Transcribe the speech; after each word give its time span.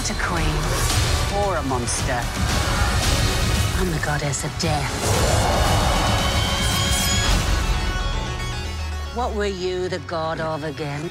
not 0.00 0.10
a 0.10 0.14
queen 0.14 0.56
or 1.44 1.56
a 1.56 1.62
monster. 1.62 2.18
I'm 3.78 3.90
the 3.90 3.98
goddess 3.98 4.44
of 4.44 4.50
death. 4.58 4.90
What 9.14 9.34
were 9.34 9.50
you 9.50 9.90
the 9.90 10.00
god 10.06 10.40
of 10.40 10.64
again? 10.64 11.10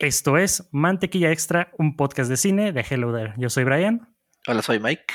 Esto 0.00 0.38
es 0.38 0.68
Mantequilla 0.72 1.30
Extra, 1.30 1.70
un 1.78 1.94
podcast 1.94 2.28
de 2.28 2.36
cine 2.36 2.72
de 2.72 2.84
Hello 2.88 3.12
There. 3.12 3.34
Yo 3.36 3.48
soy 3.48 3.62
Brian. 3.62 4.12
Hola, 4.48 4.62
soy 4.62 4.80
Mike. 4.80 5.14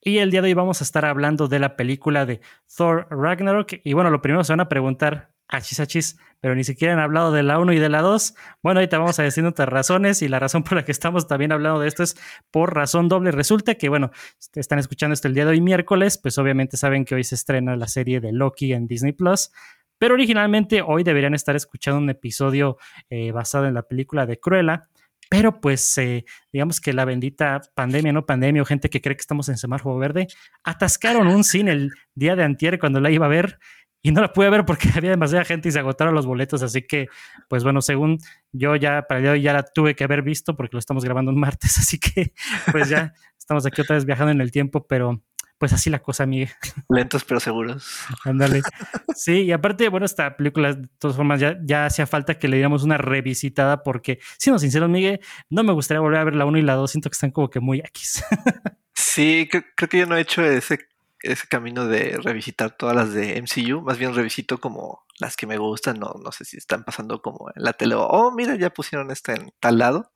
Y 0.00 0.18
el 0.18 0.30
día 0.30 0.40
de 0.42 0.48
hoy 0.48 0.54
vamos 0.54 0.82
a 0.82 0.84
estar 0.84 1.04
hablando 1.04 1.48
de 1.48 1.58
la 1.58 1.74
película 1.74 2.26
de 2.26 2.40
Thor 2.76 3.08
Ragnarok. 3.10 3.80
Y 3.82 3.92
bueno, 3.92 4.10
lo 4.10 4.22
primero 4.22 4.44
se 4.44 4.52
van 4.52 4.60
a 4.60 4.68
preguntar, 4.68 5.33
achis 5.48 5.80
achis, 5.80 6.18
pero 6.40 6.54
ni 6.54 6.64
siquiera 6.64 6.92
han 6.92 7.00
hablado 7.00 7.32
de 7.32 7.42
la 7.42 7.58
1 7.58 7.72
y 7.72 7.78
de 7.78 7.88
la 7.88 8.02
2. 8.02 8.34
Bueno, 8.62 8.80
ahorita 8.80 8.98
vamos 8.98 9.18
a 9.18 9.22
decir 9.22 9.44
otras 9.46 9.68
razones 9.68 10.20
y 10.22 10.28
la 10.28 10.38
razón 10.38 10.62
por 10.62 10.76
la 10.76 10.84
que 10.84 10.92
estamos 10.92 11.26
también 11.26 11.52
hablando 11.52 11.80
de 11.80 11.88
esto 11.88 12.02
es 12.02 12.16
por 12.50 12.74
razón 12.74 13.08
doble. 13.08 13.30
Resulta 13.30 13.76
que, 13.76 13.88
bueno, 13.88 14.10
están 14.54 14.78
escuchando 14.78 15.14
esto 15.14 15.28
el 15.28 15.34
día 15.34 15.44
de 15.44 15.52
hoy 15.52 15.60
miércoles, 15.60 16.18
pues 16.18 16.36
obviamente 16.36 16.76
saben 16.76 17.04
que 17.04 17.14
hoy 17.14 17.24
se 17.24 17.34
estrena 17.34 17.76
la 17.76 17.88
serie 17.88 18.20
de 18.20 18.32
Loki 18.32 18.72
en 18.72 18.86
Disney 18.86 19.12
Plus. 19.12 19.50
Pero 19.98 20.14
originalmente 20.14 20.82
hoy 20.82 21.02
deberían 21.02 21.34
estar 21.34 21.56
escuchando 21.56 21.98
un 22.00 22.10
episodio 22.10 22.76
eh, 23.08 23.32
basado 23.32 23.66
en 23.66 23.74
la 23.74 23.82
película 23.82 24.26
de 24.26 24.38
Cruella. 24.38 24.88
Pero 25.30 25.60
pues 25.60 25.96
eh, 25.98 26.24
digamos 26.52 26.80
que 26.80 26.92
la 26.92 27.04
bendita 27.04 27.62
pandemia, 27.74 28.12
no 28.12 28.26
pandemia, 28.26 28.62
o 28.62 28.66
gente 28.66 28.90
que 28.90 29.00
cree 29.00 29.16
que 29.16 29.22
estamos 29.22 29.48
en 29.48 29.56
semáforo 29.56 29.96
verde, 29.96 30.26
atascaron 30.62 31.26
un 31.26 31.42
cine 31.42 31.72
el 31.72 31.90
día 32.14 32.36
de 32.36 32.44
antier 32.44 32.78
cuando 32.78 33.00
la 33.00 33.10
iba 33.10 33.24
a 33.24 33.30
ver 33.30 33.58
y 34.04 34.12
no 34.12 34.20
la 34.20 34.32
pude 34.32 34.50
ver 34.50 34.66
porque 34.66 34.88
había 34.94 35.10
demasiada 35.10 35.44
gente 35.44 35.70
y 35.70 35.72
se 35.72 35.78
agotaron 35.80 36.14
los 36.14 36.26
boletos. 36.26 36.62
Así 36.62 36.82
que, 36.82 37.08
pues 37.48 37.64
bueno, 37.64 37.80
según 37.80 38.18
yo 38.52 38.76
ya 38.76 39.06
para 39.08 39.18
el 39.18 39.24
día 39.24 39.30
de 39.32 39.38
hoy 39.38 39.42
ya 39.42 39.52
la 39.54 39.64
tuve 39.64 39.96
que 39.96 40.04
haber 40.04 40.22
visto 40.22 40.54
porque 40.54 40.74
lo 40.74 40.78
estamos 40.78 41.04
grabando 41.04 41.32
un 41.32 41.40
martes. 41.40 41.78
Así 41.78 41.98
que, 41.98 42.34
pues 42.70 42.90
ya 42.90 43.14
estamos 43.38 43.66
aquí 43.66 43.80
otra 43.80 43.96
vez 43.96 44.04
viajando 44.04 44.30
en 44.30 44.42
el 44.42 44.52
tiempo, 44.52 44.86
pero 44.86 45.22
pues 45.56 45.72
así 45.72 45.88
la 45.88 46.00
cosa, 46.00 46.26
Miguel. 46.26 46.50
Lentos 46.90 47.24
pero 47.24 47.40
seguros. 47.40 47.88
Ándale. 48.24 48.62
Sí, 49.16 49.42
y 49.42 49.52
aparte, 49.52 49.88
bueno, 49.88 50.06
esta 50.06 50.36
película, 50.36 50.72
de 50.74 50.88
todas 50.98 51.16
formas, 51.16 51.38
ya, 51.38 51.56
ya 51.62 51.86
hacía 51.86 52.04
falta 52.04 52.36
que 52.36 52.48
le 52.48 52.56
diéramos 52.56 52.82
una 52.82 52.98
revisitada 52.98 53.84
porque, 53.84 54.18
siendo 54.38 54.58
sincero, 54.58 54.88
Miguel, 54.88 55.20
no 55.50 55.62
me 55.62 55.72
gustaría 55.72 56.00
volver 56.00 56.18
a 56.18 56.24
ver 56.24 56.34
la 56.34 56.44
1 56.46 56.58
y 56.58 56.62
la 56.62 56.74
2. 56.74 56.90
Siento 56.90 57.08
que 57.08 57.14
están 57.14 57.30
como 57.30 57.48
que 57.48 57.60
muy 57.60 57.78
X. 57.78 58.24
Sí, 58.92 59.48
creo, 59.48 59.88
que 59.88 59.98
yo 59.98 60.06
no 60.06 60.16
he 60.16 60.20
hecho 60.20 60.44
ese, 60.44 60.78
ese 61.24 61.46
camino 61.48 61.86
de 61.86 62.18
revisitar 62.22 62.76
todas 62.76 62.94
las 62.94 63.12
de 63.12 63.40
MCU. 63.40 63.82
Más 63.82 63.98
bien 63.98 64.14
revisito 64.14 64.58
como 64.58 65.04
las 65.18 65.36
que 65.36 65.46
me 65.46 65.58
gustan. 65.58 65.98
No, 65.98 66.14
no 66.22 66.32
sé 66.32 66.44
si 66.44 66.56
están 66.56 66.84
pasando 66.84 67.20
como 67.22 67.50
en 67.54 67.62
la 67.62 67.72
tele. 67.72 67.94
O, 67.94 68.06
oh, 68.06 68.32
mira, 68.32 68.56
ya 68.56 68.70
pusieron 68.70 69.10
esta 69.10 69.34
en 69.34 69.52
tal 69.60 69.78
lado. 69.78 70.12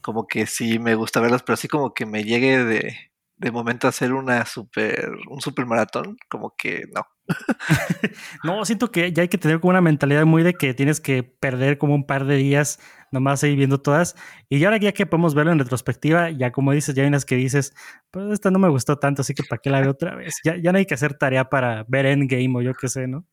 Como 0.00 0.26
que 0.26 0.46
sí 0.46 0.78
me 0.78 0.94
gusta 0.94 1.20
verlas, 1.20 1.42
pero 1.42 1.54
así 1.54 1.68
como 1.68 1.94
que 1.94 2.06
me 2.06 2.24
llegue 2.24 2.64
de 2.64 3.10
de 3.40 3.50
momento 3.50 3.88
hacer 3.88 4.12
una 4.12 4.44
super, 4.44 5.10
un 5.30 5.40
super 5.40 5.64
maratón, 5.64 6.18
como 6.28 6.54
que 6.56 6.84
no. 6.94 7.06
no, 8.44 8.64
siento 8.64 8.90
que 8.90 9.12
ya 9.12 9.22
hay 9.22 9.28
que 9.28 9.38
tener 9.38 9.60
como 9.60 9.70
una 9.70 9.80
mentalidad 9.80 10.24
muy 10.24 10.42
de 10.42 10.54
que 10.54 10.74
tienes 10.74 11.00
que 11.00 11.22
perder 11.22 11.78
como 11.78 11.94
un 11.94 12.06
par 12.06 12.24
de 12.24 12.36
días 12.36 12.78
nomás 13.10 13.42
ahí 13.42 13.56
viendo 13.56 13.80
todas. 13.80 14.16
Y 14.48 14.58
ya 14.58 14.68
ahora 14.68 14.78
ya 14.78 14.92
que 14.92 15.06
podemos 15.06 15.34
verlo 15.34 15.52
en 15.52 15.58
retrospectiva, 15.58 16.30
ya 16.30 16.52
como 16.52 16.72
dices, 16.72 16.94
ya 16.94 17.02
hay 17.02 17.08
unas 17.08 17.24
que 17.24 17.36
dices, 17.36 17.74
pues 18.10 18.30
esta 18.32 18.50
no 18.50 18.58
me 18.58 18.68
gustó 18.68 18.98
tanto, 18.98 19.22
así 19.22 19.34
que 19.34 19.42
para 19.42 19.60
qué 19.60 19.70
la 19.70 19.80
veo 19.80 19.90
otra 19.90 20.14
vez. 20.14 20.36
Ya, 20.44 20.56
ya 20.56 20.72
no 20.72 20.78
hay 20.78 20.86
que 20.86 20.94
hacer 20.94 21.14
tarea 21.14 21.48
para 21.48 21.84
ver 21.88 22.06
Endgame 22.06 22.52
o 22.56 22.62
yo 22.62 22.74
qué 22.74 22.88
sé, 22.88 23.06
¿no? 23.06 23.26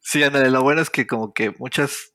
Sí, 0.00 0.22
Andale, 0.22 0.50
lo 0.50 0.62
bueno 0.62 0.80
es 0.80 0.90
que 0.90 1.06
como 1.06 1.32
que 1.32 1.54
muchas, 1.58 2.14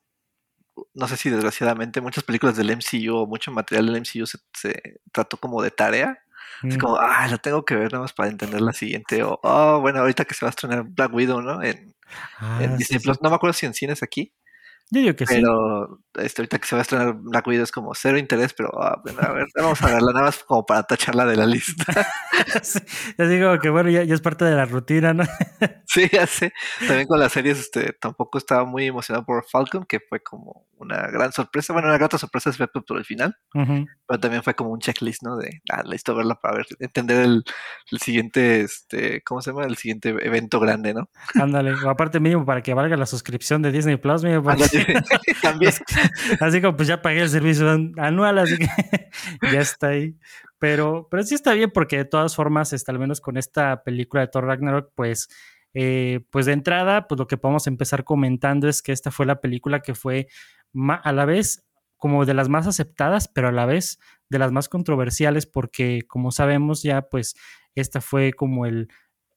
no 0.93 1.07
sé 1.07 1.17
si 1.17 1.29
desgraciadamente, 1.29 2.01
muchas 2.01 2.23
películas 2.23 2.57
del 2.57 2.71
MCU 2.71 3.15
o 3.15 3.27
mucho 3.27 3.51
material 3.51 3.85
del 3.85 4.01
MCU 4.01 4.25
se, 4.25 4.39
se 4.53 4.99
trató 5.11 5.37
como 5.37 5.61
de 5.61 5.71
tarea 5.71 6.19
es 6.63 6.75
mm. 6.75 6.79
como, 6.79 6.97
ah, 6.97 7.27
lo 7.29 7.37
tengo 7.37 7.63
que 7.65 7.75
ver 7.75 7.91
nada 7.91 8.03
más 8.03 8.13
para 8.13 8.29
entender 8.29 8.61
la 8.61 8.73
siguiente. 8.73 9.23
O, 9.23 9.39
oh, 9.43 9.79
bueno, 9.79 9.99
ahorita 9.99 10.25
que 10.25 10.33
se 10.33 10.45
va 10.45 10.49
a 10.49 10.51
estrenar 10.51 10.83
Black 10.83 11.13
Widow, 11.13 11.41
¿no? 11.41 11.61
En, 11.61 11.93
ah, 12.39 12.59
Disney 12.77 12.99
Plus. 12.99 13.21
No 13.21 13.29
me 13.29 13.35
acuerdo 13.35 13.53
si 13.53 13.65
en 13.65 13.73
cines 13.73 14.03
aquí. 14.03 14.33
Yo 14.89 15.01
digo 15.01 15.15
que 15.15 15.25
sí. 15.25 15.35
Pero 15.35 15.99
este, 16.15 16.41
ahorita 16.41 16.59
que 16.59 16.67
se 16.67 16.75
va 16.75 16.79
a 16.79 16.83
estrenar 16.83 17.13
Black 17.13 17.45
Widow 17.45 17.63
es 17.63 17.71
como 17.71 17.93
cero 17.93 18.17
interés, 18.17 18.53
pero 18.53 18.71
ah, 18.81 19.01
bueno, 19.03 19.19
a 19.21 19.31
ver, 19.33 19.47
vamos 19.55 19.81
a 19.81 19.87
verla 19.87 20.11
nada 20.13 20.25
más 20.25 20.43
como 20.43 20.65
para 20.65 20.83
tacharla 20.83 21.25
de 21.25 21.35
la 21.35 21.45
lista. 21.45 21.85
ya 23.17 23.25
digo 23.27 23.59
que 23.59 23.69
bueno, 23.69 23.89
ya, 23.89 24.01
es 24.01 24.21
parte 24.21 24.45
de 24.45 24.55
la 24.55 24.65
rutina, 24.65 25.13
¿no? 25.13 25.23
sí, 25.85 26.07
ya 26.11 26.25
sé. 26.25 26.53
También 26.87 27.07
con 27.07 27.19
las 27.19 27.33
series, 27.33 27.59
este, 27.59 27.93
tampoco 27.93 28.37
estaba 28.37 28.65
muy 28.65 28.85
emocionado 28.85 29.25
por 29.25 29.45
Falcon, 29.45 29.85
que 29.85 29.99
fue 29.99 30.21
como 30.21 30.67
una 30.77 31.07
gran 31.07 31.31
sorpresa. 31.31 31.73
Bueno, 31.73 31.89
una 31.89 31.97
gran 31.97 32.09
sorpresa 32.17 32.49
es 32.49 32.57
por 32.57 32.97
el 32.97 33.05
final, 33.05 33.35
pero 33.53 34.19
también 34.19 34.43
fue 34.43 34.53
como 34.53 34.71
un 34.71 34.79
checklist, 34.79 35.23
¿no? 35.23 35.37
De, 35.37 35.61
ah, 35.71 35.83
listo 35.83 36.15
verla 36.15 36.35
para 36.35 36.57
ver, 36.57 36.67
entender 36.79 37.25
el, 37.25 37.43
el, 37.91 37.99
siguiente, 37.99 38.61
este, 38.61 39.21
¿cómo 39.23 39.41
se 39.41 39.51
llama? 39.51 39.65
El 39.65 39.77
siguiente 39.77 40.09
evento 40.09 40.59
grande, 40.59 40.93
¿no? 40.93 41.09
Ándale, 41.35 41.73
aparte 41.87 42.19
mínimo 42.19 42.45
para 42.45 42.61
que 42.61 42.73
valga 42.73 42.95
la 42.95 43.05
suscripción 43.05 43.61
de 43.61 43.71
Disney 43.71 43.97
Plus, 43.97 44.23
mínimo. 44.23 44.43
también. 45.41 45.73
así 46.39 46.61
como 46.61 46.75
pues 46.75 46.87
ya 46.87 47.01
pagué 47.01 47.21
el 47.21 47.29
servicio 47.29 47.69
anual, 47.97 48.37
así 48.39 48.57
que 48.57 48.67
ya 49.53 49.61
está 49.61 49.89
ahí. 49.89 50.15
Pero, 50.59 51.07
pero 51.11 51.23
sí 51.23 51.35
está 51.35 51.53
bien 51.53 51.71
porque 51.71 51.97
de 51.97 52.05
todas 52.05 52.35
formas, 52.35 52.73
está, 52.73 52.91
al 52.91 52.99
menos 52.99 53.21
con 53.21 53.37
esta 53.37 53.83
película 53.83 54.21
de 54.21 54.27
Thor 54.27 54.45
Ragnarok, 54.45 54.91
pues 54.95 55.29
eh, 55.73 56.21
pues 56.31 56.47
de 56.47 56.53
entrada, 56.53 57.07
pues 57.07 57.19
lo 57.19 57.27
que 57.27 57.37
podemos 57.37 57.67
empezar 57.67 58.03
comentando 58.03 58.67
es 58.67 58.81
que 58.81 58.91
esta 58.91 59.11
fue 59.11 59.25
la 59.25 59.41
película 59.41 59.81
que 59.81 59.93
fue 59.93 60.27
a 61.03 61.11
la 61.11 61.25
vez 61.25 61.65
como 61.97 62.25
de 62.25 62.33
las 62.33 62.49
más 62.49 62.67
aceptadas, 62.67 63.27
pero 63.27 63.49
a 63.49 63.51
la 63.51 63.65
vez 63.65 63.99
de 64.29 64.39
las 64.39 64.51
más 64.51 64.69
controversiales, 64.69 65.45
porque 65.45 66.01
como 66.07 66.31
sabemos 66.31 66.83
ya, 66.83 67.03
pues 67.03 67.35
esta 67.75 68.01
fue 68.01 68.33
como 68.33 68.65
el, 68.65 68.87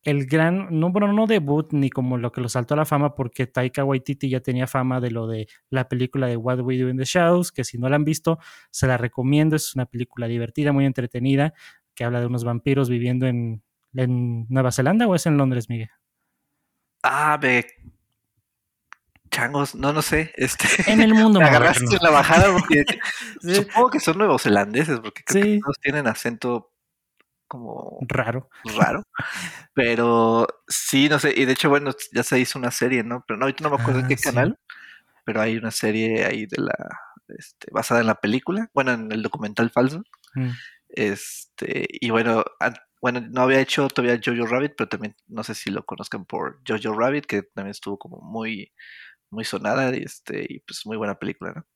el 0.03 0.27
gran, 0.27 0.69
no, 0.71 0.91
bueno, 0.91 1.13
no 1.13 1.27
debut 1.27 1.73
ni 1.73 1.91
como 1.91 2.17
lo 2.17 2.33
que 2.33 2.41
lo 2.41 2.49
saltó 2.49 2.75
a 2.75 2.79
la 2.79 2.85
fama, 2.85 3.15
porque 3.15 3.47
Taika 3.47 3.85
Waititi 3.85 4.31
ya 4.31 4.41
tenía 4.41 4.67
fama 4.67 5.01
de 5.01 5.11
lo 5.11 5.27
de 5.27 5.49
la 5.69 5.89
película 5.89 6.27
de 6.27 6.37
What 6.37 6.61
We 6.61 6.79
Do 6.79 6.89
in 6.89 6.97
the 6.97 7.05
Shadows, 7.05 7.53
que 7.53 7.65
si 7.65 7.79
no 7.79 7.89
la 7.89 7.97
han 7.97 8.05
visto, 8.05 8.39
se 8.71 8.87
la 8.87 8.97
recomiendo, 8.97 9.57
es 9.57 9.75
una 9.75 9.87
película 9.87 10.27
divertida, 10.27 10.73
muy 10.73 10.87
entretenida, 10.87 11.53
que 11.95 12.05
habla 12.05 12.21
de 12.21 12.27
unos 12.27 12.45
vampiros 12.45 12.89
viviendo 12.89 13.27
en, 13.27 13.63
en 13.95 14.47
Nueva 14.49 14.73
Zelanda 14.73 15.07
o 15.07 15.15
es 15.15 15.27
en 15.27 15.37
Londres, 15.37 15.69
Miguel. 15.69 15.91
Ah, 17.03 17.39
ve 17.41 17.67
changos, 19.31 19.75
no, 19.75 19.93
no 19.93 20.03
sé. 20.03 20.33
Este, 20.37 20.67
en 20.91 21.01
el 21.01 21.15
mundo. 21.15 21.39
Me 21.41 21.47
agarraste 21.47 21.85
en 21.85 22.03
la 22.03 22.11
bajada 22.11 22.53
porque 22.53 22.85
supongo 23.41 23.91
que 23.91 24.01
son 24.01 24.19
neozelandeses, 24.19 25.01
porque 25.01 25.23
creo 25.25 25.45
que 25.45 25.61
todos 25.61 25.79
tienen 25.81 26.07
acento 26.07 26.70
como 27.51 27.99
raro. 28.03 28.49
Raro. 28.77 29.03
Pero 29.75 30.47
sí, 30.69 31.09
no 31.09 31.19
sé. 31.19 31.35
Y 31.37 31.47
de 31.47 31.53
hecho, 31.53 31.69
bueno, 31.69 31.91
ya 32.13 32.23
se 32.23 32.39
hizo 32.39 32.61
una 32.61 32.71
serie, 32.71 33.03
¿no? 33.03 33.25
Pero 33.27 33.39
no, 33.39 33.47
no 33.49 33.71
me 33.71 33.77
acuerdo 33.77 33.99
en 34.01 34.07
qué 34.07 34.15
ah, 34.15 34.23
canal. 34.23 34.59
Pero 35.25 35.41
hay 35.41 35.57
una 35.57 35.73
serie 35.73 36.25
ahí 36.25 36.47
de 36.47 36.63
la. 36.63 36.73
Este, 37.27 37.67
basada 37.73 38.01
en 38.01 38.07
la 38.07 38.15
película. 38.15 38.71
Bueno, 38.73 38.93
en 38.93 39.11
el 39.11 39.23
documental 39.23 39.71
falso. 39.71 40.05
Mm. 40.35 40.51
Este, 40.91 41.87
y 41.91 42.11
bueno, 42.11 42.45
bueno, 43.01 43.21
no 43.21 43.43
había 43.43 43.61
hecho 43.61 43.89
todavía 43.89 44.21
Jojo 44.25 44.47
Rabbit, 44.47 44.75
pero 44.77 44.89
también 44.89 45.17
no 45.27 45.43
sé 45.43 45.57
si 45.57 45.71
lo 45.71 45.85
conozcan 45.85 46.27
por 46.27 46.61
Jojo 46.67 46.97
Rabbit, 46.97 47.27
que 47.27 47.43
también 47.43 47.73
estuvo 47.73 47.99
como 47.99 48.21
muy, 48.21 48.73
muy 49.31 49.45
sonada 49.45 49.95
y, 49.97 50.03
este, 50.05 50.47
y 50.49 50.61
pues 50.61 50.87
muy 50.87 50.97
buena 50.97 51.17
película, 51.17 51.53
¿no? 51.53 51.67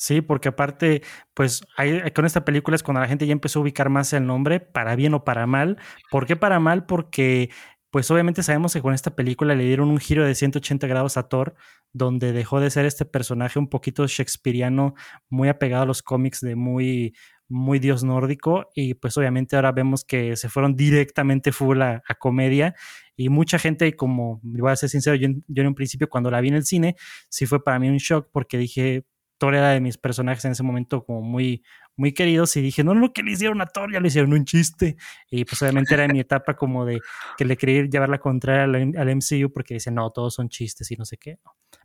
Sí, 0.00 0.20
porque 0.20 0.50
aparte, 0.50 1.02
pues 1.34 1.66
con 2.14 2.24
esta 2.24 2.44
película 2.44 2.76
es 2.76 2.84
cuando 2.84 3.00
la 3.00 3.08
gente 3.08 3.26
ya 3.26 3.32
empezó 3.32 3.58
a 3.58 3.62
ubicar 3.62 3.88
más 3.90 4.12
el 4.12 4.26
nombre, 4.26 4.60
para 4.60 4.94
bien 4.94 5.12
o 5.14 5.24
para 5.24 5.44
mal. 5.48 5.76
¿Por 6.08 6.24
qué 6.24 6.36
para 6.36 6.60
mal? 6.60 6.86
Porque 6.86 7.50
pues 7.90 8.08
obviamente 8.12 8.44
sabemos 8.44 8.72
que 8.74 8.80
con 8.80 8.94
esta 8.94 9.16
película 9.16 9.56
le 9.56 9.64
dieron 9.64 9.88
un 9.88 9.98
giro 9.98 10.24
de 10.24 10.36
180 10.36 10.86
grados 10.86 11.16
a 11.16 11.28
Thor, 11.28 11.56
donde 11.92 12.32
dejó 12.32 12.60
de 12.60 12.70
ser 12.70 12.86
este 12.86 13.06
personaje 13.06 13.58
un 13.58 13.68
poquito 13.68 14.06
shakespeariano, 14.06 14.94
muy 15.28 15.48
apegado 15.48 15.82
a 15.82 15.86
los 15.86 16.02
cómics 16.02 16.42
de 16.42 16.54
muy, 16.54 17.14
muy 17.48 17.80
dios 17.80 18.04
nórdico, 18.04 18.70
y 18.76 18.94
pues 18.94 19.16
obviamente 19.16 19.56
ahora 19.56 19.72
vemos 19.72 20.04
que 20.04 20.36
se 20.36 20.48
fueron 20.48 20.76
directamente 20.76 21.50
full 21.50 21.80
a, 21.82 22.02
comedia, 22.20 22.74
y 23.16 23.30
mucha 23.30 23.58
gente, 23.58 23.96
como 23.96 24.38
voy 24.44 24.70
a 24.70 24.76
ser 24.76 24.90
sincero, 24.90 25.16
yo, 25.16 25.28
yo 25.48 25.62
en 25.62 25.68
un 25.68 25.74
principio 25.74 26.08
cuando 26.08 26.30
la 26.30 26.40
vi 26.40 26.48
en 26.48 26.54
el 26.54 26.64
cine, 26.66 26.94
sí 27.30 27.46
fue 27.46 27.64
para 27.64 27.78
mí 27.80 27.88
un 27.88 27.96
shock, 27.96 28.28
porque 28.30 28.58
dije, 28.58 29.06
Thor 29.38 29.54
era 29.54 29.70
de 29.70 29.80
mis 29.80 29.96
personajes 29.96 30.44
en 30.44 30.52
ese 30.52 30.62
momento 30.62 31.04
como 31.04 31.22
muy, 31.22 31.62
muy 31.96 32.12
queridos 32.12 32.56
y 32.56 32.60
dije, 32.60 32.84
no, 32.84 32.94
no, 32.94 33.12
que 33.12 33.22
le 33.22 33.32
hicieron 33.32 33.60
a 33.60 33.66
Thor, 33.66 33.92
ya 33.92 34.00
le 34.00 34.08
hicieron 34.08 34.32
un 34.32 34.44
chiste. 34.44 34.96
Y 35.30 35.44
pues 35.44 35.62
obviamente 35.62 35.94
era 35.94 36.06
mi 36.08 36.20
etapa 36.20 36.54
como 36.54 36.84
de 36.84 37.00
que 37.36 37.44
le 37.44 37.56
quería 37.56 37.84
llevar 37.84 38.08
la 38.08 38.18
contraria 38.18 38.64
al, 38.64 39.16
MCU 39.16 39.52
porque 39.52 39.74
dice, 39.74 39.90
no, 39.90 40.10
todos 40.10 40.34
son 40.34 40.48
chistes 40.48 40.90
y 40.90 40.96
no 40.96 41.04
sé 41.04 41.16
qué. 41.16 41.38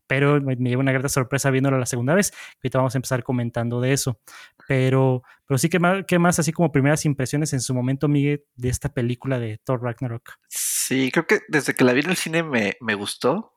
Pero 0.07 0.41
me, 0.41 0.55
llevo 0.55 0.81
una 0.81 0.91
gran 0.91 1.09
sorpresa 1.09 1.49
viéndolo 1.49 1.79
la 1.79 1.85
segunda 1.85 2.13
vez. 2.13 2.33
Ahorita 2.57 2.77
vamos 2.77 2.95
a 2.95 2.97
empezar 2.97 3.23
comentando 3.23 3.81
de 3.81 3.93
eso. 3.93 4.19
Pero, 4.67 5.23
pero 5.47 5.57
sí, 5.57 5.69
que 5.69 5.79
más, 5.79 6.03
qué 6.07 6.19
más 6.19 6.39
así 6.39 6.51
como 6.51 6.71
primeras 6.71 7.05
impresiones 7.05 7.53
en 7.53 7.61
su 7.61 7.73
momento, 7.73 8.07
Miguel, 8.07 8.43
de 8.55 8.69
esta 8.69 8.93
película 8.93 9.39
de 9.39 9.59
Thor 9.63 9.81
Ragnarok? 9.81 10.37
Sí, 10.49 11.11
creo 11.11 11.25
que 11.25 11.41
desde 11.47 11.73
que 11.73 11.83
la 11.83 11.93
vi 11.93 12.01
en 12.01 12.09
el 12.11 12.17
cine 12.17 12.43
me, 12.43 12.77
me 12.81 12.95
gustó. 12.95 13.52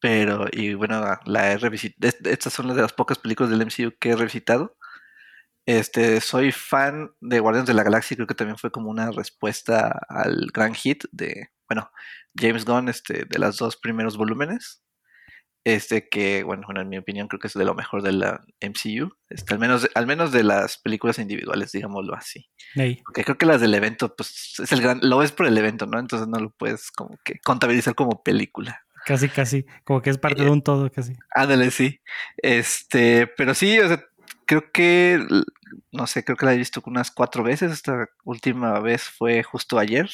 Pero, 0.00 0.46
y 0.50 0.74
bueno, 0.74 1.18
la 1.26 1.52
he 1.52 1.58
revisitado. 1.58 2.12
Estas 2.24 2.52
son 2.52 2.68
las 2.68 2.76
de 2.76 2.82
las 2.82 2.92
pocas 2.92 3.18
películas 3.18 3.50
del 3.50 3.60
MCU 3.66 3.96
que 3.98 4.10
he 4.10 4.16
revisitado. 4.16 4.76
Este, 5.66 6.20
soy 6.20 6.52
fan 6.52 7.12
de 7.20 7.38
Guardianes 7.38 7.68
de 7.68 7.74
la 7.74 7.84
Galaxia, 7.84 8.16
creo 8.16 8.26
que 8.26 8.34
también 8.34 8.58
fue 8.58 8.72
como 8.72 8.90
una 8.90 9.10
respuesta 9.10 10.00
al 10.08 10.48
gran 10.52 10.74
hit 10.74 11.04
de, 11.12 11.50
bueno, 11.68 11.90
James 12.34 12.64
Gunn, 12.64 12.88
este, 12.88 13.24
de 13.26 13.38
los 13.38 13.58
dos 13.58 13.76
primeros 13.76 14.16
volúmenes. 14.16 14.82
Este 15.62 16.08
que, 16.08 16.42
bueno, 16.42 16.66
en 16.74 16.88
mi 16.88 16.96
opinión 16.96 17.28
creo 17.28 17.38
que 17.38 17.48
es 17.48 17.52
de 17.52 17.66
lo 17.66 17.74
mejor 17.74 18.02
de 18.02 18.12
la 18.12 18.40
MCU, 18.62 19.14
este, 19.28 19.52
al, 19.52 19.60
menos, 19.60 19.88
al 19.94 20.06
menos 20.06 20.32
de 20.32 20.42
las 20.42 20.78
películas 20.78 21.18
individuales, 21.18 21.70
digámoslo 21.72 22.14
así. 22.14 22.48
Porque 23.04 23.24
creo 23.24 23.36
que 23.36 23.44
las 23.44 23.60
del 23.60 23.74
evento, 23.74 24.16
pues 24.16 24.58
es 24.58 24.72
el 24.72 24.80
gran, 24.80 25.00
lo 25.02 25.18
ves 25.18 25.32
por 25.32 25.46
el 25.46 25.58
evento, 25.58 25.84
¿no? 25.84 25.98
Entonces 25.98 26.28
no 26.28 26.40
lo 26.40 26.50
puedes 26.50 26.90
como 26.90 27.18
que 27.24 27.38
contabilizar 27.44 27.94
como 27.94 28.22
película. 28.22 28.86
Casi, 29.06 29.28
casi, 29.28 29.64
como 29.84 30.02
que 30.02 30.10
es 30.10 30.18
parte 30.18 30.42
de 30.42 30.48
eh, 30.48 30.52
un 30.52 30.62
todo, 30.62 30.90
casi. 30.90 31.14
Ándale, 31.34 31.70
sí. 31.70 32.00
Este, 32.36 33.26
pero 33.26 33.54
sí, 33.54 33.78
o 33.78 33.88
sea, 33.88 34.04
creo 34.46 34.70
que, 34.72 35.24
no 35.92 36.06
sé, 36.06 36.24
creo 36.24 36.36
que 36.36 36.46
la 36.46 36.54
he 36.54 36.58
visto 36.58 36.82
unas 36.86 37.10
cuatro 37.10 37.42
veces. 37.42 37.72
Esta 37.72 38.08
última 38.24 38.78
vez 38.80 39.04
fue 39.04 39.42
justo 39.42 39.78
ayer, 39.78 40.10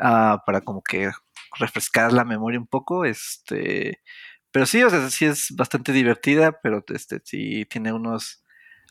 ah, 0.00 0.42
para 0.44 0.60
como 0.60 0.82
que 0.82 1.10
refrescar 1.58 2.12
la 2.12 2.24
memoria 2.24 2.58
un 2.58 2.66
poco. 2.66 3.04
Este, 3.04 4.00
pero 4.50 4.66
sí, 4.66 4.82
o 4.82 4.90
sea, 4.90 5.08
sí 5.10 5.24
es 5.24 5.54
bastante 5.56 5.92
divertida, 5.92 6.60
pero 6.62 6.84
este, 6.88 7.20
sí 7.24 7.64
tiene 7.66 7.92
unos 7.92 8.44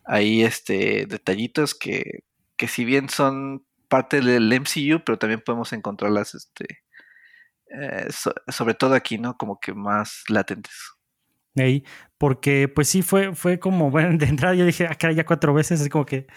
ahí, 0.05 0.43
este, 0.43 1.05
detallitos 1.07 1.75
que, 1.75 2.23
que 2.55 2.67
si 2.67 2.85
bien 2.85 3.09
son 3.09 3.65
parte 3.89 4.21
del 4.21 4.51
MCU, 4.51 5.03
pero 5.05 5.17
también 5.17 5.41
podemos 5.45 5.73
encontrarlas, 5.73 6.35
este, 6.35 6.83
eh, 7.69 8.07
sobre 8.47 8.73
todo 8.73 8.95
aquí, 8.95 9.17
¿no? 9.17 9.37
Como 9.37 9.59
que 9.59 9.73
más 9.73 10.23
latentes. 10.29 10.73
Ahí, 11.55 11.83
porque 12.17 12.67
pues 12.67 12.87
sí 12.87 13.01
fue, 13.01 13.33
fue 13.35 13.59
como, 13.59 13.89
bueno, 13.91 14.17
de 14.17 14.25
entrada 14.25 14.55
yo 14.55 14.65
dije, 14.65 14.87
acá 14.87 15.07
ah, 15.09 15.11
ya 15.11 15.25
cuatro 15.25 15.53
veces, 15.53 15.81
así 15.81 15.89
como 15.89 16.05
que, 16.05 16.27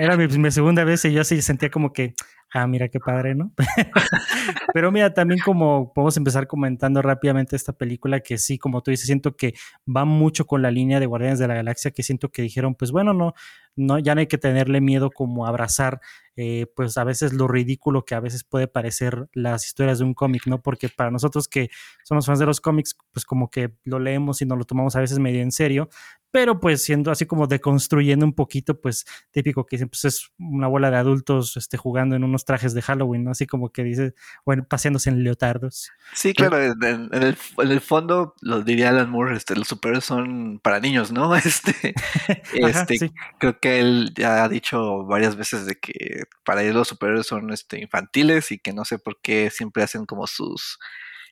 era 0.00 0.16
mi, 0.16 0.50
segunda 0.50 0.84
vez 0.84 1.04
y 1.04 1.12
yo 1.12 1.22
así 1.22 1.40
sentía 1.42 1.70
como 1.70 1.92
que, 1.92 2.14
ah, 2.56 2.66
mira 2.66 2.88
qué 2.88 3.00
padre, 3.00 3.34
¿no? 3.34 3.52
Pero 4.74 4.90
mira, 4.90 5.12
también 5.12 5.40
como 5.44 5.92
podemos 5.92 6.16
empezar 6.16 6.46
comentando 6.46 7.02
rápidamente 7.02 7.56
esta 7.56 7.72
película, 7.72 8.20
que 8.20 8.38
sí, 8.38 8.58
como 8.58 8.82
tú 8.82 8.90
dices, 8.90 9.06
siento 9.06 9.36
que 9.36 9.54
va 9.86 10.04
mucho 10.04 10.46
con 10.46 10.62
la 10.62 10.70
línea 10.70 11.00
de 11.00 11.06
Guardianes 11.06 11.38
de 11.38 11.48
la 11.48 11.54
Galaxia, 11.54 11.90
que 11.90 12.02
siento 12.02 12.30
que 12.30 12.42
dijeron, 12.42 12.74
pues 12.74 12.92
bueno, 12.92 13.12
no, 13.12 13.34
no, 13.76 13.98
ya 13.98 14.14
no 14.14 14.20
hay 14.20 14.26
que 14.26 14.38
tenerle 14.38 14.80
miedo 14.80 15.10
como 15.10 15.46
abrazar 15.46 16.00
eh, 16.38 16.66
pues 16.76 16.98
a 16.98 17.04
veces 17.04 17.32
lo 17.32 17.48
ridículo 17.48 18.04
que 18.04 18.14
a 18.14 18.20
veces 18.20 18.44
puede 18.44 18.68
parecer 18.68 19.28
las 19.32 19.64
historias 19.64 19.98
de 19.98 20.04
un 20.04 20.12
cómic, 20.12 20.46
¿no? 20.46 20.60
Porque 20.60 20.90
para 20.90 21.10
nosotros 21.10 21.48
que 21.48 21.70
somos 22.04 22.26
fans 22.26 22.38
de 22.38 22.46
los 22.46 22.60
cómics, 22.60 22.96
pues 23.12 23.24
como 23.24 23.50
que 23.50 23.74
lo 23.84 23.98
leemos 23.98 24.42
y 24.42 24.46
nos 24.46 24.58
lo 24.58 24.64
tomamos 24.64 24.96
a 24.96 25.00
veces 25.00 25.18
medio 25.18 25.40
en 25.40 25.50
serio, 25.50 25.88
pero 26.36 26.60
pues 26.60 26.84
siendo 26.84 27.10
así 27.10 27.24
como 27.24 27.46
deconstruyendo 27.46 28.26
un 28.26 28.34
poquito, 28.34 28.78
pues 28.78 29.06
típico 29.30 29.64
que 29.64 29.78
pues 29.86 30.04
es 30.04 30.32
una 30.38 30.66
bola 30.66 30.90
de 30.90 30.98
adultos 30.98 31.56
este, 31.56 31.78
jugando 31.78 32.14
en 32.14 32.24
unos 32.24 32.44
trajes 32.44 32.74
de 32.74 32.82
Halloween, 32.82 33.24
¿no? 33.24 33.30
Así 33.30 33.46
como 33.46 33.72
que 33.72 33.82
dice, 33.82 34.12
bueno, 34.44 34.66
paseándose 34.68 35.08
en 35.08 35.24
leotardos. 35.24 35.90
Sí, 36.12 36.34
claro, 36.34 36.62
en, 36.62 37.08
el, 37.10 37.80
fondo, 37.80 38.34
lo 38.42 38.60
diría 38.60 38.90
Alan 38.90 39.08
Moore, 39.08 39.34
este, 39.34 39.56
los 39.56 39.66
superhéroes 39.66 40.04
son 40.04 40.60
para 40.62 40.78
niños, 40.78 41.10
¿no? 41.10 41.34
Este, 41.46 41.94
este 42.52 43.12
creo 43.38 43.58
que 43.58 43.80
él 43.80 44.12
ya 44.14 44.44
ha 44.44 44.48
dicho 44.50 45.06
varias 45.06 45.36
veces 45.36 45.64
de 45.64 45.76
que 45.76 46.24
para 46.44 46.62
él 46.62 46.74
los 46.74 46.88
superhéroes 46.88 47.26
son 47.26 47.50
este, 47.50 47.80
infantiles 47.80 48.52
y 48.52 48.58
que 48.58 48.74
no 48.74 48.84
sé 48.84 48.98
por 48.98 49.18
qué 49.22 49.48
siempre 49.48 49.84
hacen 49.84 50.04
como 50.04 50.26
sus 50.26 50.78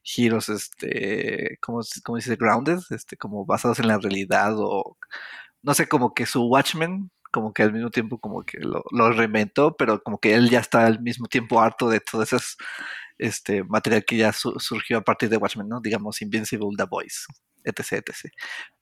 giros, 0.05 0.49
este, 0.51 1.59
¿cómo, 1.61 1.81
cómo 2.05 2.17
dice? 2.17 2.37
Grounded, 2.37 2.79
este, 2.91 3.17
como 3.17 3.47
basados 3.47 3.81
en 3.81 3.89
la 3.89 3.99
realidad 3.99 4.55
o, 4.59 4.97
no 5.62 5.75
sé, 5.75 5.89
como 5.89 6.15
que 6.15 6.27
su 6.27 6.45
Watchmen, 6.45 7.11
como 7.33 7.53
que 7.53 7.65
al 7.65 7.73
mismo 7.73 7.91
tiempo 7.91 8.19
como 8.21 8.45
que 8.45 8.59
lo, 8.61 8.85
lo 8.93 9.11
reinventó, 9.12 9.77
pero 9.77 10.03
como 10.03 10.19
que 10.19 10.35
él 10.35 10.51
ya 10.51 10.61
está 10.61 10.87
al 10.87 11.01
mismo 11.01 11.27
tiempo 11.27 11.61
harto 11.61 11.89
de 11.89 12.01
todo 12.01 12.23
ese 12.23 12.37
este, 13.19 13.65
material 13.65 14.05
que 14.05 14.17
ya 14.19 14.33
surgió 14.33 14.99
a 14.99 15.03
partir 15.03 15.29
de 15.31 15.39
Watchmen, 15.39 15.69
¿no? 15.69 15.81
Digamos, 15.81 16.23
Invincible, 16.23 16.69
The 16.77 16.85
Voice, 16.85 17.25
etc, 17.65 18.05
etc. 18.07 18.33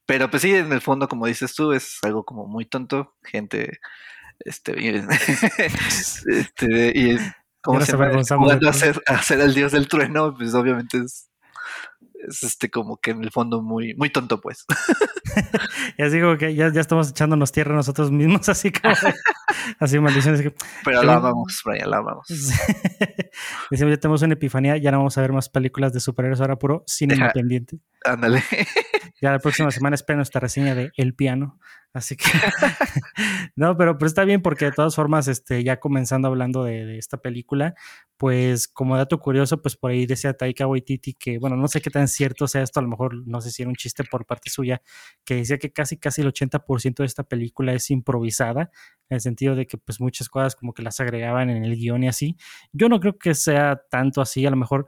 Pero 0.05 0.29
pues 0.29 0.41
sí, 0.41 0.53
en 0.53 0.71
el 0.73 0.81
fondo, 0.81 1.07
como 1.07 1.25
dices 1.27 1.55
tú, 1.55 1.71
es 1.71 1.99
algo 2.03 2.25
como 2.25 2.45
muy 2.47 2.65
tonto, 2.65 3.15
gente, 3.23 3.79
este, 4.39 4.73
este 6.27 6.91
y 6.95 7.17
como 7.63 7.81
se 7.81 7.95
jugando 7.95 8.69
a 8.69 8.73
ser, 8.73 9.01
a 9.07 9.21
ser 9.21 9.39
el 9.39 9.53
dios 9.53 9.71
del 9.71 9.87
trueno, 9.87 10.35
pues 10.35 10.53
obviamente 10.53 10.97
es, 10.97 11.29
es 12.27 12.43
este 12.43 12.69
como 12.69 12.97
que 12.97 13.11
en 13.11 13.23
el 13.23 13.31
fondo 13.31 13.61
muy, 13.61 13.95
muy 13.95 14.09
tonto, 14.09 14.41
pues. 14.41 14.65
y 15.97 16.03
así 16.03 16.19
como 16.19 16.37
que 16.37 16.53
ya, 16.55 16.71
ya 16.73 16.81
estamos 16.81 17.11
echándonos 17.11 17.53
tierra 17.53 17.73
nosotros 17.73 18.11
mismos, 18.11 18.49
así 18.49 18.69
como 18.69 18.93
así 19.79 19.97
maldiciones. 19.97 20.43
Pero 20.83 21.03
la 21.03 21.15
amamos, 21.15 21.61
Brian, 21.63 21.89
la 21.89 21.97
amamos. 21.99 22.27
Decimos, 23.71 23.93
ya 23.93 23.97
tenemos 23.97 24.21
una 24.21 24.33
epifanía, 24.33 24.75
ya 24.75 24.91
no 24.91 24.97
vamos 24.97 25.17
a 25.17 25.21
ver 25.21 25.31
más 25.31 25.47
películas 25.47 25.93
de 25.93 26.01
superhéroes, 26.01 26.41
ahora 26.41 26.57
puro 26.57 26.83
cine 26.85 27.15
independiente. 27.15 27.79
Ándale. 28.03 28.43
ya 29.23 29.31
la 29.31 29.39
próxima 29.39 29.71
semana 29.71 29.95
espero 29.95 30.17
nuestra 30.17 30.41
reseña 30.41 30.75
de 30.75 30.91
El 30.97 31.15
Piano. 31.15 31.57
Así 31.93 32.17
que, 32.17 32.25
no, 33.55 33.77
pero 33.77 33.97
pues 33.97 34.09
está 34.09 34.25
bien 34.25 34.41
porque 34.41 34.65
de 34.65 34.73
todas 34.73 34.95
formas, 34.95 35.29
este, 35.29 35.63
ya 35.63 35.79
comenzando 35.79 36.27
hablando 36.27 36.65
de, 36.65 36.97
esta 36.97 37.15
película, 37.15 37.73
pues 38.17 38.67
como 38.67 38.97
dato 38.97 39.19
curioso, 39.19 39.61
pues 39.61 39.77
por 39.77 39.91
ahí 39.91 40.05
decía 40.05 40.33
Taika 40.33 40.67
Waititi 40.67 41.13
que, 41.13 41.37
bueno, 41.37 41.55
no 41.55 41.69
sé 41.69 41.79
qué 41.79 41.89
tan 41.89 42.09
cierto 42.09 42.47
sea 42.47 42.63
esto, 42.63 42.81
a 42.81 42.83
lo 42.83 42.89
mejor 42.89 43.25
no 43.25 43.39
sé 43.39 43.49
si 43.51 43.61
era 43.61 43.69
un 43.69 43.75
chiste 43.75 44.03
por 44.03 44.25
parte 44.25 44.49
suya, 44.49 44.81
que 45.23 45.35
decía 45.35 45.57
que 45.57 45.71
casi, 45.71 45.97
casi 45.97 46.21
el 46.21 46.27
80% 46.27 46.95
de 46.95 47.05
esta 47.05 47.23
película 47.23 47.71
es 47.71 47.91
improvisada, 47.91 48.71
en 49.07 49.15
el 49.15 49.21
sentido 49.21 49.55
de 49.55 49.67
que 49.67 49.77
pues 49.77 50.01
muchas 50.01 50.27
cosas 50.27 50.57
como 50.57 50.73
que 50.73 50.83
las 50.83 50.99
agregaban 50.99 51.49
en 51.49 51.63
el 51.63 51.77
guion 51.77 52.03
y 52.03 52.09
así. 52.09 52.35
Yo 52.73 52.89
no 52.89 52.99
creo 52.99 53.17
que 53.17 53.35
sea 53.35 53.83
tanto 53.89 54.19
así, 54.19 54.45
a 54.45 54.49
lo 54.49 54.57
mejor 54.57 54.87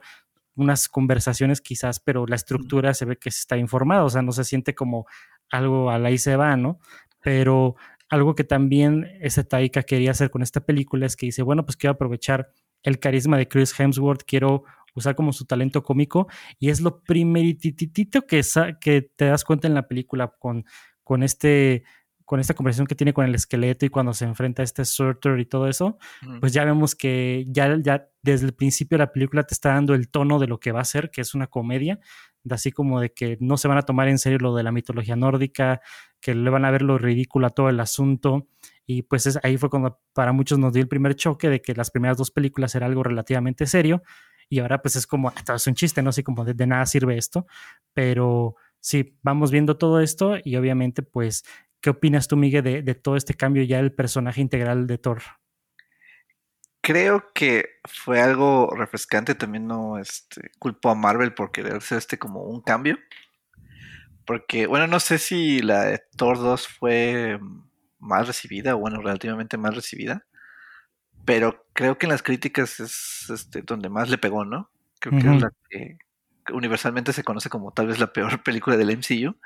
unas 0.56 0.88
conversaciones 0.88 1.60
quizás, 1.60 2.00
pero 2.00 2.26
la 2.26 2.36
estructura 2.36 2.94
se 2.94 3.04
ve 3.04 3.16
que 3.16 3.28
está 3.28 3.56
informada, 3.56 4.04
o 4.04 4.10
sea, 4.10 4.22
no 4.22 4.32
se 4.32 4.44
siente 4.44 4.74
como 4.74 5.06
algo 5.50 5.90
a 5.90 5.98
la 5.98 6.10
y 6.10 6.18
se 6.18 6.36
va, 6.36 6.56
¿no? 6.56 6.80
Pero 7.22 7.76
algo 8.08 8.34
que 8.34 8.44
también 8.44 9.06
ese 9.20 9.44
Taika 9.44 9.82
quería 9.82 10.12
hacer 10.12 10.30
con 10.30 10.42
esta 10.42 10.60
película 10.64 11.06
es 11.06 11.16
que 11.16 11.26
dice, 11.26 11.42
bueno, 11.42 11.64
pues 11.64 11.76
quiero 11.76 11.94
aprovechar 11.94 12.50
el 12.82 12.98
carisma 12.98 13.36
de 13.36 13.48
Chris 13.48 13.78
Hemsworth, 13.78 14.22
quiero 14.26 14.64
usar 14.94 15.14
como 15.14 15.32
su 15.32 15.44
talento 15.44 15.82
cómico 15.82 16.28
y 16.58 16.70
es 16.70 16.80
lo 16.80 17.02
primerititito 17.02 18.22
que, 18.22 18.42
que 18.80 19.02
te 19.02 19.26
das 19.26 19.44
cuenta 19.44 19.68
en 19.68 19.74
la 19.74 19.88
película 19.88 20.32
con, 20.38 20.64
con 21.02 21.22
este 21.22 21.84
con 22.26 22.40
esta 22.40 22.54
conversación 22.54 22.86
que 22.86 22.96
tiene 22.96 23.14
con 23.14 23.24
el 23.24 23.34
esqueleto 23.34 23.86
y 23.86 23.88
cuando 23.88 24.12
se 24.12 24.24
enfrenta 24.24 24.62
a 24.62 24.64
este 24.64 24.84
Surtur 24.84 25.38
y 25.38 25.46
todo 25.46 25.68
eso, 25.68 25.96
pues 26.40 26.52
ya 26.52 26.64
vemos 26.64 26.94
que 26.96 27.46
ya, 27.48 27.78
ya 27.80 28.08
desde 28.20 28.46
el 28.46 28.52
principio 28.52 28.98
de 28.98 29.04
la 29.04 29.12
película 29.12 29.44
te 29.44 29.54
está 29.54 29.70
dando 29.70 29.94
el 29.94 30.10
tono 30.10 30.40
de 30.40 30.48
lo 30.48 30.58
que 30.58 30.72
va 30.72 30.80
a 30.80 30.84
ser, 30.84 31.10
que 31.10 31.20
es 31.20 31.34
una 31.34 31.46
comedia, 31.46 32.00
de 32.42 32.54
así 32.54 32.72
como 32.72 33.00
de 33.00 33.12
que 33.12 33.38
no 33.40 33.56
se 33.56 33.68
van 33.68 33.78
a 33.78 33.82
tomar 33.82 34.08
en 34.08 34.18
serio 34.18 34.38
lo 34.38 34.54
de 34.56 34.64
la 34.64 34.72
mitología 34.72 35.14
nórdica, 35.14 35.80
que 36.20 36.34
le 36.34 36.50
van 36.50 36.64
a 36.64 36.70
ver 36.72 36.82
lo 36.82 36.98
ridículo 36.98 37.46
a 37.46 37.50
todo 37.50 37.68
el 37.68 37.78
asunto. 37.78 38.48
Y 38.84 39.02
pues 39.02 39.38
ahí 39.42 39.56
fue 39.56 39.70
cuando 39.70 40.00
para 40.12 40.32
muchos 40.32 40.58
nos 40.58 40.72
dio 40.72 40.82
el 40.82 40.88
primer 40.88 41.14
choque 41.14 41.48
de 41.48 41.62
que 41.62 41.74
las 41.74 41.90
primeras 41.90 42.18
dos 42.18 42.32
películas 42.32 42.74
era 42.74 42.86
algo 42.86 43.04
relativamente 43.04 43.66
serio 43.66 44.02
y 44.48 44.60
ahora 44.60 44.82
pues 44.82 44.96
es 44.96 45.06
como, 45.06 45.28
ah, 45.28 45.54
es 45.54 45.66
un 45.66 45.74
chiste, 45.74 46.02
no 46.02 46.12
sé, 46.12 46.22
como 46.22 46.44
de, 46.44 46.54
de 46.54 46.66
nada 46.66 46.86
sirve 46.86 47.18
esto, 47.18 47.46
pero 47.92 48.56
sí, 48.80 49.18
vamos 49.22 49.50
viendo 49.50 49.76
todo 49.76 50.00
esto 50.00 50.36
y 50.42 50.56
obviamente 50.56 51.02
pues 51.02 51.44
¿Qué 51.86 51.90
opinas 51.90 52.26
tú, 52.26 52.36
Miguel, 52.36 52.64
de, 52.84 52.94
todo 52.96 53.14
este 53.14 53.34
cambio 53.34 53.62
ya 53.62 53.76
del 53.76 53.92
personaje 53.92 54.40
integral 54.40 54.88
de 54.88 54.98
Thor? 54.98 55.22
Creo 56.80 57.30
que 57.32 57.78
fue 57.84 58.20
algo 58.20 58.74
refrescante. 58.76 59.36
También 59.36 59.68
no 59.68 59.96
este, 59.96 60.50
culpo 60.58 60.90
a 60.90 60.96
Marvel 60.96 61.32
por 61.32 61.52
querer 61.52 61.74
hacer 61.74 61.98
este 61.98 62.18
como 62.18 62.42
un 62.42 62.60
cambio. 62.60 62.98
Porque, 64.24 64.66
bueno, 64.66 64.88
no 64.88 64.98
sé 64.98 65.18
si 65.18 65.60
la 65.60 65.84
de 65.84 66.02
Thor 66.16 66.38
2 66.38 66.66
fue 66.66 67.38
más 68.00 68.26
recibida, 68.26 68.74
o 68.74 68.78
bueno, 68.78 69.00
relativamente 69.00 69.56
más 69.56 69.76
recibida. 69.76 70.26
Pero 71.24 71.68
creo 71.72 71.98
que 71.98 72.06
en 72.06 72.10
las 72.10 72.24
críticas 72.24 72.80
es 72.80 73.30
este, 73.32 73.62
donde 73.62 73.90
más 73.90 74.10
le 74.10 74.18
pegó, 74.18 74.44
¿no? 74.44 74.72
Creo 74.98 75.20
que 75.20 75.28
es 75.28 75.40
la 75.40 75.52
que 75.70 75.98
universalmente 76.52 77.12
se 77.12 77.24
conoce 77.24 77.48
como 77.48 77.72
tal 77.72 77.86
vez 77.86 77.98
la 77.98 78.12
peor 78.12 78.42
película 78.44 78.76
del 78.76 78.96
MCU 78.96 79.36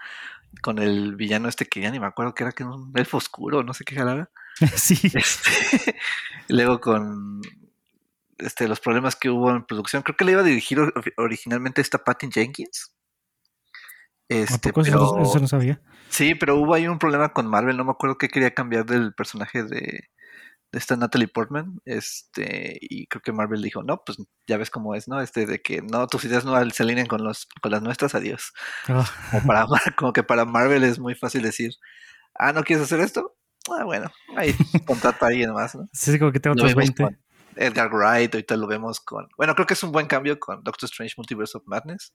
con 0.63 0.79
el 0.79 1.17
villano 1.17 1.49
este 1.49 1.67
que 1.67 1.81
ya 1.81 1.91
ni 1.91 2.01
me 2.01 2.07
acuerdo 2.07 2.35
que 2.35 2.43
era 2.43 2.53
que 2.53 2.65
un 2.65 2.93
elfo 2.95 3.19
oscuro, 3.19 3.63
no 3.63 3.75
sé 3.75 3.85
qué 3.85 3.95
jalaba. 3.95 4.31
Sí. 4.77 4.99
Este, 5.15 5.97
luego 6.49 6.81
con 6.81 7.41
este, 8.39 8.69
los 8.69 8.81
problemas 8.81 9.17
que 9.17 9.31
hubo 9.31 9.51
en 9.51 9.65
producción, 9.65 10.03
creo 10.03 10.17
que 10.17 10.25
le 10.25 10.33
iba 10.33 10.41
a 10.43 10.45
dirigir 10.45 10.79
originalmente 11.17 11.81
esta 11.81 11.99
Patty 11.99 12.29
Jenkins. 12.31 12.93
Este, 14.29 14.73
pero, 14.73 15.23
eso 15.23 15.41
no 15.41 15.49
sabía. 15.49 15.81
Sí, 16.09 16.35
pero 16.35 16.57
hubo 16.57 16.75
ahí 16.75 16.87
un 16.87 16.99
problema 16.99 17.33
con 17.33 17.47
Marvel, 17.47 17.77
no 17.77 17.85
me 17.85 17.93
acuerdo 17.93 18.19
qué 18.19 18.29
quería 18.29 18.53
cambiar 18.53 18.85
del 18.85 19.15
personaje 19.15 19.65
de 19.65 20.11
esta 20.73 20.97
Natalie 20.97 21.29
Portman, 21.29 21.81
este, 21.85 22.79
y 22.81 23.07
creo 23.07 23.23
que 23.23 23.33
Marvel 23.33 23.63
dijo, 23.63 23.83
no, 23.83 24.03
pues 24.05 24.19
ya 24.47 24.57
ves 24.57 24.71
cómo 24.71 24.95
es, 24.95 25.09
¿no? 25.09 25.21
Este, 25.21 25.47
de 25.47 25.61
que 25.61 25.83
no, 25.83 26.07
tus 26.07 26.25
ideas 26.25 26.45
no 26.45 26.59
se 26.71 26.83
alineen 26.83 27.07
con, 27.07 27.25
los, 27.25 27.47
con 27.61 27.73
las 27.73 27.83
nuestras, 27.83 28.15
adiós. 28.15 28.53
Ah. 28.89 29.05
Como, 29.31 29.47
para, 29.47 29.67
como 29.97 30.13
que 30.13 30.23
para 30.23 30.45
Marvel 30.45 30.85
es 30.85 30.99
muy 30.99 31.15
fácil 31.15 31.43
decir, 31.43 31.73
ah, 32.35 32.53
¿no 32.53 32.63
quieres 32.63 32.85
hacer 32.85 33.01
esto? 33.01 33.37
ah, 33.69 33.85
bueno, 33.85 34.11
ahí 34.37 34.55
contrata 34.87 35.27
a 35.27 35.29
alguien 35.29 35.53
más, 35.53 35.75
¿no? 35.75 35.89
Sí, 35.93 36.19
como 36.19 36.33
que 36.33 36.41
tengo 36.41 36.55
otros 36.55 36.75
20. 36.75 37.19
Edgar 37.57 37.91
Wright, 37.93 38.35
ahorita 38.35 38.57
lo 38.57 38.67
vemos 38.67 39.01
con. 39.01 39.29
Bueno, 39.37 39.55
creo 39.55 39.67
que 39.67 39.75
es 39.75 39.83
un 39.83 39.93
buen 39.93 40.07
cambio 40.07 40.39
con 40.39 40.63
Doctor 40.63 40.87
Strange 40.87 41.15
Multiverse 41.17 41.59
of 41.59 41.65
Madness 41.67 42.15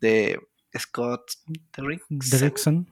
de 0.00 0.38
Scott 0.76 1.22
Derrickson. 1.76 2.90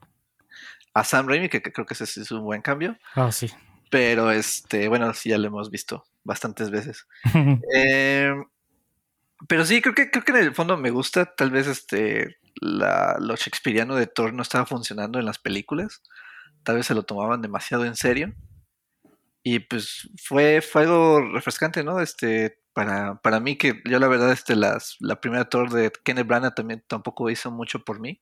A 0.93 1.03
Sam 1.03 1.27
Raimi, 1.27 1.47
que, 1.47 1.61
creo 1.61 1.85
que 1.85 1.93
ese 1.93 2.03
es 2.03 2.31
un 2.31 2.43
buen 2.43 2.61
cambio. 2.61 2.97
Ah, 3.15 3.31
sí. 3.31 3.49
Pero 3.91 4.31
este, 4.31 4.87
bueno, 4.87 5.13
sí, 5.13 5.29
ya 5.29 5.37
lo 5.37 5.47
hemos 5.47 5.69
visto 5.69 6.05
bastantes 6.23 6.71
veces. 6.71 7.05
Em, 7.75 8.45
pero 9.47 9.65
sí, 9.65 9.81
creo 9.81 9.93
que, 9.93 10.09
creo 10.09 10.23
que 10.23 10.31
en 10.31 10.37
el 10.37 10.55
fondo 10.55 10.77
me 10.77 10.91
gusta. 10.91 11.25
Tal 11.35 11.51
vez 11.51 11.67
este 11.67 12.37
la, 12.55 13.17
lo 13.19 13.35
shakespeariano 13.35 13.95
de 13.95 14.07
Thor 14.07 14.33
no 14.33 14.43
estaba 14.43 14.65
funcionando 14.65 15.19
en 15.19 15.25
las 15.25 15.39
películas. 15.39 16.01
Tal 16.63 16.77
vez 16.77 16.85
se 16.85 16.95
lo 16.95 17.03
tomaban 17.03 17.41
demasiado 17.41 17.85
en 17.85 17.95
serio. 17.95 18.33
Y 19.43 19.59
pues 19.59 20.09
fue, 20.23 20.61
fue 20.61 20.83
algo 20.83 21.21
refrescante, 21.33 21.83
¿no? 21.83 21.99
Este, 21.99 22.59
para, 22.73 23.15
para 23.21 23.41
mí, 23.41 23.57
que 23.57 23.81
yo 23.85 23.99
la 23.99 24.07
verdad, 24.07 24.31
este, 24.31 24.55
las, 24.55 24.95
la 25.01 25.19
primera 25.19 25.49
tour 25.49 25.69
de 25.69 25.91
Kenneth 26.03 26.27
Branagh 26.27 26.55
también 26.55 26.83
tampoco 26.87 27.29
hizo 27.29 27.51
mucho 27.51 27.83
por 27.83 27.99
mí. 27.99 28.21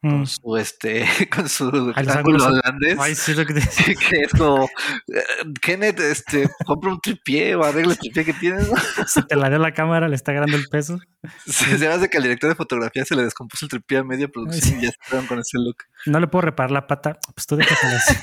Con 0.00 0.22
mm. 0.22 0.26
su 0.26 0.56
este, 0.56 1.04
con 1.34 1.46
su 1.48 1.92
ángulo 1.94 2.46
holandés. 2.46 2.98
Ay, 2.98 3.14
sí, 3.14 3.34
lo 3.34 3.44
que, 3.44 3.52
te... 3.52 3.60
que 4.10 4.20
es 4.22 4.32
como 4.32 4.64
eh, 4.64 5.22
Kenneth, 5.60 6.00
este, 6.00 6.48
compra 6.64 6.90
un 6.90 7.00
tripié 7.00 7.54
o 7.54 7.64
arregla 7.64 7.92
el 7.92 7.98
tripié 7.98 8.24
que 8.24 8.32
tienes. 8.32 8.66
Se 9.06 9.22
te 9.22 9.36
la 9.36 9.50
dio 9.50 9.58
la 9.58 9.74
cámara, 9.74 10.08
le 10.08 10.16
está 10.16 10.32
ganando 10.32 10.56
el 10.56 10.68
peso. 10.68 10.98
Se, 11.44 11.76
se 11.76 11.86
hace 11.86 12.08
que 12.08 12.16
al 12.16 12.22
director 12.22 12.48
de 12.48 12.56
fotografía 12.56 13.04
se 13.04 13.14
le 13.14 13.24
descompuso 13.24 13.66
el 13.66 13.70
tripié 13.70 13.98
a 13.98 14.04
media 14.04 14.28
producción 14.28 14.78
y 14.78 14.84
ya 14.84 14.88
estaban 14.88 15.26
con 15.26 15.38
ese 15.38 15.58
look. 15.58 15.76
No 16.06 16.18
le 16.18 16.28
puedo 16.28 16.42
reparar 16.42 16.70
la 16.70 16.86
pata, 16.86 17.18
pues 17.34 17.46
tú 17.46 17.56
déjate 17.56 17.86
así. 17.86 18.16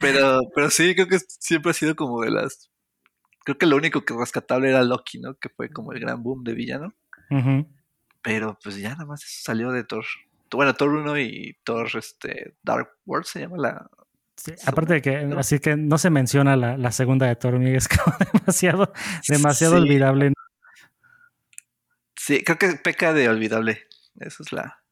pero, 0.00 0.40
pero 0.54 0.70
sí, 0.70 0.94
creo 0.94 1.06
que 1.06 1.18
siempre 1.28 1.72
ha 1.72 1.74
sido 1.74 1.96
como 1.96 2.22
de 2.22 2.30
las. 2.30 2.70
Creo 3.44 3.58
que 3.58 3.66
lo 3.66 3.76
único 3.76 4.06
que 4.06 4.14
rescatable 4.14 4.70
era 4.70 4.82
Loki, 4.82 5.20
¿no? 5.20 5.34
Que 5.34 5.50
fue 5.50 5.68
como 5.68 5.92
el 5.92 6.00
gran 6.00 6.22
boom 6.22 6.44
de 6.44 6.54
villano. 6.54 6.94
Pero 8.24 8.58
pues 8.62 8.78
ya 8.78 8.88
nada 8.88 9.04
más 9.04 9.22
eso 9.22 9.42
salió 9.42 9.70
de 9.70 9.84
Thor. 9.84 10.06
Bueno, 10.50 10.72
Thor 10.74 10.88
1 10.88 11.18
y 11.18 11.58
Thor 11.62 11.88
este, 11.94 12.54
Dark 12.62 12.88
World 13.04 13.26
se 13.26 13.40
llama 13.40 13.58
la. 13.58 13.90
aparte 14.66 14.94
de 14.94 15.02
que, 15.02 15.16
así 15.36 15.58
que 15.58 15.76
no 15.76 15.98
se 15.98 16.08
menciona 16.08 16.56
la, 16.56 16.90
segunda 16.90 17.26
de 17.26 17.36
Thor, 17.36 17.62
es 17.62 17.86
como 17.86 18.16
demasiado, 18.32 18.92
demasiado 19.28 19.76
olvidable. 19.76 20.32
Sí, 22.16 22.42
creo 22.42 22.56
que 22.56 22.68
peca 22.82 23.12
de 23.12 23.28
olvidable. 23.28 23.82
Esa 24.18 24.42
es 24.42 24.52
la, 24.52 24.82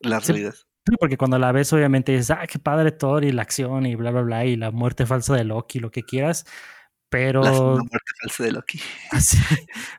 la 0.00 0.20
realidad. 0.20 0.54
Sí, 0.54 0.96
porque 1.00 1.16
cuando 1.16 1.38
la 1.38 1.50
ves, 1.50 1.72
obviamente 1.72 2.12
dices, 2.12 2.32
ah, 2.32 2.46
qué 2.46 2.58
padre 2.58 2.92
Thor 2.92 3.24
y 3.24 3.32
la 3.32 3.40
acción 3.40 3.86
y 3.86 3.94
bla, 3.94 4.10
bla, 4.10 4.20
bla, 4.20 4.44
y 4.44 4.56
la 4.56 4.70
muerte 4.70 5.06
falsa 5.06 5.34
de 5.34 5.44
Loki, 5.44 5.78
lo 5.78 5.90
que 5.90 6.02
quieras. 6.02 6.44
Pero. 7.12 7.42
La 7.42 7.52
muerte 7.52 8.12
falsa 8.22 8.44
de 8.44 8.52
Loki. 8.52 8.80
Así, 9.10 9.36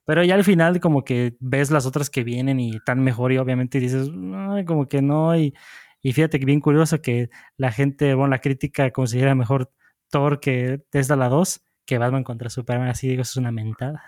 pero 0.04 0.24
ya 0.24 0.34
al 0.34 0.44
final, 0.44 0.80
como 0.80 1.06
que 1.06 1.36
ves 1.40 1.70
las 1.70 1.86
otras 1.86 2.10
que 2.10 2.24
vienen 2.24 2.60
y 2.60 2.78
están 2.78 3.04
mejor, 3.04 3.32
y 3.32 3.38
obviamente 3.38 3.80
dices, 3.80 4.10
Ay, 4.50 4.66
como 4.66 4.88
que 4.88 5.04
no. 5.04 5.38
Y, 5.38 5.54
y 6.02 6.14
fíjate 6.14 6.40
que 6.40 6.46
bien 6.46 6.60
curioso 6.60 7.04
que 7.04 7.30
la 7.56 7.72
gente, 7.72 8.16
bueno, 8.16 8.32
la 8.32 8.42
crítica 8.42 8.90
considera 8.90 9.36
mejor 9.36 9.72
Thor 10.10 10.40
que 10.40 10.82
desde 10.92 11.16
la 11.16 11.30
2 11.30 11.62
que 11.86 12.00
Batman 12.00 12.24
contra 12.24 12.50
Superman. 12.50 12.90
Así 12.90 13.08
digo, 13.08 13.22
es 13.22 13.36
una 13.38 13.52
mentada. 13.52 14.04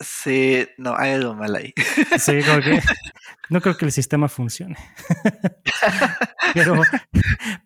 Sí, 0.00 0.64
no, 0.76 0.94
hay 0.96 1.14
algo 1.14 1.34
mal 1.34 1.56
ahí. 1.56 1.74
Sí, 2.20 2.40
como 2.46 2.60
que 2.60 2.78
no 3.50 3.60
creo 3.60 3.76
que 3.76 3.84
el 3.84 3.92
sistema 3.92 4.28
funcione. 4.28 4.76
pero, 6.54 6.82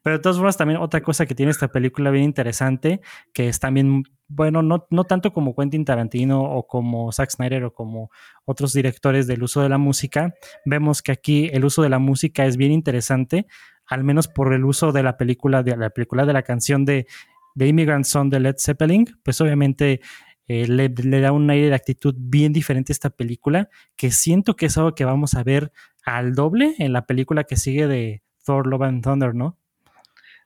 pero 0.03 0.17
de 0.17 0.23
todas 0.23 0.37
formas, 0.37 0.57
también 0.57 0.81
otra 0.81 1.01
cosa 1.03 1.27
que 1.27 1.35
tiene 1.35 1.51
esta 1.51 1.69
película 1.69 2.11
bien 2.11 2.25
interesante, 2.25 3.01
que 3.33 3.49
es 3.49 3.59
también, 3.59 4.05
bueno, 4.29 4.63
no, 4.63 4.87
no 4.91 5.05
tanto 5.05 5.33
como 5.33 5.55
Quentin 5.55 5.85
Tarantino 5.85 6.43
o 6.43 6.67
como 6.67 7.11
Zack 7.13 7.31
Snyder 7.31 7.65
o 7.65 7.75
como 7.75 8.11
otros 8.45 8.73
directores 8.73 9.27
del 9.27 9.43
uso 9.43 9.63
de 9.63 9.69
la 9.69 9.79
música, 9.79 10.35
vemos 10.65 11.03
que 11.03 11.13
aquí 11.13 11.51
el 11.53 11.65
uso 11.65 11.83
de 11.83 11.89
la 11.89 11.99
música 11.99 12.47
es 12.47 12.57
bien 12.57 12.73
interesante, 12.73 13.47
al 13.87 14.05
menos 14.05 14.29
por 14.29 14.53
el 14.55 14.65
uso 14.65 14.93
de 14.93 15.03
la 15.03 15.17
película, 15.17 15.63
de 15.63 15.77
la 15.77 15.91
película 15.91 16.25
de 16.25 16.33
la 16.33 16.43
canción 16.43 16.85
de, 16.85 17.07
de 17.55 17.67
Immigrant 17.67 18.05
Song 18.05 18.31
de 18.31 18.41
Led 18.41 18.57
Zeppelin, 18.59 19.07
pues 19.23 19.41
obviamente 19.41 20.01
eh, 20.53 20.67
le, 20.69 20.89
da 21.21 21.33
un 21.33 21.49
aire 21.51 21.69
de 21.69 21.75
actitud 21.75 22.15
bien 22.17 22.53
diferente 22.53 22.93
a 22.93 22.95
esta 22.95 23.11
película, 23.11 23.69
que 23.97 24.11
siento 24.11 24.55
que 24.55 24.67
es 24.67 24.77
algo 24.77 24.95
que 24.95 25.05
vamos 25.05 25.35
a 25.35 25.43
ver 25.43 25.73
al 26.05 26.35
doble 26.35 26.75
en 26.79 26.93
la 26.93 27.07
película 27.07 27.45
que 27.45 27.57
sigue 27.57 27.87
de 27.87 28.23
Thor 28.45 28.67
Love 28.67 28.83
and 28.83 29.03
Thunder, 29.03 29.35
¿no? 29.35 29.59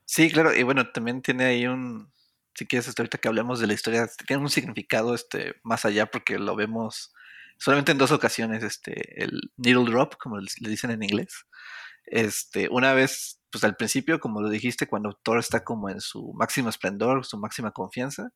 Sí, 0.05 0.31
claro, 0.31 0.55
y 0.55 0.63
bueno, 0.63 0.91
también 0.93 1.23
tiene 1.23 1.45
ahí 1.45 1.67
un, 1.67 2.13
si 2.55 2.67
quieres, 2.67 2.89
hasta 2.89 3.03
ahorita 3.03 3.19
que 3.19 3.29
hablemos 3.29 3.59
de 3.59 3.67
la 3.67 3.75
historia, 3.75 4.09
tiene 4.27 4.43
un 4.43 4.51
significado 4.51 5.15
este, 5.15 5.57
más 5.63 5.85
allá 5.85 6.07
porque 6.07 6.39
lo 6.39 6.55
vemos 6.55 7.13
solamente 7.59 7.93
en 7.93 7.99
dos 7.99 8.13
ocasiones, 8.13 8.63
este, 8.63 9.23
el 9.23 9.51
needle 9.57 9.91
drop, 9.91 10.15
como 10.17 10.39
le 10.39 10.71
dicen 10.71 10.91
en 10.91 11.03
inglés. 11.03 11.47
Este, 12.07 12.69
una 12.71 12.93
vez, 12.95 13.41
pues 13.51 13.65
al 13.65 13.77
principio, 13.77 14.21
como 14.21 14.41
lo 14.41 14.49
dijiste, 14.49 14.87
cuando 14.87 15.19
Thor 15.23 15.39
está 15.39 15.65
como 15.65 15.91
en 15.91 16.01
su 16.01 16.33
máximo 16.35 16.69
esplendor, 16.69 17.27
su 17.27 17.39
máxima 17.39 17.73
confianza, 17.73 18.31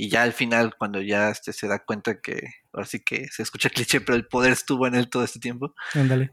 y 0.00 0.10
ya 0.10 0.22
al 0.22 0.32
final, 0.32 0.76
cuando 0.78 1.02
ya 1.02 1.28
este, 1.28 1.52
se 1.52 1.66
da 1.66 1.80
cuenta 1.80 2.20
que, 2.20 2.40
ahora 2.72 2.86
sí 2.86 3.00
que 3.00 3.26
se 3.32 3.42
escucha 3.42 3.68
cliché, 3.74 4.00
pero 4.00 4.14
el 4.14 4.28
poder 4.28 4.52
estuvo 4.52 4.86
en 4.86 4.94
él 4.94 5.10
todo 5.10 5.24
este 5.24 5.40
tiempo. 5.40 5.74
Ándale. 5.92 6.30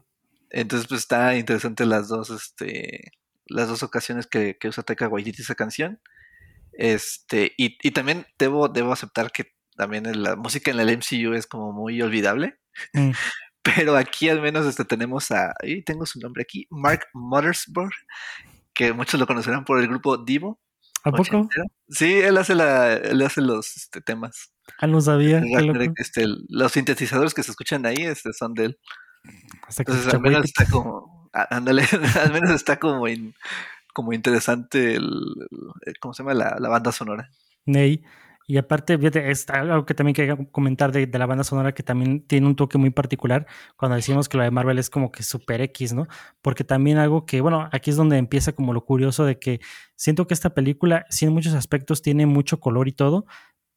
Entonces, 0.50 0.86
pues 0.86 1.00
está 1.00 1.34
interesante 1.34 1.84
las 1.84 2.06
dos, 2.06 2.30
este, 2.30 3.10
las 3.46 3.66
dos 3.66 3.82
ocasiones 3.82 4.28
que, 4.28 4.56
que 4.56 4.68
usa 4.68 4.84
Taika 4.84 5.08
Waititi 5.08 5.42
esa 5.42 5.56
canción. 5.56 6.00
Este, 6.74 7.54
y, 7.56 7.76
y, 7.82 7.90
también 7.90 8.24
debo, 8.38 8.68
debo 8.68 8.92
aceptar 8.92 9.32
que 9.32 9.56
también 9.76 10.22
la 10.22 10.36
música 10.36 10.70
en 10.70 10.78
el 10.78 10.96
MCU 10.98 11.34
es 11.34 11.48
como 11.48 11.72
muy 11.72 12.00
olvidable. 12.00 12.60
Mm. 12.92 13.10
Pero 13.64 13.96
aquí 13.96 14.28
al 14.28 14.40
menos 14.40 14.64
este, 14.64 14.84
tenemos 14.84 15.32
a, 15.32 15.52
ahí 15.60 15.82
tengo 15.82 16.06
su 16.06 16.20
nombre 16.20 16.42
aquí, 16.42 16.68
Mark 16.70 17.08
Mothersbaugh, 17.14 17.90
que 18.72 18.92
muchos 18.92 19.18
lo 19.18 19.26
conocerán 19.26 19.64
por 19.64 19.80
el 19.80 19.88
grupo 19.88 20.18
Divo. 20.18 20.60
¿A 21.06 21.12
poco? 21.12 21.48
Sí, 21.88 22.14
él 22.14 22.36
hace, 22.36 22.56
la, 22.56 22.94
él 22.94 23.22
hace 23.22 23.40
los 23.40 23.76
este, 23.76 24.00
temas. 24.00 24.52
Ah, 24.80 24.88
no 24.88 25.00
sabía. 25.00 25.40
Este, 25.96 26.26
los 26.48 26.72
sintetizadores 26.72 27.32
que 27.32 27.44
se 27.44 27.52
escuchan 27.52 27.86
ahí 27.86 27.98
este, 27.98 28.32
son 28.32 28.54
de 28.54 28.64
él. 28.66 28.78
Entonces, 29.78 30.12
al 30.14 30.20
menos 30.20 30.44
está 30.44 30.66
como. 30.66 31.30
Ándale, 31.32 31.84
al 32.20 32.32
menos 32.32 32.50
está 32.50 32.78
como, 32.78 33.04
como 33.92 34.12
interesante 34.12 34.94
el, 34.94 35.08
¿Cómo 36.00 36.12
se 36.12 36.22
llama? 36.22 36.34
La, 36.34 36.56
la 36.58 36.68
banda 36.68 36.90
sonora. 36.90 37.30
Ney. 37.66 38.02
Y 38.48 38.58
aparte, 38.58 38.96
es 39.28 39.50
algo 39.50 39.84
que 39.86 39.94
también 39.94 40.14
quería 40.14 40.36
comentar 40.52 40.92
de, 40.92 41.08
la 41.18 41.26
banda 41.26 41.42
sonora 41.42 41.72
que 41.72 41.82
también 41.82 42.20
tiene 42.20 42.46
un 42.46 42.54
toque 42.54 42.78
muy 42.78 42.90
particular 42.90 43.46
cuando 43.76 43.96
decimos 43.96 44.28
que 44.28 44.36
lo 44.36 44.44
de 44.44 44.52
Marvel 44.52 44.78
es 44.78 44.88
como 44.88 45.10
que 45.10 45.24
super 45.24 45.60
X, 45.60 45.92
¿no? 45.94 46.06
Porque 46.42 46.62
también 46.62 46.98
algo 46.98 47.26
que, 47.26 47.40
bueno, 47.40 47.68
aquí 47.72 47.90
es 47.90 47.96
donde 47.96 48.18
empieza 48.18 48.52
como 48.52 48.72
lo 48.72 48.84
curioso 48.84 49.24
de 49.24 49.40
que 49.40 49.60
siento 49.96 50.28
que 50.28 50.34
esta 50.34 50.50
película, 50.50 51.06
sí 51.10 51.24
en 51.24 51.32
muchos 51.32 51.54
aspectos 51.54 52.02
tiene 52.02 52.26
mucho 52.26 52.60
color 52.60 52.86
y 52.86 52.92
todo, 52.92 53.26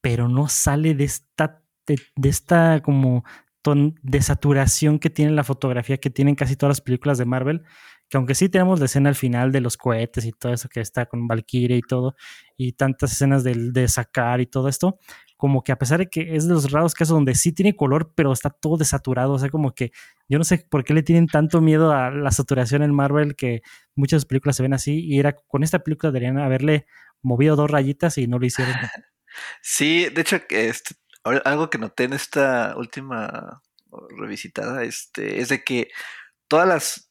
pero 0.01 0.29
no 0.29 0.47
sale 0.49 0.93
de 0.93 1.05
esta, 1.05 1.63
de, 1.87 2.29
esta 2.29 2.81
como 2.83 3.23
ton, 3.63 3.95
de 4.03 4.21
saturación 4.21 4.99
que 4.99 5.09
tiene 5.09 5.31
la 5.31 5.43
fotografía 5.43 5.97
que 5.97 6.11
tienen 6.11 6.35
casi 6.35 6.55
todas 6.55 6.71
las 6.71 6.81
películas 6.81 7.17
de 7.17 7.25
Marvel, 7.25 7.63
que 8.09 8.17
aunque 8.17 8.35
sí 8.35 8.49
tenemos 8.49 8.79
la 8.79 8.85
escena 8.85 9.09
al 9.09 9.15
final 9.15 9.51
de 9.51 9.61
los 9.61 9.77
cohetes 9.77 10.25
y 10.25 10.31
todo 10.31 10.53
eso 10.53 10.67
que 10.67 10.81
está 10.81 11.05
con 11.05 11.27
Valkyrie 11.27 11.77
y 11.77 11.81
todo, 11.81 12.15
y 12.57 12.73
tantas 12.73 13.11
escenas 13.13 13.43
de, 13.43 13.87
sacar 13.87 14.41
y 14.41 14.47
todo 14.47 14.67
esto, 14.67 14.99
como 15.37 15.63
que 15.63 15.71
a 15.71 15.77
pesar 15.77 15.99
de 15.99 16.09
que 16.09 16.35
es 16.35 16.47
de 16.47 16.53
los 16.53 16.71
raros 16.71 16.93
casos 16.93 17.15
donde 17.15 17.35
sí 17.35 17.53
tiene 17.53 17.75
color, 17.75 18.11
pero 18.15 18.33
está 18.33 18.49
todo 18.49 18.77
desaturado, 18.77 19.33
o 19.33 19.39
sea, 19.39 19.49
como 19.49 19.73
que 19.73 19.91
yo 20.27 20.37
no 20.37 20.43
sé 20.43 20.65
por 20.69 20.83
qué 20.83 20.93
le 20.93 21.03
tienen 21.03 21.27
tanto 21.27 21.61
miedo 21.61 21.93
a 21.93 22.09
la 22.11 22.31
saturación 22.31 22.83
en 22.83 22.93
Marvel 22.93 23.35
que 23.35 23.61
muchas 23.95 24.25
películas 24.25 24.57
se 24.57 24.63
ven 24.63 24.73
así, 24.73 25.05
y 25.05 25.19
era 25.19 25.33
con 25.33 25.63
esta 25.63 25.79
película 25.79 26.11
deberían 26.11 26.39
haberle 26.39 26.87
movido 27.21 27.55
dos 27.55 27.69
rayitas 27.69 28.17
y 28.17 28.27
no 28.27 28.39
lo 28.39 28.45
hicieron. 28.45 28.73
Sí, 29.61 30.09
de 30.09 30.21
hecho, 30.21 30.41
este, 30.49 30.95
algo 31.23 31.69
que 31.69 31.77
noté 31.77 32.05
en 32.05 32.13
esta 32.13 32.75
última 32.75 33.61
revisitada 34.17 34.83
este, 34.83 35.39
es 35.39 35.49
de 35.49 35.63
que 35.63 35.89
todas 36.47 36.67
las 36.67 37.08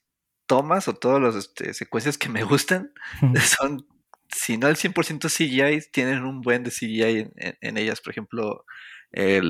tomas 0.48 0.88
o 0.88 0.94
todas 0.94 1.22
las 1.22 1.36
este, 1.36 1.72
secuencias 1.74 2.18
que 2.18 2.28
me 2.28 2.42
gustan 2.42 2.92
son, 3.58 3.86
si 4.28 4.56
no 4.56 4.66
el 4.66 4.74
100% 4.74 5.28
CGI, 5.28 5.90
tienen 5.92 6.24
un 6.24 6.40
buen 6.40 6.64
de 6.64 6.70
CGI 6.70 7.30
en, 7.36 7.76
ellas. 7.76 8.00
Por 8.00 8.10
ejemplo, 8.10 8.64
eh, 9.12 9.40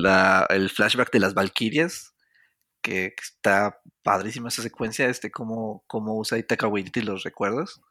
el 0.49 0.69
flashback 0.69 1.11
de 1.11 1.19
las 1.19 1.33
Valkyrias, 1.33 2.13
que, 2.81 3.15
está 3.19 3.79
padrísima 4.03 4.49
esa 4.49 4.61
secuencia, 4.61 5.07
este, 5.07 5.31
cómo, 5.31 5.83
cómo 5.87 6.15
usa 6.15 6.37
Itaka 6.37 6.67
Waititi 6.67 7.01
los 7.01 7.23
recuerdos. 7.23 7.81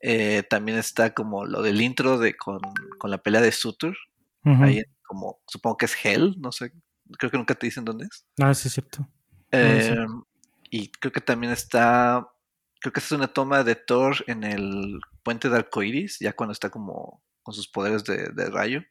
Eh, 0.00 0.44
también 0.48 0.78
está 0.78 1.14
como 1.14 1.46
lo 1.46 1.62
del 1.62 1.80
intro 1.80 2.18
de 2.18 2.36
con, 2.36 2.60
la 3.02 3.18
pelea 3.18 3.40
de 3.40 3.50
Sutur. 3.52 3.96
Ahí 4.44 4.84
como, 5.02 5.40
supongo 5.48 5.76
que 5.76 5.86
es 5.86 5.96
Hell, 6.04 6.36
no 6.38 6.52
sé, 6.52 6.72
creo 7.18 7.30
que 7.30 7.38
nunca 7.38 7.54
te 7.54 7.66
dicen 7.66 7.84
dónde 7.84 8.06
es. 8.06 8.24
Ah, 8.40 8.54
sí, 8.54 8.68
es 8.68 8.74
cierto. 8.74 9.08
Eh, 9.50 9.96
y 10.70 10.90
creo 10.90 11.12
que 11.12 11.20
también 11.20 11.52
está 11.52 12.28
creo 12.80 12.92
que 12.92 13.00
es 13.00 13.12
una 13.12 13.28
toma 13.28 13.64
de 13.64 13.74
Thor 13.74 14.16
en 14.26 14.44
el 14.44 15.00
puente 15.22 15.48
de 15.48 15.56
arcoiris, 15.56 16.18
ya 16.20 16.34
cuando 16.34 16.52
está 16.52 16.70
como 16.70 17.22
con 17.42 17.54
sus 17.54 17.68
poderes 17.68 18.04
de, 18.04 18.50
rayo. 18.50 18.82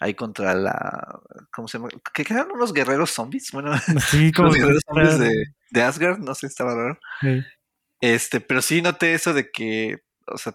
Ahí 0.00 0.14
contra 0.14 0.54
la. 0.54 1.20
¿Cómo 1.52 1.66
se 1.66 1.78
llama? 1.78 1.90
¿Qué 2.14 2.22
eran 2.22 2.50
unos 2.50 2.72
guerreros 2.72 3.10
zombies? 3.10 3.50
Bueno, 3.52 3.72
sí, 4.10 4.32
como 4.32 4.52
guerreros 4.52 4.82
zombies 4.86 5.18
de, 5.70 5.82
Asgard, 5.82 6.18
no 6.20 6.34
sé, 6.34 6.46
estaba 6.46 6.74
raro. 6.74 6.98
Este, 8.00 8.40
pero 8.40 8.62
sí 8.62 8.80
noté 8.80 9.14
eso 9.14 9.34
de 9.34 9.50
que, 9.50 10.04
o 10.26 10.38
sea, 10.38 10.54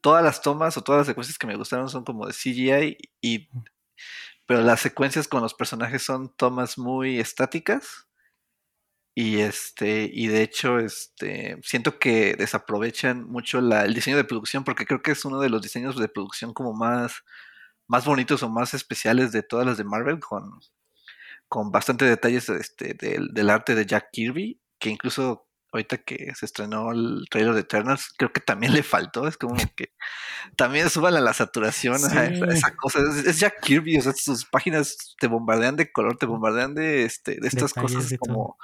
todas 0.00 0.24
las 0.24 0.42
tomas 0.42 0.76
o 0.76 0.82
todas 0.82 1.00
las 1.00 1.06
secuencias 1.06 1.38
que 1.38 1.46
me 1.46 1.56
gustaron 1.56 1.88
son 1.88 2.04
como 2.04 2.26
de 2.26 2.32
CGI 2.32 2.98
y 3.20 3.48
pero 4.46 4.62
las 4.62 4.80
secuencias 4.80 5.28
con 5.28 5.42
los 5.42 5.54
personajes 5.54 6.02
son 6.02 6.34
tomas 6.36 6.76
muy 6.76 7.20
estáticas 7.20 8.08
y 9.14 9.40
este, 9.40 10.08
y 10.12 10.28
de 10.28 10.42
hecho, 10.42 10.78
este, 10.78 11.58
siento 11.62 11.98
que 11.98 12.34
desaprovechan 12.34 13.24
mucho 13.24 13.58
el 13.58 13.94
diseño 13.94 14.16
de 14.16 14.24
producción, 14.24 14.64
porque 14.64 14.86
creo 14.86 15.02
que 15.02 15.12
es 15.12 15.24
uno 15.24 15.40
de 15.40 15.50
los 15.50 15.62
diseños 15.62 15.98
de 15.98 16.08
producción 16.08 16.54
como 16.54 16.72
más, 16.72 17.22
más 17.88 18.04
bonitos 18.04 18.42
o 18.42 18.48
más 18.48 18.74
especiales 18.74 19.32
de 19.32 19.42
todas 19.42 19.66
las 19.66 19.78
de 19.78 19.84
Marvel, 19.84 20.20
con, 20.20 20.60
con 21.48 21.72
bastante 21.72 22.04
detalles 22.04 22.48
este, 22.48 22.94
del, 22.94 23.28
del 23.34 23.50
arte 23.50 23.74
de 23.74 23.86
Jack 23.86 24.10
Kirby, 24.12 24.60
que 24.78 24.90
incluso 24.90 25.46
ahorita 25.72 25.98
que 25.98 26.32
se 26.34 26.46
estrenó 26.46 26.92
el 26.92 27.26
trailer 27.30 27.54
de 27.54 27.60
Eternals, 27.60 28.12
creo 28.16 28.32
que 28.32 28.40
también 28.40 28.72
le 28.72 28.82
faltó. 28.82 29.26
Es 29.26 29.36
como 29.36 29.54
que 29.76 29.92
también 30.56 30.90
suban 30.90 31.14
a 31.14 31.20
la 31.20 31.32
saturación 31.32 31.96
a 31.96 32.24
esa, 32.24 32.74
cosa. 32.76 33.00
Es, 33.24 33.38
Jack 33.38 33.60
Kirby, 33.62 33.98
o 33.98 34.02
sea, 34.02 34.12
sus 34.12 34.44
páginas 34.46 35.14
te 35.18 35.26
bombardean 35.26 35.76
de 35.76 35.90
color, 35.92 36.16
te 36.16 36.26
bombardean 36.26 36.74
de, 36.74 37.04
este, 37.04 37.38
de 37.40 37.48
estas 37.48 37.72
cosas 37.72 38.12
como, 38.18 38.56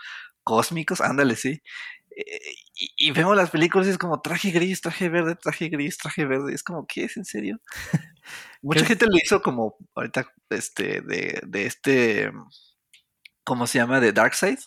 cósmicos, 0.47 1.01
ándale, 1.01 1.35
sí. 1.35 1.61
Eh, 2.17 2.55
y, 2.97 3.11
vemos 3.11 3.37
las 3.37 3.51
películas 3.51 3.89
y 3.89 3.91
es 3.91 3.99
como 3.99 4.23
traje 4.23 4.51
gris, 4.53 4.81
traje 4.81 5.09
verde, 5.09 5.35
traje 5.35 5.69
gris, 5.69 5.99
traje 5.99 6.25
verde. 6.25 6.55
Es 6.55 6.63
como, 6.63 6.87
¿qué 6.87 7.05
es 7.05 7.17
en 7.17 7.25
serio? 7.25 7.61
Mucha 8.63 8.87
gente 8.87 9.07
lo 9.07 9.17
hizo 9.17 9.43
como 9.43 9.77
ahorita, 9.97 10.33
este, 10.51 11.01
de, 11.01 11.41
de 11.45 11.67
este, 11.67 12.33
¿cómo 13.45 13.67
se 13.67 13.79
llama? 13.79 13.99
De 13.99 14.13
Darkseid 14.13 14.61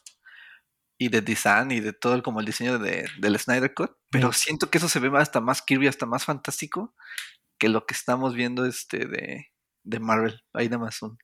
y 0.98 1.07
de 1.07 1.21
design 1.21 1.71
y 1.71 1.79
de 1.79 1.93
todo 1.93 2.13
el, 2.13 2.24
como 2.24 2.41
el 2.41 2.45
diseño 2.45 2.77
de, 2.77 3.07
del 3.19 3.39
Snyder 3.39 3.74
Cut. 3.74 3.91
Pero 4.12 4.33
siento 4.33 4.69
que 4.69 4.79
eso 4.79 4.89
se 4.89 5.00
ve 5.00 5.09
hasta 5.17 5.39
más 5.39 5.62
Kirby, 5.62 5.88
hasta 5.88 6.05
más 6.05 6.25
fantástico 6.25 6.93
que 7.57 7.69
lo 7.69 7.86
que 7.86 7.93
estamos 7.93 8.36
viendo 8.36 8.65
este 8.65 9.05
de, 9.05 9.48
de 9.83 10.00
Marvel. 10.00 10.41
Ahí 10.53 10.67
nada 10.67 10.83
más 10.83 11.01
un, 11.01 11.17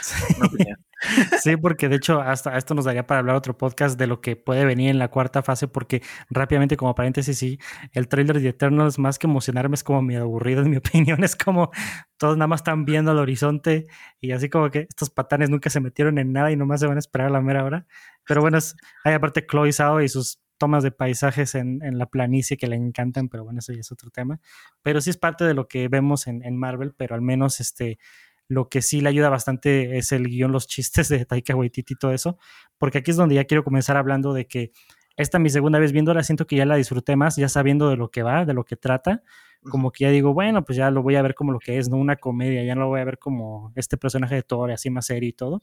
Sí, 0.00 0.14
porque 1.60 1.88
de 1.88 1.96
hecho 1.96 2.20
hasta 2.20 2.56
esto 2.56 2.74
nos 2.74 2.84
daría 2.84 3.06
para 3.06 3.20
hablar 3.20 3.36
otro 3.36 3.56
podcast 3.56 3.98
de 3.98 4.06
lo 4.06 4.20
que 4.20 4.36
puede 4.36 4.64
venir 4.64 4.90
en 4.90 4.98
la 4.98 5.08
cuarta 5.08 5.42
fase, 5.42 5.68
porque 5.68 6.02
rápidamente 6.30 6.76
como 6.76 6.94
paréntesis, 6.94 7.38
sí, 7.38 7.58
el 7.92 8.08
trailer 8.08 8.40
de 8.40 8.48
Eternals 8.48 8.98
más 8.98 9.18
que 9.18 9.26
emocionarme 9.26 9.74
es 9.74 9.84
como 9.84 10.02
medio 10.02 10.22
aburrido 10.22 10.62
en 10.62 10.70
mi 10.70 10.76
opinión, 10.78 11.24
es 11.24 11.36
como 11.36 11.70
todos 12.16 12.36
nada 12.36 12.48
más 12.48 12.60
están 12.60 12.84
viendo 12.84 13.10
al 13.10 13.18
horizonte 13.18 13.86
y 14.20 14.32
así 14.32 14.48
como 14.48 14.70
que 14.70 14.80
estos 14.88 15.10
patanes 15.10 15.50
nunca 15.50 15.70
se 15.70 15.80
metieron 15.80 16.18
en 16.18 16.32
nada 16.32 16.50
y 16.50 16.56
nomás 16.56 16.80
se 16.80 16.86
van 16.86 16.96
a 16.96 17.00
esperar 17.00 17.28
a 17.28 17.30
la 17.30 17.40
mera 17.40 17.64
hora. 17.64 17.86
Pero 18.26 18.40
bueno, 18.40 18.58
hay 19.04 19.14
aparte 19.14 19.46
Chloe 19.46 19.72
Zhao 19.72 20.00
y 20.00 20.08
sus 20.08 20.40
tomas 20.56 20.82
de 20.82 20.92
paisajes 20.92 21.54
en, 21.54 21.80
la 21.98 22.06
planicie 22.06 22.56
que 22.56 22.68
le 22.68 22.76
encantan, 22.76 23.28
pero 23.28 23.44
bueno, 23.44 23.58
eso 23.58 23.72
ya 23.72 23.80
es 23.80 23.92
otro 23.92 24.10
tema. 24.10 24.40
Pero 24.82 25.00
sí 25.00 25.10
es 25.10 25.16
parte 25.16 25.44
de 25.44 25.54
lo 25.54 25.68
que 25.68 25.88
vemos 25.88 26.26
en 26.26 26.56
Marvel, 26.56 26.94
pero 26.96 27.14
al 27.14 27.22
menos 27.22 27.60
este 27.60 27.98
lo 28.48 28.68
que 28.68 28.82
sí 28.82 29.00
le 29.00 29.08
ayuda 29.08 29.28
bastante 29.28 29.96
es 29.96 30.12
el 30.12 30.28
guion, 30.28 30.52
los 30.52 30.66
chistes 30.66 31.08
de 31.08 31.24
Taika 31.24 31.54
Waititi 31.54 31.94
y 31.94 31.96
todo 31.96 32.12
eso, 32.12 32.38
porque 32.78 32.98
aquí 32.98 33.10
es 33.10 33.16
donde 33.16 33.34
ya 33.36 33.44
quiero 33.44 33.64
comenzar 33.64 33.96
hablando 33.96 34.32
de 34.32 34.46
que 34.46 34.72
esta 35.16 35.38
mi 35.38 35.48
segunda 35.48 35.78
vez 35.78 35.92
viéndola, 35.92 36.22
siento 36.24 36.46
que 36.46 36.56
ya 36.56 36.66
la 36.66 36.76
disfruté 36.76 37.16
más, 37.16 37.36
ya 37.36 37.48
sabiendo 37.48 37.88
de 37.88 37.96
lo 37.96 38.10
que 38.10 38.22
va, 38.22 38.44
de 38.44 38.52
lo 38.52 38.64
que 38.64 38.76
trata, 38.76 39.22
como 39.62 39.92
que 39.92 40.04
ya 40.04 40.10
digo, 40.10 40.34
bueno, 40.34 40.64
pues 40.64 40.76
ya 40.76 40.90
lo 40.90 41.02
voy 41.02 41.16
a 41.16 41.22
ver 41.22 41.34
como 41.34 41.52
lo 41.52 41.58
que 41.58 41.78
es, 41.78 41.88
no 41.88 41.96
una 41.96 42.16
comedia, 42.16 42.64
ya 42.64 42.74
no 42.74 42.82
lo 42.82 42.88
voy 42.88 43.00
a 43.00 43.04
ver 43.04 43.18
como 43.18 43.72
este 43.76 43.96
personaje 43.96 44.34
de 44.34 44.42
Thor, 44.42 44.72
así 44.72 44.90
más 44.90 45.06
serio 45.06 45.28
y 45.28 45.32
todo. 45.32 45.62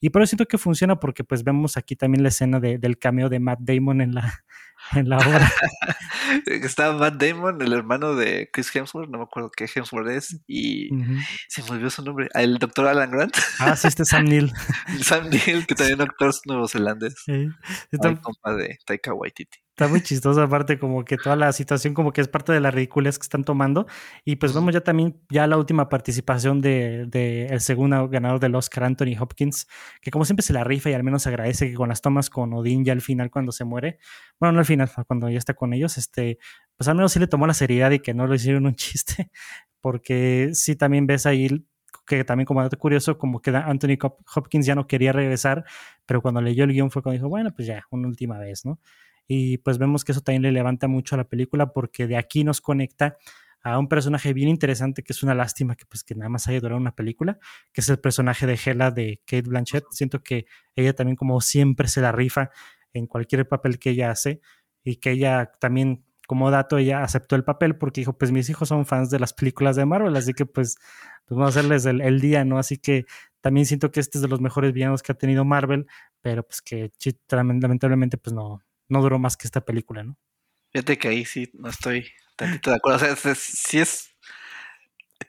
Y 0.00 0.10
por 0.10 0.22
eso 0.22 0.30
siento 0.30 0.46
que 0.46 0.58
funciona 0.58 0.98
porque 0.98 1.24
pues 1.24 1.44
vemos 1.44 1.76
aquí 1.76 1.96
también 1.96 2.22
la 2.22 2.28
escena 2.30 2.60
del 2.60 2.98
cameo 2.98 3.28
de 3.28 3.40
Matt 3.40 3.60
Damon 3.60 4.00
en 4.00 4.14
la, 4.14 4.44
en 4.94 5.08
la 5.08 5.18
obra. 5.18 5.52
Estaba 6.46 6.96
Matt 6.96 7.22
Damon, 7.22 7.60
el 7.62 7.72
hermano 7.72 8.14
de 8.14 8.50
Chris 8.52 8.74
Hemsworth, 8.74 9.10
no 9.10 9.18
me 9.18 9.24
acuerdo 9.24 9.50
qué 9.50 9.68
Hemsworth 9.72 10.08
es, 10.08 10.40
y 10.46 10.90
se 11.48 11.62
me 11.62 11.70
olvidó 11.70 11.90
su 11.90 12.02
nombre, 12.02 12.28
el 12.34 12.58
doctor 12.58 12.86
Alan 12.86 13.10
Grant. 13.10 13.36
Ah, 13.60 13.74
sí, 13.74 13.88
este 13.88 14.04
es 14.04 14.10
Sam 14.10 14.24
Neill. 14.24 14.52
Sam 15.02 15.28
Neill, 15.30 15.66
que 15.66 15.74
también 15.74 16.00
actor 16.00 16.32
neozelandés. 16.46 17.14
Sí. 17.24 17.48
Está... 17.90 18.14
compa 18.20 18.54
de 18.54 18.78
Taika 18.86 19.12
Waititi. 19.12 19.58
Está 19.78 19.86
muy 19.86 20.00
chistoso, 20.02 20.42
aparte, 20.42 20.76
como 20.76 21.04
que 21.04 21.16
toda 21.16 21.36
la 21.36 21.52
situación, 21.52 21.94
como 21.94 22.12
que 22.12 22.20
es 22.20 22.26
parte 22.26 22.52
de 22.52 22.58
las 22.58 22.74
ridículas 22.74 23.16
que 23.16 23.22
están 23.22 23.44
tomando. 23.44 23.86
Y 24.24 24.34
pues 24.34 24.52
vemos 24.52 24.74
ya 24.74 24.80
también, 24.80 25.22
ya 25.30 25.46
la 25.46 25.56
última 25.56 25.88
participación 25.88 26.60
de, 26.60 27.06
de, 27.06 27.46
el 27.46 27.60
segundo 27.60 28.08
ganador 28.08 28.40
del 28.40 28.56
Oscar, 28.56 28.82
Anthony 28.82 29.16
Hopkins, 29.20 29.68
que 30.02 30.10
como 30.10 30.24
siempre 30.24 30.42
se 30.42 30.52
la 30.52 30.64
rifa 30.64 30.90
y 30.90 30.94
al 30.94 31.04
menos 31.04 31.28
agradece 31.28 31.70
que 31.70 31.74
con 31.76 31.90
las 31.90 32.02
tomas 32.02 32.28
con 32.28 32.52
Odín 32.54 32.84
ya 32.84 32.92
al 32.92 33.02
final, 33.02 33.30
cuando 33.30 33.52
se 33.52 33.62
muere, 33.64 34.00
bueno, 34.40 34.54
no 34.54 34.58
al 34.58 34.66
final, 34.66 34.90
cuando 35.06 35.30
ya 35.30 35.38
está 35.38 35.54
con 35.54 35.72
ellos, 35.72 35.96
este, 35.96 36.40
pues 36.76 36.88
al 36.88 36.96
menos 36.96 37.12
sí 37.12 37.20
le 37.20 37.28
tomó 37.28 37.46
la 37.46 37.54
seriedad 37.54 37.92
y 37.92 38.00
que 38.00 38.14
no 38.14 38.26
lo 38.26 38.34
hicieron 38.34 38.66
un 38.66 38.74
chiste, 38.74 39.30
porque 39.80 40.50
sí 40.54 40.74
también 40.74 41.06
ves 41.06 41.24
ahí 41.24 41.64
que 42.04 42.24
también 42.24 42.46
como 42.46 42.62
dato 42.62 42.78
curioso, 42.78 43.16
como 43.16 43.40
que 43.40 43.50
Anthony 43.50 43.96
Hopkins 44.34 44.66
ya 44.66 44.74
no 44.74 44.88
quería 44.88 45.12
regresar, 45.12 45.64
pero 46.04 46.20
cuando 46.20 46.40
leyó 46.40 46.64
el 46.64 46.72
guion 46.72 46.90
fue 46.90 47.00
cuando 47.00 47.18
dijo, 47.18 47.28
bueno, 47.28 47.52
pues 47.54 47.68
ya, 47.68 47.84
una 47.90 48.08
última 48.08 48.38
vez, 48.38 48.64
¿no? 48.64 48.80
Y 49.28 49.58
pues 49.58 49.78
vemos 49.78 50.04
que 50.04 50.12
eso 50.12 50.22
también 50.22 50.42
le 50.42 50.52
levanta 50.52 50.88
mucho 50.88 51.14
a 51.14 51.18
la 51.18 51.28
película 51.28 51.72
porque 51.72 52.06
de 52.06 52.16
aquí 52.16 52.42
nos 52.42 52.62
conecta 52.62 53.18
a 53.62 53.78
un 53.78 53.88
personaje 53.88 54.32
bien 54.32 54.48
interesante 54.48 55.02
que 55.02 55.12
es 55.12 55.22
una 55.22 55.34
lástima 55.34 55.76
que 55.76 55.84
pues 55.84 56.02
que 56.02 56.14
nada 56.14 56.30
más 56.30 56.48
haya 56.48 56.60
durado 56.60 56.80
una 56.80 56.94
película, 56.94 57.38
que 57.72 57.82
es 57.82 57.88
el 57.88 57.98
personaje 57.98 58.46
de 58.46 58.58
Hela 58.64 58.90
de 58.90 59.20
Kate 59.26 59.48
Blanchett. 59.48 59.84
Siento 59.90 60.22
que 60.22 60.46
ella 60.74 60.94
también 60.94 61.16
como 61.16 61.40
siempre 61.40 61.88
se 61.88 62.00
la 62.00 62.10
rifa 62.10 62.50
en 62.92 63.06
cualquier 63.06 63.46
papel 63.46 63.78
que 63.78 63.90
ella 63.90 64.10
hace 64.10 64.40
y 64.82 64.96
que 64.96 65.10
ella 65.12 65.52
también 65.60 66.04
como 66.26 66.50
dato 66.50 66.78
ella 66.78 67.02
aceptó 67.02 67.36
el 67.36 67.44
papel 67.44 67.76
porque 67.76 68.00
dijo 68.02 68.16
pues 68.16 68.32
mis 68.32 68.48
hijos 68.50 68.68
son 68.68 68.86
fans 68.86 69.10
de 69.10 69.18
las 69.18 69.32
películas 69.32 69.76
de 69.76 69.86
Marvel 69.86 70.14
así 70.16 70.34
que 70.34 70.44
pues, 70.46 70.76
pues 71.26 71.38
vamos 71.38 71.56
a 71.56 71.58
hacerles 71.58 71.86
el, 71.86 72.00
el, 72.00 72.20
día, 72.20 72.44
¿no? 72.44 72.58
Así 72.58 72.78
que 72.78 73.06
también 73.40 73.66
siento 73.66 73.90
que 73.90 74.00
este 74.00 74.18
es 74.18 74.22
de 74.22 74.28
los 74.28 74.40
mejores 74.40 74.72
villanos 74.72 75.02
que 75.02 75.12
ha 75.12 75.14
tenido 75.14 75.44
Marvel, 75.44 75.86
pero 76.20 76.42
pues 76.42 76.62
que 76.62 76.92
lamentablemente 77.30 78.18
pues 78.18 78.34
no, 78.34 78.62
no 78.88 79.02
duró 79.02 79.18
más 79.18 79.36
que 79.36 79.46
esta 79.46 79.60
película, 79.60 80.02
¿no? 80.02 80.16
Fíjate 80.72 80.98
que 80.98 81.08
ahí 81.08 81.24
sí 81.24 81.50
no 81.54 81.68
estoy 81.68 82.10
tantito 82.36 82.70
de 82.70 82.76
acuerdo. 82.76 83.12
O 83.12 83.16
sea, 83.16 83.34
si 83.34 83.78
es. 83.78 84.14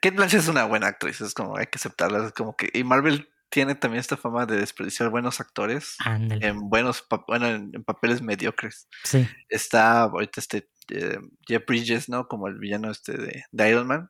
Kate 0.00 0.16
Blanchett 0.16 0.40
es 0.40 0.48
una 0.48 0.64
buena 0.64 0.86
actriz, 0.86 1.20
es 1.20 1.34
como 1.34 1.56
hay 1.56 1.66
que 1.66 1.76
aceptarla. 1.76 2.26
Es 2.26 2.32
como 2.32 2.56
que. 2.56 2.70
Y 2.72 2.84
Marvel 2.84 3.28
tiene 3.50 3.74
también 3.74 4.00
esta 4.00 4.16
fama 4.16 4.46
de 4.46 4.56
desperdiciar 4.56 5.10
buenos 5.10 5.40
actores 5.40 5.96
en 6.06 6.70
buenos 6.70 7.04
bueno, 7.26 7.48
en, 7.48 7.84
papeles 7.84 8.22
mediocres. 8.22 8.88
Sí. 9.04 9.28
Está 9.48 10.02
ahorita 10.02 10.40
este 10.40 10.70
eh, 10.90 11.18
Jeff 11.46 11.64
Bridges, 11.66 12.08
¿no? 12.08 12.28
Como 12.28 12.46
el 12.46 12.58
villano 12.58 12.90
este 12.90 13.16
de, 13.16 13.68
Iron 13.68 13.88
Man, 13.88 14.08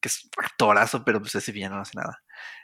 que 0.00 0.08
es 0.08 0.28
actorazo, 0.36 1.04
pero 1.04 1.20
pues 1.20 1.34
ese 1.36 1.52
villano 1.52 1.76
no 1.76 1.82
hace 1.82 1.96
nada. 1.96 2.22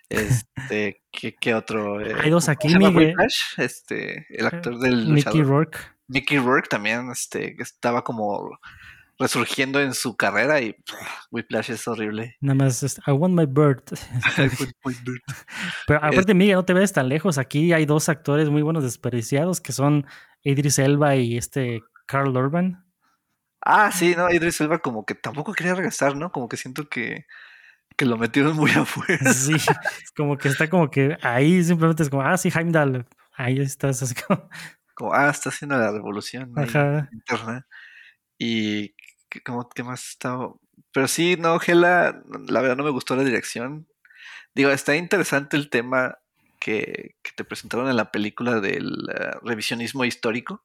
Este, 0.09 1.03
¿qué, 1.40 1.55
otro? 1.55 2.01
Eh, 2.01 2.14
Hay 2.20 2.31
dos 2.31 2.48
aquí, 2.48 2.77
Miguel. 2.77 3.14
Este, 3.57 4.27
el 4.31 4.46
actor 4.46 4.79
del 4.81 5.07
Mickey 5.07 5.42
Rourke. 5.42 5.79
Mickey 6.09 6.38
Rourke 6.38 6.69
también 6.69 7.11
este, 7.11 7.57
estaba 7.61 8.03
como 8.03 8.59
resurgiendo 9.19 9.81
en 9.81 9.95
su 9.95 10.17
carrera 10.17 10.61
y 10.61 10.77
Whiplash 11.31 11.71
es 11.71 11.87
horrible. 11.87 12.37
Nada 12.41 12.55
más, 12.57 12.83
I 13.07 13.12
want 13.12 13.35
my 13.35 13.47
bird. 13.47 13.83
Pero 15.87 16.05
aparte, 16.05 16.35
Miguel, 16.35 16.57
no 16.57 16.65
te 16.65 16.75
ves 16.75 16.93
tan 16.93 17.09
lejos. 17.09 17.38
Aquí 17.38 17.73
hay 17.73 17.87
dos 17.87 18.09
actores 18.09 18.51
muy 18.51 18.62
buenos 18.62 18.83
desperdiciados 18.83 19.61
que 19.61 19.73
son 19.73 20.07
Idris 20.43 20.79
Elba 20.79 21.17
y 21.17 21.37
este 21.37 21.83
Carl 22.07 22.37
Urban. 22.37 22.85
Ah, 23.65 23.93
sí, 23.93 24.15
no, 24.17 24.31
Idris 24.31 24.61
Elba 24.61 24.79
como 24.81 25.05
que 25.05 25.15
tampoco 25.15 25.53
quería 25.53 25.75
regresar, 25.75 26.17
¿no? 26.17 26.33
Como 26.33 26.49
que 26.49 26.57
siento 26.57 26.88
que, 26.88 27.27
que 27.97 28.05
lo 28.05 28.19
metieron 28.19 28.57
muy 28.57 28.71
afuera. 28.77 29.33
Sí, 29.33 29.55
es 29.55 30.11
como 30.17 30.37
que 30.37 30.49
está 30.49 30.69
como 30.69 30.91
que 30.91 31.17
ahí 31.23 31.62
simplemente 31.62 32.03
es 32.03 32.11
como, 32.11 32.23
ah, 32.23 32.37
sí, 32.37 32.51
Heimdall, 32.53 33.07
ahí 33.35 33.61
estás, 33.61 34.03
así 34.03 34.15
como 34.15 34.49
como, 34.94 35.14
ah, 35.14 35.31
está 35.31 35.50
haciendo 35.50 35.76
la 35.76 35.90
revolución 35.90 36.52
interna. 37.12 37.66
Y, 38.38 38.94
como, 39.44 39.68
¿qué 39.68 39.83
más 39.83 40.09
estaba? 40.11 40.52
Pero 40.92 41.09
sí, 41.09 41.37
no, 41.38 41.59
Gela, 41.59 42.22
la 42.48 42.61
verdad 42.61 42.76
no 42.76 42.85
me 42.85 42.90
gustó 42.90 43.16
la 43.16 43.24
dirección. 43.24 43.87
Digo, 44.55 44.70
está 44.70 44.96
interesante 44.96 45.57
el 45.57 45.70
tema 45.70 46.18
que, 46.61 47.16
te 47.37 47.44
presentaron 47.44 47.88
en 47.88 47.96
la 47.96 48.11
película 48.11 48.61
del 48.61 49.09
eh, 49.14 49.31
revisionismo 49.42 50.05
histórico. 50.05 50.64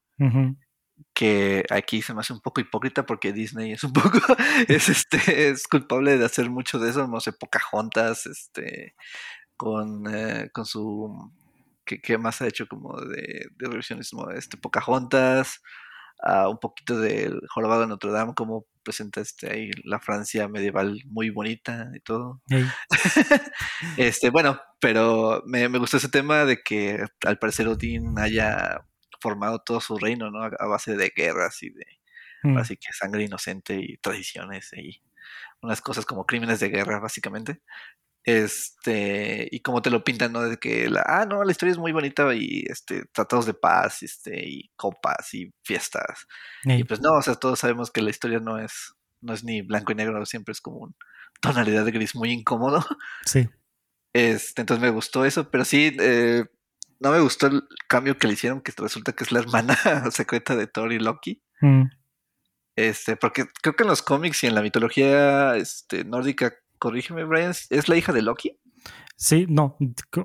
Que 1.13 1.63
aquí 1.69 2.01
se 2.01 2.13
me 2.15 2.21
hace 2.21 2.33
un 2.33 2.41
poco 2.41 2.59
hipócrita 2.59 3.05
porque 3.05 3.31
Disney 3.31 3.71
es 3.71 3.83
un 3.83 3.93
poco, 3.93 4.19
es 4.67 4.89
este, 4.89 5.49
es 5.49 5.67
culpable 5.67 6.17
de 6.17 6.25
hacer 6.25 6.49
mucho 6.49 6.79
de 6.79 6.89
eso, 6.89 7.07
no 7.07 7.19
sé, 7.19 7.33
Pocahontas, 7.33 8.25
este, 8.25 8.95
con, 9.55 10.03
eh, 10.13 10.49
con 10.51 10.65
su 10.65 11.31
¿Qué, 11.87 12.17
más 12.17 12.41
ha 12.41 12.47
hecho 12.47 12.67
como 12.67 12.99
de, 13.01 13.47
de 13.55 13.67
revisionismo? 13.67 14.29
Este, 14.31 14.57
Pocahontas, 14.57 15.61
a 16.19 16.49
un 16.49 16.59
poquito 16.59 16.99
del 16.99 17.39
jorobado 17.49 17.81
de 17.81 17.87
Notre 17.87 18.11
Dame, 18.11 18.33
como 18.35 18.65
presenta 18.83 19.21
este, 19.21 19.51
ahí 19.51 19.71
la 19.83 19.99
Francia 19.99 20.47
medieval 20.47 21.01
muy 21.05 21.29
bonita 21.29 21.89
y 21.93 21.99
todo. 21.99 22.41
este, 23.97 24.29
bueno, 24.29 24.59
pero 24.79 25.43
me, 25.45 25.67
me, 25.69 25.77
gustó 25.77 25.97
ese 25.97 26.09
tema 26.09 26.45
de 26.45 26.61
que 26.63 27.03
al 27.25 27.37
parecer 27.37 27.67
Odín 27.67 28.17
haya 28.19 28.85
formado 29.19 29.59
todo 29.59 29.81
su 29.81 29.97
reino, 29.97 30.31
¿no? 30.31 30.43
A, 30.43 30.65
base 30.67 30.95
de 30.95 31.11
guerras 31.15 31.61
y 31.63 31.69
de 31.69 31.85
mm. 32.43 32.57
así 32.57 32.77
que 32.77 32.93
sangre 32.93 33.23
inocente 33.23 33.75
y 33.75 33.97
tradiciones 33.97 34.71
y 34.73 35.01
unas 35.61 35.81
cosas 35.81 36.05
como 36.05 36.25
crímenes 36.25 36.59
de 36.59 36.69
guerra, 36.69 36.99
básicamente. 36.99 37.61
Este, 38.27 39.47
y 39.49 39.61
como 39.61 39.81
te 39.81 39.89
lo 39.89 40.03
pintan, 40.03 40.33
¿no? 40.33 40.41
De 40.41 40.57
que 40.57 40.89
la, 40.89 41.01
ah, 41.05 41.25
no, 41.25 41.45
la 41.45 41.51
historia 41.53 41.71
es 41.71 41.77
muy 41.77 41.93
bonita 41.93 42.35
y 42.35 42.65
este, 42.67 43.05
tratados 43.13 43.45
de 43.45 43.53
paz, 43.53 44.03
este, 44.03 44.45
y 44.45 44.69
copas 44.75 45.33
y 45.33 45.53
fiestas. 45.63 46.27
Y 46.65 46.83
pues 46.83 46.99
no, 46.99 47.13
o 47.13 47.21
sea, 47.21 47.35
todos 47.35 47.59
sabemos 47.59 47.89
que 47.89 48.01
la 48.01 48.09
historia 48.09 48.41
no 48.41 48.59
es, 48.59 48.93
no 49.21 49.33
es 49.33 49.45
ni 49.45 49.61
blanco 49.61 49.93
y 49.93 49.95
negro, 49.95 50.25
siempre 50.25 50.51
es 50.51 50.59
como 50.59 50.79
una 50.79 50.93
tonalidad 51.39 51.85
de 51.85 51.91
gris 51.91 52.15
muy 52.15 52.31
incómodo. 52.31 52.85
Sí. 53.23 53.47
Este, 54.11 54.61
entonces 54.61 54.81
me 54.81 54.89
gustó 54.89 55.23
eso, 55.23 55.49
pero 55.49 55.63
sí, 55.63 55.95
eh, 55.97 56.43
no 56.99 57.11
me 57.11 57.21
gustó 57.21 57.47
el 57.47 57.63
cambio 57.87 58.17
que 58.17 58.27
le 58.27 58.33
hicieron, 58.33 58.59
que 58.59 58.73
resulta 58.75 59.13
que 59.13 59.23
es 59.23 59.31
la 59.31 59.39
hermana 59.39 59.77
secreta 60.11 60.57
de 60.57 60.67
Thor 60.67 60.91
y 60.91 60.99
Loki. 60.99 61.41
Mm. 61.61 61.83
Este, 62.75 63.15
porque 63.15 63.45
creo 63.61 63.77
que 63.77 63.83
en 63.83 63.89
los 63.89 64.01
cómics 64.01 64.43
y 64.43 64.47
en 64.47 64.55
la 64.55 64.61
mitología 64.61 65.55
este, 65.55 66.03
nórdica 66.03 66.53
corrígeme, 66.77 67.23
Brian, 67.23 67.51
¿es 67.69 67.89
la 67.89 67.95
hija 67.95 68.13
de 68.13 68.21
Loki? 68.21 68.57
Sí, 69.15 69.47
no, 69.49 69.77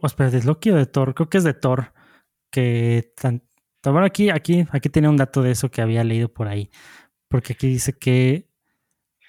espera, 0.03 0.31
¿de 0.31 0.43
Loki 0.43 0.71
o 0.71 0.77
de 0.77 0.87
Thor? 0.87 1.15
Creo 1.15 1.31
que 1.31 1.39
es 1.39 1.45
de 1.45 1.55
Thor. 1.55 1.93
Que 2.51 3.13
tan, 3.17 3.43
bueno, 3.83 4.05
aquí, 4.05 4.29
aquí, 4.29 4.67
aquí 4.71 4.91
tiene 4.91 5.09
un 5.09 5.17
dato 5.17 5.43
de 5.43 5.51
eso 5.51 5.71
que 5.71 5.81
había 5.81 6.05
leído 6.05 6.33
por 6.33 6.47
ahí. 6.47 6.71
Porque 7.29 7.55
aquí 7.55 7.69
dice 7.69 7.99
que 7.99 8.51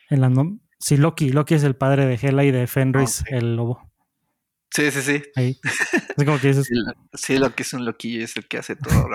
en 0.09 0.21
la 0.21 0.31
sí, 0.79 0.97
Loki, 0.97 1.29
Loki 1.29 1.55
es 1.55 1.63
el 1.63 1.77
padre 1.77 2.05
de 2.05 2.19
Hela 2.21 2.43
y 2.43 2.51
de 2.51 2.67
Fenris, 2.67 3.23
el 3.27 3.55
lobo. 3.55 3.89
Sí, 4.69 4.91
sí, 4.91 5.01
sí. 5.01 5.23
Ahí. 5.35 5.59
Es 6.17 6.25
como 6.25 6.39
que 6.39 6.49
dices... 6.49 6.69
sí, 7.13 7.37
Loki 7.37 7.63
es 7.63 7.73
un 7.73 7.85
loquillo, 7.85 8.23
es 8.23 8.35
el 8.37 8.47
que 8.47 8.57
hace 8.57 8.75
todo 8.75 9.07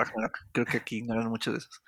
Creo 0.51 0.65
que 0.65 0.77
aquí 0.77 0.97
ignoran 0.97 1.29
mucho 1.29 1.51
de 1.51 1.59
esos. 1.59 1.81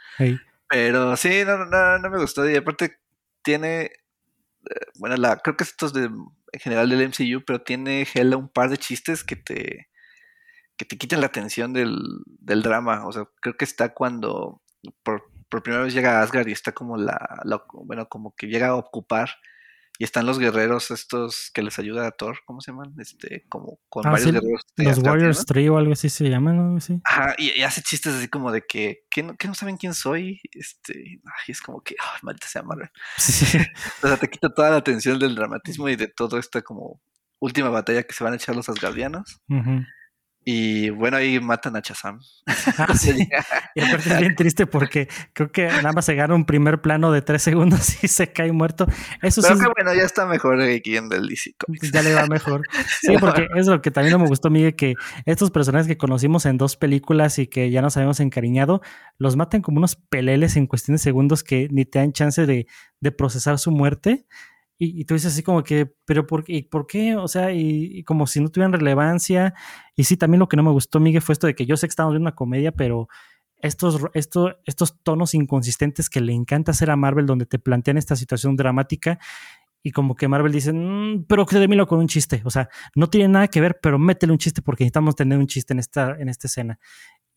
Pero 0.70 1.18
sí, 1.18 1.44
no, 1.46 1.66
no, 1.66 1.98
no 1.98 2.10
me 2.10 2.20
gustó. 2.20 2.50
Y 2.50 2.56
aparte 2.56 3.00
tiene 3.42 3.92
bueno, 4.96 5.16
la, 5.18 5.38
creo 5.38 5.58
que 5.58 5.64
esto 5.64 5.86
es 5.88 5.94
de, 5.94 6.04
en 6.04 6.60
general 6.60 6.90
del 6.90 7.08
MCU, 7.08 7.44
pero 7.46 7.62
tiene 7.62 8.08
Hela 8.14 8.38
un 8.38 8.50
par 8.50 8.70
de 8.70 8.78
chistes 8.78 9.24
que 9.24 9.36
te, 9.36 9.90
que 10.78 10.86
te 10.86 10.98
quitan 10.98 11.22
la 11.22 11.28
atención 11.28 11.74
del, 11.74 11.98
del 12.26 12.62
drama. 12.62 13.06
O 13.06 13.12
sea, 13.12 13.26
creo 13.42 13.58
que 13.58 13.66
está 13.66 13.94
cuando 13.94 14.62
por, 15.04 15.30
por 15.50 15.64
primera 15.64 15.84
vez 15.84 15.94
llega 15.94 16.22
Asgard 16.22 16.48
y 16.48 16.54
está 16.54 16.72
como 16.72 16.98
la, 16.98 17.42
la, 17.44 17.64
bueno, 17.74 18.08
como 18.10 18.36
que 18.36 18.48
llega 18.48 18.70
a 18.70 18.76
ocupar 18.76 19.30
y 19.98 20.04
están 20.04 20.26
los 20.26 20.40
guerreros 20.40 20.90
estos 20.92 21.52
que 21.54 21.62
les 21.62 21.78
ayuda 21.78 22.08
a 22.08 22.12
Thor, 22.12 22.40
¿cómo 22.46 22.62
se 22.62 22.72
llaman? 22.72 22.94
Este, 23.00 23.46
como 23.50 23.80
con 23.90 24.08
ah, 24.08 24.12
varios 24.12 24.32
guerreros. 24.32 24.62
Los 24.78 24.98
Warriors 25.00 25.46
3 25.46 25.70
o 25.70 25.78
algo 25.78 25.94
así 25.94 26.10
se 26.10 26.30
llaman, 26.30 26.58
¿no? 26.58 26.80
Sí. 26.80 27.00
Ajá, 27.04 27.36
y, 27.38 27.62
hace 27.62 27.82
chistes 27.82 28.16
así 28.16 28.28
como 28.28 28.52
de 28.52 28.64
que, 28.66 29.06
¿qué 29.10 29.24
no, 29.24 29.36
no 29.46 29.54
saben 29.54 29.78
quién 29.78 29.94
soy? 29.94 30.42
Este, 30.52 31.22
ay, 31.24 31.46
es 31.50 31.62
como 31.62 31.82
que, 31.82 31.96
ay, 32.00 32.20
maldita 32.24 32.48
sea 32.48 32.64
Marvel. 32.64 32.90
o 34.04 34.08
sea, 34.08 34.18
te 34.18 34.30
quita 34.30 34.54
toda 34.54 34.72
la 34.72 34.78
atención 34.78 35.20
del 35.20 35.36
dramatismo 35.36 35.88
y 35.88 35.96
de 35.96 36.08
todo 36.08 36.38
esta 36.40 36.62
como 36.62 37.00
última 37.40 37.70
batalla 37.70 38.04
que 38.04 38.14
se 38.14 38.24
van 38.24 38.34
a 38.34 38.38
echar 38.38 38.56
los 38.56 38.70
asgardianos. 38.70 39.42
Ajá. 39.50 39.86
Y 40.44 40.90
bueno, 40.90 41.18
ahí 41.18 41.40
matan 41.40 41.76
a 41.76 41.84
Chazam. 41.84 42.20
Ah, 42.48 42.88
y 43.76 43.82
aparte 43.82 44.10
es 44.10 44.20
bien 44.20 44.36
triste 44.36 44.66
porque 44.66 45.08
creo 45.34 45.52
que 45.52 45.68
nada 45.68 45.94
más 45.94 46.06
se 46.06 46.16
gana 46.16 46.34
un 46.34 46.46
primer 46.46 46.82
plano 46.82 47.12
de 47.12 47.22
tres 47.22 47.44
segundos 47.44 48.04
y 48.04 48.08
se 48.08 48.32
cae 48.32 48.52
muerto. 48.52 48.88
Eso 49.22 49.42
Pero 49.44 49.56
sí. 49.56 49.62
que 49.62 49.70
bueno, 49.76 49.94
ya 49.94 50.04
está 50.04 50.26
mejor 50.26 50.60
aquí 50.62 50.98
en 50.98 51.12
el 51.14 51.28
DC 51.28 51.54
Ya 51.94 52.02
le 52.02 52.16
va 52.16 52.26
mejor. 52.26 52.64
Sí, 53.02 53.16
porque 53.20 53.48
es 53.56 53.68
lo 53.68 53.82
que 53.82 53.92
también 53.92 54.14
no 54.14 54.20
me 54.20 54.28
gustó, 54.28 54.50
Miguel, 54.50 54.76
que 54.76 54.96
estos 55.26 55.52
personajes 55.52 55.88
que 55.88 55.98
conocimos 55.98 56.48
en 56.48 56.58
dos 56.58 56.76
películas 56.76 57.38
y 57.38 57.46
que 57.46 57.70
ya 57.70 57.84
nos 57.84 57.96
habíamos 57.98 58.20
encariñado, 58.20 58.82
los 59.20 59.36
matan 59.36 59.62
como 59.62 59.78
unos 59.78 59.96
peleles 59.96 60.56
en 60.56 60.66
cuestión 60.66 60.96
de 60.96 61.04
segundos 61.04 61.44
que 61.44 61.68
ni 61.70 61.86
te 61.86 62.00
dan 62.00 62.14
chance 62.14 62.48
de, 62.48 62.66
de 63.00 63.12
procesar 63.12 63.60
su 63.60 63.70
muerte. 63.70 64.26
Y, 64.84 65.06
tú 65.06 65.14
dices 65.14 65.34
así 65.34 65.44
como 65.44 65.62
que, 65.62 65.94
pero 66.06 66.26
¿por 66.26 66.44
qué? 66.44 66.68
¿por 66.70 66.88
qué? 66.88 67.16
O 67.16 67.28
sea, 67.28 67.54
y, 67.54 68.04
como 68.04 68.26
si 68.26 68.40
no 68.40 68.50
tuvieran 68.50 68.74
relevancia. 68.74 69.54
Y 69.96 70.06
sí, 70.06 70.18
también 70.18 70.40
lo 70.40 70.50
que 70.50 70.58
no 70.58 70.64
me 70.64 70.72
gustó, 70.72 71.00
Miguel, 71.00 71.22
fue 71.22 71.34
esto 71.34 71.46
de 71.46 71.54
que 71.54 71.68
yo 71.68 71.78
sé 71.78 71.86
que 71.86 71.92
estamos 71.92 72.14
viendo 72.14 72.24
una 72.24 72.36
comedia, 72.36 72.72
pero 72.72 73.08
estos, 73.58 74.02
estos, 74.16 75.04
tonos 75.04 75.36
inconsistentes 75.36 76.10
que 76.10 76.20
le 76.20 76.34
encanta 76.34 76.72
hacer 76.72 76.90
a 76.90 76.96
Marvel, 76.96 77.28
donde 77.28 77.46
te 77.46 77.60
plantean 77.60 77.98
esta 77.98 78.16
situación 78.16 78.56
dramática 78.56 79.20
y 79.84 79.92
como 79.92 80.16
que 80.16 80.28
Marvel 80.28 80.52
dice, 80.52 80.74
mmm, 80.74 81.26
pero 81.28 81.46
créemelo 81.46 81.86
con 81.86 82.00
un 82.00 82.08
chiste. 82.08 82.42
O 82.44 82.50
sea, 82.50 82.68
no 82.96 83.08
tiene 83.08 83.28
nada 83.28 83.50
que 83.50 83.62
ver, 83.62 83.80
pero 83.84 84.00
métele 84.00 84.34
un 84.34 84.40
chiste 84.40 84.64
porque 84.64 84.84
necesitamos 84.84 85.16
tener 85.16 85.38
un 85.38 85.46
chiste 85.46 85.74
en 85.74 85.80
esta, 85.80 86.16
en 86.20 86.28
esta 86.28 86.48
escena. 86.48 86.80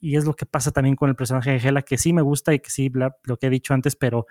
Y 0.00 0.16
es 0.16 0.24
lo 0.24 0.34
que 0.34 0.46
pasa 0.46 0.70
también 0.70 0.96
con 0.96 1.10
el 1.10 1.16
personaje 1.16 1.50
de 1.50 1.58
Hela, 1.58 1.82
que 1.82 1.98
sí 1.98 2.14
me 2.14 2.22
gusta 2.22 2.54
y 2.54 2.60
que 2.60 2.70
sí, 2.70 2.90
lo 2.94 3.36
que 3.36 3.48
he 3.48 3.50
dicho 3.50 3.74
antes, 3.74 3.96
pero 3.96 4.26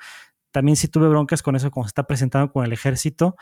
también 0.53 0.75
sí 0.75 0.87
tuve 0.87 1.09
broncas 1.09 1.41
con 1.41 1.55
eso, 1.55 1.71
como 1.71 1.85
se 1.85 1.89
está 1.89 2.03
presentando 2.03 2.51
con 2.51 2.63
el 2.63 2.71
ejército 2.71 3.35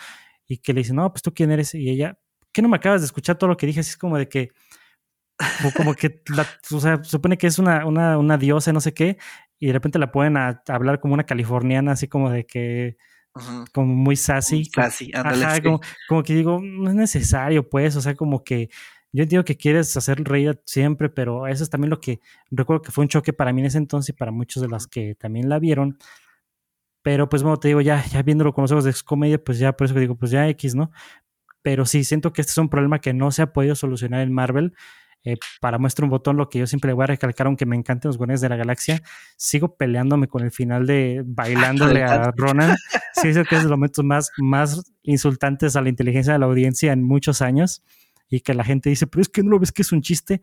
y 0.48 0.58
que 0.58 0.74
le 0.74 0.80
dice, 0.80 0.94
no, 0.94 1.12
pues 1.12 1.22
tú 1.22 1.34
quién 1.34 1.52
eres. 1.52 1.76
Y 1.76 1.90
ella, 1.90 2.18
¿qué 2.54 2.62
no 2.62 2.70
me 2.70 2.78
acabas 2.78 3.02
de 3.02 3.06
escuchar 3.06 3.38
todo 3.38 3.50
lo 3.50 3.58
que 3.58 3.68
dije? 3.68 3.82
Así 3.82 3.92
es 3.92 3.98
como 3.98 4.18
de 4.18 4.30
que, 4.30 4.52
como 5.76 5.94
que, 5.94 6.24
o 6.72 6.80
sea, 6.80 7.04
supone 7.04 7.38
que 7.38 7.48
es 7.48 7.60
una, 7.60 7.86
una, 7.86 8.18
una, 8.18 8.38
diosa, 8.38 8.72
no 8.72 8.80
sé 8.80 8.94
qué, 8.94 9.18
y 9.60 9.68
de 9.68 9.74
repente 9.74 10.00
la 10.00 10.12
pueden 10.12 10.38
hablar 10.38 11.02
como 11.02 11.14
una 11.14 11.26
californiana, 11.26 11.92
así 11.92 12.08
como 12.08 12.30
de 12.30 12.46
que, 12.46 12.98
como 13.74 13.94
muy 13.94 14.16
sassy. 14.16 14.66
Sassy, 14.66 15.12
Ajá, 15.14 15.62
como, 15.62 15.82
como 16.08 16.24
que 16.24 16.34
digo, 16.34 16.62
no 16.62 16.90
es 16.90 16.96
necesario, 16.96 17.70
pues, 17.70 17.98
o 17.98 18.02
sea, 18.02 18.16
como 18.16 18.44
que 18.44 18.70
yo 19.12 19.24
entiendo 19.24 19.44
que 19.44 19.58
quieres 19.58 19.96
hacer 19.98 20.24
reír 20.24 20.62
siempre, 20.66 21.10
pero 21.10 21.48
eso 21.48 21.64
es 21.64 21.70
también 21.70 21.90
lo 21.90 22.00
que 22.00 22.22
recuerdo 22.50 22.82
que 22.82 22.92
fue 22.92 23.04
un 23.04 23.10
choque 23.10 23.34
para 23.34 23.52
mí 23.52 23.60
en 23.60 23.68
ese 23.68 23.78
entonces 23.78 24.10
y 24.10 24.14
para 24.14 24.32
muchos 24.32 24.62
de 24.62 24.70
los 24.70 24.88
que 24.88 25.16
también 25.16 25.50
la 25.50 25.60
vieron, 25.60 25.98
pero 27.02 27.30
pues 27.30 27.44
bueno, 27.44 27.58
te 27.58 27.70
digo, 27.70 27.82
ya, 27.82 28.04
ya 28.06 28.22
viéndolo 28.22 28.54
con 28.54 28.64
los 28.64 28.72
ojos 28.72 28.84
de 28.84 28.94
comedia, 29.06 29.44
pues 29.44 29.60
ya 29.60 29.74
por 29.74 29.86
eso 29.86 29.96
digo, 29.96 30.16
pues 30.16 30.32
ya 30.32 30.48
X, 30.50 30.76
¿no? 30.76 30.92
Pero 31.62 31.86
sí, 31.86 32.04
siento 32.04 32.34
que 32.34 32.42
este 32.42 32.52
es 32.52 32.58
un 32.58 32.70
problema 32.70 33.00
que 33.00 33.14
no 33.14 33.32
se 33.32 33.42
ha 33.42 33.54
podido 33.54 33.76
solucionar 33.76 34.22
en 34.22 34.34
Marvel. 34.34 34.74
Eh, 35.24 35.38
para 35.60 35.78
muestra 35.78 36.04
un 36.04 36.10
botón, 36.10 36.36
lo 36.36 36.50
que 36.50 36.58
yo 36.58 36.66
siempre 36.66 36.90
le 36.90 36.94
voy 36.94 37.04
a 37.04 37.08
recalcar, 37.08 37.46
aunque 37.46 37.68
me 37.68 37.76
encanten 37.76 38.10
los 38.10 38.18
Guardianes 38.18 38.42
de 38.42 38.50
la 38.50 38.56
Galaxia, 38.56 39.04
sigo 39.38 39.76
peleándome 39.76 40.28
con 40.28 40.44
el 40.44 40.50
final 40.50 40.88
de 40.88 41.22
bailándole 41.26 42.04
a 42.04 42.32
Ronan. 42.36 42.76
Sí, 43.14 43.28
es 43.28 43.36
que 43.36 43.56
es 43.56 43.64
de 43.64 43.70
los 43.70 43.78
momentos 43.78 44.04
más, 44.04 44.32
más 44.38 44.82
insultantes 45.04 45.76
a 45.76 45.82
la 45.82 45.90
inteligencia 45.90 46.34
de 46.34 46.40
la 46.40 46.46
audiencia 46.46 46.92
en 46.92 47.04
muchos 47.04 47.42
años 47.44 47.84
y 48.30 48.40
que 48.40 48.56
la 48.56 48.64
gente 48.64 48.90
dice, 48.90 49.06
pero 49.06 49.22
es 49.22 49.30
que 49.30 49.44
no 49.44 49.52
lo 49.52 49.60
ves 49.60 49.72
que 49.72 49.84
es 49.84 49.92
un 49.92 50.02
chiste 50.02 50.42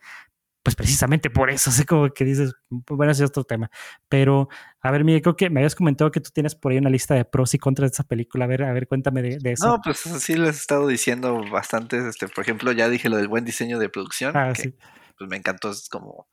pues 0.69 0.77
precisamente 0.77 1.31
por 1.31 1.49
eso, 1.49 1.71
sé 1.71 1.87
como 1.87 2.11
que 2.11 2.27
dices, 2.27 2.53
bueno, 2.69 3.11
ese 3.11 3.25
es 3.25 3.31
otro 3.31 3.45
tema. 3.45 3.71
Pero, 4.11 4.51
a 4.83 4.91
ver, 4.91 5.03
Miguel, 5.03 5.23
creo 5.23 5.35
que 5.35 5.49
me 5.49 5.61
habías 5.61 5.75
comentado 5.75 6.11
que 6.11 6.21
tú 6.21 6.29
tienes 6.31 6.55
por 6.55 6.73
ahí 6.73 6.79
una 6.79 6.91
lista 6.91 7.15
de 7.15 7.25
pros 7.25 7.55
y 7.55 7.59
contras 7.59 7.91
de 7.91 7.95
esa 7.95 8.05
película. 8.05 8.45
A 8.45 8.49
ver, 8.49 8.65
a 8.65 8.73
ver, 8.75 8.87
cuéntame 8.87 9.23
de, 9.23 9.39
eso. 9.51 9.67
No, 9.67 9.81
pues 9.83 10.01
sí 10.01 10.37
les 10.37 10.57
he 10.57 10.59
estado 10.59 10.87
diciendo 10.87 11.43
bastantes. 11.51 12.05
Este, 12.05 12.29
por 12.29 12.45
ejemplo, 12.45 12.71
ya 12.73 12.91
dije 12.91 13.09
lo 13.09 13.17
del 13.17 13.29
buen 13.29 13.47
diseño 13.47 13.79
de 13.79 13.89
producción. 13.89 14.37
Ah, 14.37 14.53
que, 14.53 14.75
Pues 15.17 15.31
me 15.31 15.39
encantó, 15.39 15.71
es 15.71 15.89
como 15.89 16.29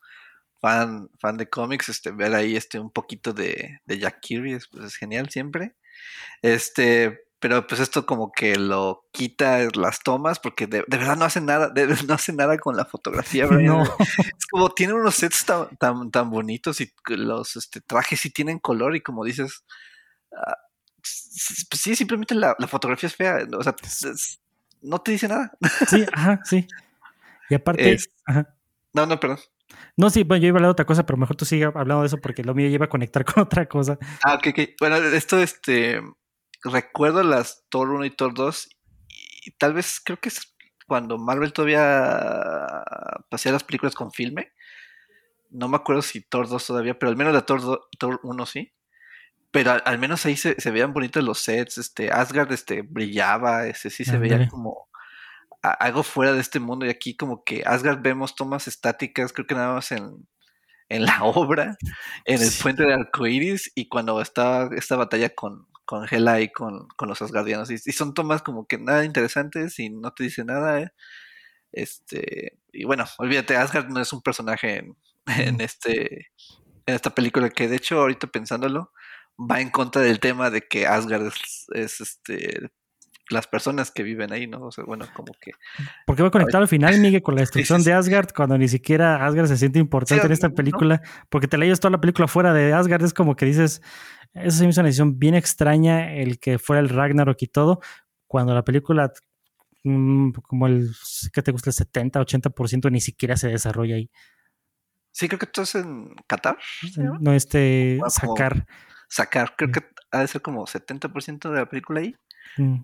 fan, 0.60 1.08
fan 1.18 1.38
de 1.38 1.48
cómics, 1.48 1.88
este, 1.88 2.10
ver 2.10 2.34
ahí 2.34 2.56
este 2.56 2.78
un 2.78 2.90
poquito 2.90 3.32
de, 3.32 3.80
de 3.86 3.98
Jack 3.98 4.20
Kirby, 4.20 4.58
pues 4.70 4.84
es 4.84 4.96
genial 4.96 5.30
siempre. 5.30 5.76
Este, 6.42 7.25
pero 7.46 7.64
pues 7.64 7.80
esto 7.80 8.04
como 8.06 8.32
que 8.32 8.56
lo 8.56 9.06
quita 9.12 9.68
las 9.76 10.00
tomas 10.00 10.40
porque 10.40 10.66
de, 10.66 10.82
verdad 10.88 11.16
no 11.16 11.26
hace 11.26 11.40
nada, 11.40 11.72
no 12.08 12.14
hace 12.14 12.32
nada 12.32 12.58
con 12.58 12.76
la 12.76 12.84
fotografía, 12.84 13.46
No. 13.50 13.84
Es 13.84 14.46
como 14.50 14.70
tiene 14.70 14.94
unos 14.94 15.14
sets 15.14 15.44
tan, 15.44 16.10
tan, 16.10 16.28
bonitos 16.28 16.80
y 16.80 16.92
los 17.06 17.54
este, 17.54 17.80
trajes 17.80 18.18
sí 18.18 18.30
tienen 18.30 18.58
color 18.58 18.96
y 18.96 19.00
como 19.00 19.24
dices, 19.24 19.62
ah, 20.32 20.56
sí, 21.04 21.94
simplemente 21.94 22.34
la, 22.34 22.56
fotografía 22.66 23.06
es 23.06 23.14
fea, 23.14 23.38
o 23.56 23.62
sea, 23.62 23.76
no 24.82 24.98
te 24.98 25.12
dice 25.12 25.28
nada. 25.28 25.52
Sí, 25.86 26.04
ajá, 26.12 26.40
sí. 26.42 26.66
Y 27.48 27.54
aparte, 27.54 27.96
No, 28.92 29.06
no, 29.06 29.20
perdón. 29.20 29.38
No, 29.96 30.10
sí, 30.10 30.24
bueno, 30.24 30.42
yo 30.42 30.48
iba 30.48 30.56
a 30.56 30.58
hablar 30.58 30.68
de 30.70 30.72
otra 30.72 30.86
cosa, 30.86 31.06
pero 31.06 31.16
mejor 31.16 31.36
tú 31.36 31.44
sigue 31.44 31.66
hablando 31.66 32.00
de 32.00 32.08
eso 32.08 32.18
porque 32.18 32.42
lo 32.42 32.56
mío 32.56 32.68
lleva 32.68 32.86
a 32.86 32.88
conectar 32.88 33.24
con 33.24 33.44
otra 33.44 33.66
cosa. 33.66 33.98
Ah, 34.24 34.34
ok, 34.34 34.48
ok. 34.48 34.68
Bueno, 34.80 34.96
esto, 34.96 35.38
este, 35.38 36.00
recuerdo 36.64 37.22
las 37.22 37.64
Thor 37.68 37.90
1 37.90 38.04
y 38.04 38.10
Thor 38.10 38.34
2 38.34 38.68
y 39.46 39.50
tal 39.52 39.74
vez 39.74 40.00
creo 40.04 40.18
que 40.18 40.28
es 40.28 40.54
cuando 40.86 41.18
Marvel 41.18 41.52
todavía 41.52 42.82
hacía 43.30 43.52
las 43.52 43.64
películas 43.64 43.94
con 43.94 44.12
filme. 44.12 44.52
No 45.50 45.68
me 45.68 45.76
acuerdo 45.76 46.02
si 46.02 46.20
Thor 46.20 46.48
2 46.48 46.66
todavía, 46.66 46.98
pero 46.98 47.10
al 47.10 47.16
menos 47.16 47.32
la 47.32 47.46
Thor, 47.46 47.88
Thor 47.98 48.20
1 48.22 48.46
sí. 48.46 48.72
Pero 49.50 49.72
al, 49.84 49.98
menos 49.98 50.26
ahí 50.26 50.36
se, 50.36 50.54
veían 50.70 50.92
bonitos 50.92 51.24
los 51.24 51.38
sets. 51.38 51.78
Este, 51.78 52.10
Asgard 52.10 52.52
este, 52.52 52.82
brillaba, 52.82 53.66
ese 53.66 53.90
sí 53.90 54.04
se 54.04 54.18
veía 54.18 54.48
como 54.48 54.88
algo 55.62 56.02
fuera 56.02 56.32
de 56.32 56.40
este 56.40 56.60
mundo. 56.60 56.84
Y 56.84 56.90
aquí 56.90 57.16
como 57.16 57.42
que 57.42 57.62
Asgard 57.64 58.00
vemos 58.02 58.34
tomas 58.34 58.68
estáticas, 58.68 59.32
creo 59.32 59.46
que 59.46 59.54
nada 59.54 59.74
más 59.74 59.92
en, 59.92 60.26
en 60.88 61.04
la 61.04 61.18
obra, 61.24 61.76
en 62.24 62.42
el 62.42 62.50
puente 62.62 62.84
de 62.84 62.94
arcoiris 62.94 63.72
y 63.74 63.88
cuando 63.88 64.20
estaba 64.20 64.68
esta 64.76 64.96
batalla 64.96 65.30
con, 65.30 65.66
con 65.86 66.06
Hela 66.10 66.40
y 66.42 66.52
con, 66.52 66.88
los 67.00 67.22
Asgardianos. 67.22 67.70
Y, 67.70 67.78
son 67.78 68.12
tomas 68.14 68.42
como 68.42 68.66
que 68.66 68.78
nada 68.78 69.04
interesantes 69.04 69.78
y 69.78 69.90
no 69.90 70.12
te 70.12 70.24
dice 70.24 70.44
nada. 70.44 70.80
¿eh? 70.82 70.92
Este, 71.72 72.58
y 72.72 72.84
bueno, 72.84 73.06
olvídate, 73.18 73.56
Asgard 73.56 73.88
no 73.88 74.00
es 74.00 74.12
un 74.12 74.22
personaje 74.22 74.78
en, 74.78 74.96
en, 75.26 75.60
este 75.60 76.32
en 76.86 76.94
esta 76.94 77.14
película 77.14 77.50
que 77.50 77.68
de 77.68 77.76
hecho 77.76 78.00
ahorita 78.00 78.28
pensándolo 78.28 78.92
va 79.38 79.60
en 79.60 79.70
contra 79.70 80.02
del 80.02 80.20
tema 80.20 80.50
de 80.50 80.62
que 80.62 80.86
Asgard 80.86 81.32
es, 81.74 82.00
este 82.00 82.70
las 83.30 83.46
personas 83.46 83.90
que 83.90 84.02
viven 84.02 84.32
ahí, 84.32 84.46
¿no? 84.46 84.66
O 84.66 84.72
sea, 84.72 84.84
bueno, 84.84 85.06
como 85.14 85.32
que... 85.40 85.52
Porque 86.06 86.22
va 86.22 86.30
conectado 86.30 86.62
al 86.62 86.68
final, 86.68 86.98
Miguel, 87.00 87.22
con 87.22 87.34
la 87.34 87.40
destrucción 87.42 87.82
de 87.82 87.92
Asgard, 87.92 88.28
cuando 88.34 88.56
ni 88.56 88.68
siquiera 88.68 89.24
Asgard 89.26 89.48
se 89.48 89.56
siente 89.56 89.78
importante 89.78 90.26
en 90.26 90.32
esta 90.32 90.50
película, 90.50 91.02
porque 91.28 91.48
te 91.48 91.58
lees 91.58 91.80
toda 91.80 91.92
la 91.92 92.00
película 92.00 92.28
fuera 92.28 92.52
de 92.52 92.72
Asgard, 92.72 93.04
es 93.04 93.14
como 93.14 93.34
que 93.34 93.46
dices, 93.46 93.82
esa 94.34 94.68
es 94.68 94.76
una 94.76 94.86
decisión 94.86 95.18
bien 95.18 95.34
extraña, 95.34 96.14
el 96.14 96.38
que 96.38 96.58
fuera 96.58 96.80
el 96.80 96.88
Ragnarok 96.88 97.36
y 97.40 97.48
todo, 97.48 97.80
cuando 98.26 98.54
la 98.54 98.62
película, 98.62 99.12
mm, 99.84 100.30
como 100.42 100.66
el, 100.66 100.92
¿qué 101.32 101.42
te 101.42 101.52
gusta? 101.52 101.70
El 101.70 101.74
70, 101.74 102.20
80% 102.20 102.90
ni 102.90 103.00
siquiera 103.00 103.36
se 103.36 103.48
desarrolla 103.48 103.96
ahí. 103.96 104.10
Sí, 105.10 105.28
creo 105.28 105.38
que 105.38 105.46
esto 105.46 105.62
es 105.62 105.74
en 105.76 106.14
Qatar. 106.26 106.58
No, 107.20 107.32
este, 107.32 107.98
sacar. 108.08 108.66
Sacar, 109.08 109.54
creo 109.56 109.72
que 109.72 109.80
ha 110.10 110.20
de 110.20 110.28
ser 110.28 110.42
como 110.42 110.66
70% 110.66 111.50
de 111.50 111.58
la 111.58 111.66
película 111.66 112.00
ahí. 112.00 112.14
Mm. 112.58 112.80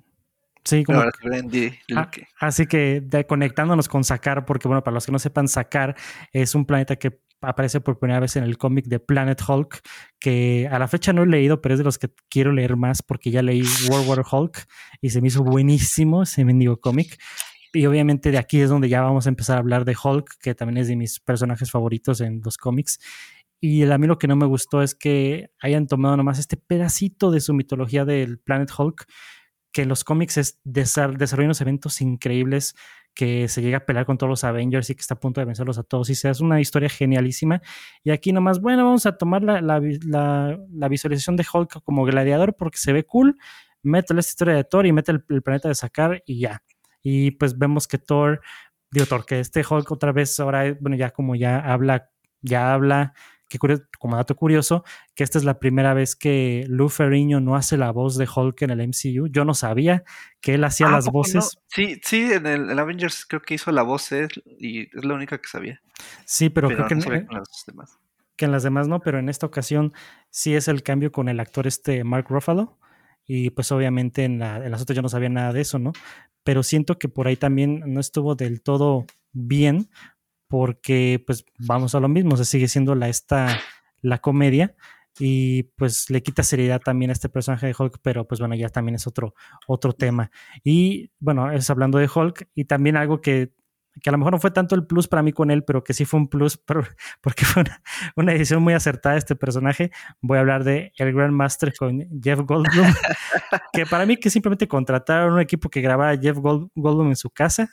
Sí, 0.65 0.85
como. 0.85 1.01
Ah, 1.01 2.11
así 2.39 2.67
que 2.67 3.03
conectándonos 3.29 3.89
con 3.89 4.05
Sakar, 4.05 4.45
porque 4.45 4.69
bueno, 4.69 4.83
para 4.85 4.95
los 4.95 5.07
que 5.07 5.13
no 5.13 5.19
sepan, 5.19 5.49
Sakar 5.49 5.97
es 6.33 6.55
un 6.55 6.67
planeta 6.67 6.97
que 6.97 7.21
aparece 7.41 7.81
por 7.81 7.99
primera 7.99 8.21
vez 8.21 8.37
en 8.37 8.45
el 8.45 8.57
cómic 8.57 8.87
de 8.87 9.01
Planet 9.01 9.41
Hulk, 9.47 9.81
que 10.21 10.69
a 10.71 10.79
la 10.79 10.87
fecha 10.87 11.13
no 11.13 11.25
he 11.25 11.27
leído, 11.27 11.61
pero 11.61 11.75
es 11.75 11.79
de 11.79 11.85
los 11.85 11.99
que 11.99 12.11
quiero 12.29 12.53
leer 12.53 12.77
más 12.77 13.03
porque 13.03 13.31
ya 13.31 13.43
leí 13.43 13.65
World 13.91 14.09
War 14.09 14.25
Hulk 14.31 14.67
y 15.01 15.11
se 15.11 15.21
me 15.21 15.29
hizo 15.29 15.43
buenísimo 15.43 16.23
ese 16.23 16.45
mendigo 16.45 16.79
cómic. 16.81 17.21
Y 17.73 17.87
obviamente 17.87 18.31
de 18.31 18.39
aquí 18.39 18.61
es 18.61 18.69
donde 18.69 18.89
ya 18.89 19.01
vamos 19.01 19.27
a 19.27 19.31
empezar 19.31 19.57
a 19.57 19.61
hablar 19.61 19.85
de 19.85 19.97
Hulk, 20.01 20.39
que 20.41 20.55
también 20.55 20.79
es 20.79 20.89
de 20.89 20.97
mis 20.97 21.21
personajes 21.21 21.71
favoritos 21.71 22.21
en 22.21 22.41
los 22.45 22.57
cómics. 22.59 23.01
Y 23.61 23.83
a 23.85 23.99
mí 23.99 24.07
lo 24.07 24.19
que 24.19 24.29
no 24.29 24.37
me 24.37 24.47
gustó 24.47 24.83
es 24.83 24.95
que 24.95 25.51
hayan 25.61 25.87
tomado 25.87 26.17
nomás 26.17 26.39
este 26.39 26.57
pedacito 26.57 27.31
de 27.31 27.41
su 27.41 27.55
mitología 27.55 28.05
del 28.05 28.39
Planet 28.39 28.71
Hulk, 28.77 29.07
que 29.73 29.87
los 29.87 30.05
cómics 30.05 30.37
es 30.37 30.61
desarrollan 30.65 31.47
unos 31.47 31.61
eventos 31.61 32.01
increíbles 32.01 32.75
que 33.15 33.49
se 33.49 33.61
llega 33.61 33.79
a 33.79 33.87
pelear 33.87 34.07
con 34.07 34.17
todos 34.17 34.31
los 34.31 34.45
Avengers 34.45 34.89
y 34.91 34.95
que 34.95 35.01
está 35.01 35.15
a 35.15 35.21
punto 35.21 35.41
de 35.41 35.45
vencerlos 35.45 35.79
a 35.79 35.83
todos. 35.83 36.09
Y 36.11 36.15
se 36.15 36.29
hace 36.29 36.43
una 36.43 36.61
historia 36.61 36.89
genialísima. 36.89 37.61
Y 38.03 38.11
aquí 38.11 38.33
nomás, 38.33 38.61
bueno, 38.61 38.85
vamos 38.85 39.07
a 39.07 39.17
tomar 39.19 39.43
la, 39.43 39.61
la, 39.61 40.89
visualización 40.89 41.37
de 41.37 41.45
Hulk 41.51 41.83
como 41.85 42.05
gladiador 42.05 42.55
porque 42.57 42.79
se 42.79 42.93
ve 42.93 43.05
cool. 43.05 43.37
Mete 43.83 44.15
esta 44.15 44.31
historia 44.31 44.55
de 44.55 44.65
Thor 44.65 44.87
y 44.87 44.93
mete 44.93 45.13
el, 45.13 45.43
planeta 45.43 45.69
de 45.69 45.75
sacar 45.75 46.23
y 46.25 46.41
ya. 46.41 46.63
Y 47.03 47.33
pues 47.33 47.59
vemos 47.59 47.87
que 47.87 47.99
Thor, 47.99 48.41
digo 48.91 49.07
Thor, 49.07 49.27
que 49.27 49.41
este 49.41 49.65
Hulk 49.69 49.91
otra 49.91 50.13
vez 50.13 50.39
ahora, 50.41 50.75
bueno, 50.81 50.97
ya 50.97 51.11
como 51.11 51.35
ya 51.35 51.59
habla, 51.59 52.11
ya 52.41 52.73
habla 52.73 53.15
como 53.59 54.17
dato 54.17 54.37
curioso, 54.37 54.85
que 55.15 55.25
esta 55.25 55.39
es 55.39 55.45
la 55.45 55.59
primera 55.59 55.95
vez 55.95 56.17
que 56.17 56.65
Lou 56.69 56.89
Ferrigno 56.89 57.41
no 57.41 57.57
hace 57.57 57.77
la 57.77 57.91
voz 57.91 58.17
de 58.17 58.29
Hulk 58.35 58.63
en 58.63 58.71
el 58.71 58.89
MCU. 58.89 59.29
Yo 59.29 59.45
no 59.45 59.55
sabía 59.55 60.05
que 60.41 60.55
él 60.55 60.65
hacía 60.65 60.89
ah, 60.89 60.93
las 60.93 61.07
voces. 61.07 61.59
Sí, 61.69 62.01
sí, 62.03 62.33
en 62.33 62.47
el, 62.47 62.79
Avengers 62.79 63.25
creo 63.27 63.43
que 63.43 63.55
hizo 63.55 63.73
la 63.73 63.83
voz 63.83 64.11
y 64.13 64.83
es 64.83 65.05
la 65.05 65.15
única 65.15 65.39
que 65.39 65.49
sabía. 65.49 65.81
Sí, 66.25 66.51
pero, 66.51 66.69
creo 66.69 66.87
que, 66.87 66.95
en, 66.95 67.01
las 67.01 67.65
demás. 67.67 67.99
que 68.37 68.45
en 68.45 68.53
las 68.53 68.63
demás 68.63 68.89
no, 68.89 69.01
pero 69.01 69.19
en 69.19 69.29
esta 69.29 69.47
ocasión 69.47 69.93
sí 70.31 70.55
es 70.55 70.69
el 70.69 70.83
cambio 70.83 71.13
con 71.13 71.29
el 71.29 71.41
actor 71.41 71.67
este 71.67 72.05
Mark 72.05 72.27
Ruffalo. 72.29 72.79
Y 73.25 73.51
pues 73.51 73.71
obviamente 73.71 74.25
en, 74.25 74.43
en 74.43 74.71
las 74.71 74.83
otras 74.83 74.97
yo 74.97 75.03
no 75.03 75.09
sabía 75.09 75.29
nada 75.29 75.53
de 75.53 75.61
eso, 75.61 75.79
¿no? 75.79 75.93
Pero 76.43 76.63
siento 76.63 76.99
que 76.99 77.09
por 77.09 77.29
ahí 77.29 77.37
también 77.37 77.83
no 77.87 78.01
estuvo 78.01 78.35
del 78.35 78.63
todo 78.63 79.07
bien, 79.33 79.89
porque 80.53 81.25
pues 81.27 81.47
vamos 81.59 81.95
a 81.95 82.01
lo 82.01 82.09
mismo, 82.09 82.37
se 82.37 82.45
sigue 82.45 82.69
siendo 82.69 82.95
la, 82.95 83.09
esta, 83.09 83.59
la 84.03 84.19
comedia 84.19 84.75
y 85.19 85.63
pues 85.63 86.11
le 86.11 86.23
quita 86.23 86.43
seriedad 86.43 86.79
también 86.79 87.09
a 87.09 87.15
este 87.15 87.31
personaje 87.31 87.69
de 87.69 87.75
Hulk, 87.79 88.01
pero 88.03 88.29
pues 88.29 88.39
bueno, 88.39 88.55
ya 88.55 88.69
también 88.69 88.97
es 88.97 89.07
otro, 89.07 89.35
otro 89.67 89.95
tema. 89.95 90.31
Y 90.63 91.11
bueno, 91.21 91.51
es 91.51 91.71
hablando 91.71 91.97
de 91.97 92.11
Hulk 92.15 92.51
y 92.55 92.67
también 92.67 92.99
algo 92.99 93.23
que, 93.23 93.55
que 94.03 94.11
a 94.11 94.13
lo 94.13 94.19
mejor 94.19 94.35
no 94.35 94.41
fue 94.41 94.51
tanto 94.51 94.75
el 94.75 94.87
plus 94.87 95.09
para 95.09 95.23
mí 95.23 95.33
con 95.33 95.51
él, 95.51 95.65
pero 95.65 95.83
que 95.83 95.95
sí 95.95 96.05
fue 96.05 96.21
un 96.21 96.29
plus 96.29 96.59
porque 97.23 97.47
fue 97.47 97.63
una, 97.63 97.83
una 98.17 98.35
edición 98.35 98.63
muy 98.63 98.75
acertada 98.75 99.17
este 99.17 99.37
personaje. 99.37 99.91
Voy 100.21 100.37
a 100.37 100.41
hablar 100.43 100.65
de 100.65 100.93
el 100.99 101.15
Grandmaster 101.15 101.73
con 101.75 101.99
Jeff 102.23 102.41
Goldblum, 102.41 102.93
que 103.73 103.87
para 103.87 104.05
mí 104.05 104.19
que 104.19 104.29
simplemente 104.29 104.69
contrataron 104.69 105.33
un 105.33 105.41
equipo 105.41 105.71
que 105.71 105.81
grababa 105.81 106.11
a 106.11 106.19
Jeff 106.19 106.37
Goldblum 106.37 107.09
en 107.09 107.17
su 107.17 107.31
casa 107.31 107.71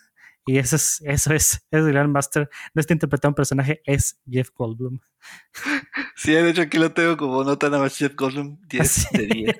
y 0.49 0.57
eso 0.57 0.77
es, 0.77 0.99
eso 1.05 1.31
es, 1.31 1.53
es 1.71 1.79
el 1.85 1.91
Grandmaster. 1.91 2.49
No 2.73 2.79
está 2.79 2.93
interpretando 2.93 3.33
un 3.33 3.35
personaje, 3.35 3.81
es 3.85 4.19
Jeff 4.27 4.49
Goldblum. 4.55 4.99
Sí, 6.15 6.33
de 6.33 6.49
hecho 6.49 6.63
aquí 6.63 6.77
lo 6.77 6.91
tengo 6.91 7.15
como 7.15 7.45
nota 7.45 7.69
nada 7.69 7.83
más 7.83 7.97
Jeff 7.97 8.13
Goldblum 8.13 8.59
10 8.67 9.07
de 9.13 9.27
10. 9.27 9.57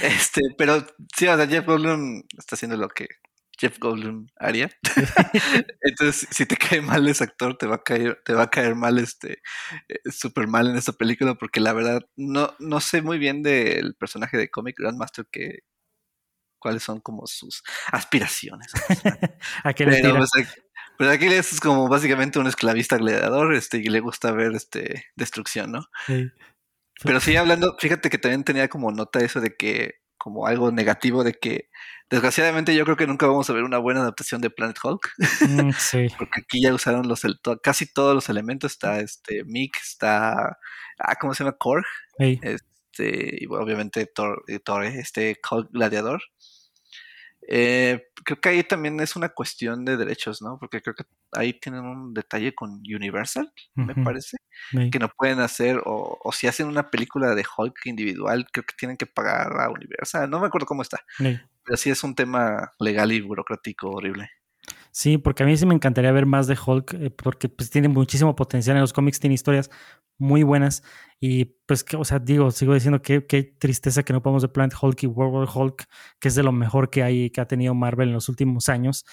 Este, 0.00 0.40
pero 0.56 0.86
sí, 1.14 1.26
o 1.26 1.36
sea, 1.36 1.46
Jeff 1.46 1.66
Goldblum 1.66 2.22
está 2.38 2.54
haciendo 2.54 2.78
lo 2.78 2.88
que 2.88 3.08
Jeff 3.58 3.78
Goldblum 3.78 4.26
haría. 4.38 4.70
Entonces, 5.82 6.26
si 6.30 6.46
te 6.46 6.56
cae 6.56 6.80
mal 6.80 7.06
ese 7.08 7.24
actor, 7.24 7.58
te 7.58 7.66
va 7.66 7.76
a 7.76 7.82
caer, 7.82 8.22
te 8.24 8.32
va 8.32 8.44
a 8.44 8.50
caer 8.50 8.74
mal 8.74 8.98
este 8.98 9.42
eh, 9.88 10.00
súper 10.10 10.46
mal 10.46 10.68
en 10.68 10.76
esta 10.76 10.92
película, 10.92 11.34
porque 11.34 11.60
la 11.60 11.74
verdad 11.74 12.00
no, 12.16 12.54
no 12.58 12.80
sé 12.80 13.02
muy 13.02 13.18
bien 13.18 13.42
del 13.42 13.94
personaje 13.94 14.38
de 14.38 14.50
cómic 14.50 14.76
Grandmaster 14.78 15.26
que, 15.30 15.58
cuáles 16.62 16.84
son 16.84 17.00
como 17.00 17.26
sus 17.26 17.64
aspiraciones. 17.90 18.72
¿A 19.64 19.74
qué 19.74 19.84
le 19.84 20.00
pero, 20.00 20.16
pues, 20.16 20.30
pues, 20.96 21.10
aquí 21.10 21.26
es 21.26 21.60
como 21.60 21.88
básicamente 21.88 22.38
un 22.38 22.46
esclavista 22.46 22.96
gladiador 22.96 23.52
este, 23.54 23.78
y 23.78 23.84
le 23.84 23.98
gusta 23.98 24.30
ver 24.30 24.52
este, 24.54 25.06
destrucción, 25.16 25.72
¿no? 25.72 25.86
Pero 27.02 27.18
sí, 27.18 27.34
hablando, 27.34 27.76
fíjate 27.80 28.08
que 28.10 28.18
también 28.18 28.44
tenía 28.44 28.68
como 28.68 28.92
nota 28.92 29.18
eso 29.18 29.40
de 29.40 29.56
que, 29.56 29.96
como 30.16 30.46
algo 30.46 30.70
negativo 30.70 31.24
de 31.24 31.34
que, 31.34 31.68
desgraciadamente 32.08 32.76
yo 32.76 32.84
creo 32.84 32.96
que 32.96 33.06
nunca 33.06 33.26
vamos 33.26 33.50
a 33.50 33.54
ver 33.54 33.64
una 33.64 33.78
buena 33.78 34.02
adaptación 34.02 34.40
de 34.40 34.50
Planet 34.50 34.78
Hulk. 34.80 35.10
Mm, 35.48 35.70
sí. 35.78 36.06
Porque 36.16 36.42
aquí 36.42 36.62
ya 36.62 36.72
usaron 36.72 37.08
los, 37.08 37.22
casi 37.60 37.92
todos 37.92 38.14
los 38.14 38.28
elementos, 38.28 38.70
está 38.70 39.00
este 39.00 39.42
Mick, 39.44 39.76
está, 39.82 40.58
ah, 40.98 41.14
¿cómo 41.20 41.34
se 41.34 41.42
llama? 41.42 41.56
Korg. 41.58 41.84
Este, 42.18 43.38
y 43.40 43.46
obviamente 43.46 44.06
Thor, 44.06 44.44
Thor, 44.64 44.84
este 44.84 45.38
Hulk 45.50 45.70
gladiador. 45.72 46.22
Eh, 47.48 48.08
creo 48.24 48.40
que 48.40 48.48
ahí 48.48 48.62
también 48.62 49.00
es 49.00 49.16
una 49.16 49.28
cuestión 49.30 49.84
de 49.84 49.96
derechos, 49.96 50.42
¿no? 50.42 50.58
Porque 50.58 50.80
creo 50.80 50.94
que 50.94 51.04
ahí 51.32 51.54
tienen 51.54 51.84
un 51.84 52.14
detalle 52.14 52.54
con 52.54 52.70
Universal, 52.70 53.52
me 53.74 53.94
parece, 53.94 54.36
que 54.70 54.98
no 54.98 55.08
pueden 55.08 55.40
hacer, 55.40 55.78
o, 55.84 56.18
o, 56.22 56.32
si 56.32 56.46
hacen 56.46 56.68
una 56.68 56.90
película 56.90 57.34
de 57.34 57.44
Hulk 57.56 57.86
individual, 57.86 58.46
creo 58.52 58.64
que 58.64 58.74
tienen 58.76 58.96
que 58.96 59.06
pagar 59.06 59.60
a 59.60 59.70
Universal, 59.70 60.30
no 60.30 60.40
me 60.40 60.46
acuerdo 60.46 60.66
cómo 60.66 60.82
está, 60.82 61.00
pero 61.18 61.76
sí 61.76 61.90
es 61.90 62.04
un 62.04 62.14
tema 62.14 62.72
legal 62.78 63.12
y 63.12 63.20
burocrático 63.20 63.90
horrible. 63.90 64.30
Sí, 64.94 65.16
porque 65.16 65.42
a 65.42 65.46
mí 65.46 65.56
sí 65.56 65.64
me 65.64 65.74
encantaría 65.74 66.12
ver 66.12 66.26
más 66.26 66.46
de 66.46 66.56
Hulk, 66.66 66.94
eh, 66.94 67.10
porque 67.10 67.48
pues 67.48 67.70
tiene 67.70 67.88
muchísimo 67.88 68.36
potencial 68.36 68.76
en 68.76 68.82
los 68.82 68.92
cómics, 68.92 69.18
tiene 69.20 69.32
historias 69.34 69.70
muy 70.18 70.42
buenas. 70.42 70.82
Y 71.18 71.46
pues, 71.66 71.82
que, 71.82 71.96
o 71.96 72.04
sea, 72.04 72.18
digo, 72.18 72.50
sigo 72.50 72.74
diciendo 72.74 73.00
que 73.00 73.26
qué 73.26 73.42
tristeza 73.42 74.02
que 74.02 74.12
no 74.12 74.20
podamos 74.22 74.42
ver 74.42 74.52
Planet 74.52 74.74
Hulk 74.80 75.02
y 75.04 75.06
World 75.06 75.48
Hulk, 75.54 75.86
que 76.20 76.28
es 76.28 76.34
de 76.34 76.42
lo 76.42 76.52
mejor 76.52 76.90
que 76.90 77.02
hay, 77.02 77.30
que 77.30 77.40
ha 77.40 77.46
tenido 77.48 77.74
Marvel 77.74 78.08
en 78.08 78.14
los 78.14 78.28
últimos 78.28 78.68
años. 78.68 79.06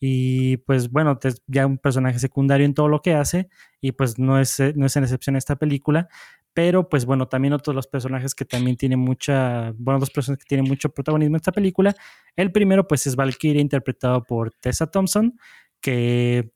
Y 0.00 0.56
pues 0.58 0.90
bueno, 0.90 1.18
ya 1.46 1.66
un 1.66 1.78
personaje 1.78 2.18
secundario 2.18 2.64
en 2.66 2.74
todo 2.74 2.88
lo 2.88 3.02
que 3.02 3.14
hace, 3.14 3.48
y 3.80 3.92
pues 3.92 4.18
no 4.18 4.40
es, 4.40 4.58
no 4.74 4.86
es 4.86 4.96
en 4.96 5.04
excepción 5.04 5.36
esta 5.36 5.56
película. 5.56 6.08
Pero 6.56 6.88
pues 6.88 7.04
bueno, 7.04 7.28
también 7.28 7.52
otros 7.52 7.76
los 7.76 7.86
personajes 7.86 8.34
que 8.34 8.46
también 8.46 8.78
tienen 8.78 8.98
mucha, 8.98 9.74
bueno, 9.76 10.00
dos 10.00 10.08
personas 10.08 10.38
que 10.38 10.46
tienen 10.46 10.66
mucho 10.66 10.88
protagonismo 10.88 11.36
en 11.36 11.40
esta 11.40 11.52
película. 11.52 11.94
El 12.34 12.50
primero 12.50 12.88
pues 12.88 13.06
es 13.06 13.14
Valkyrie 13.14 13.60
interpretado 13.60 14.22
por 14.24 14.52
Tessa 14.52 14.86
Thompson, 14.86 15.38
que, 15.82 16.50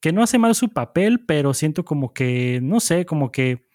que 0.00 0.12
no 0.12 0.22
hace 0.22 0.38
mal 0.38 0.54
su 0.54 0.68
papel, 0.68 1.24
pero 1.26 1.54
siento 1.54 1.84
como 1.84 2.14
que, 2.14 2.60
no 2.62 2.78
sé, 2.78 3.04
como 3.04 3.32
que 3.32 3.66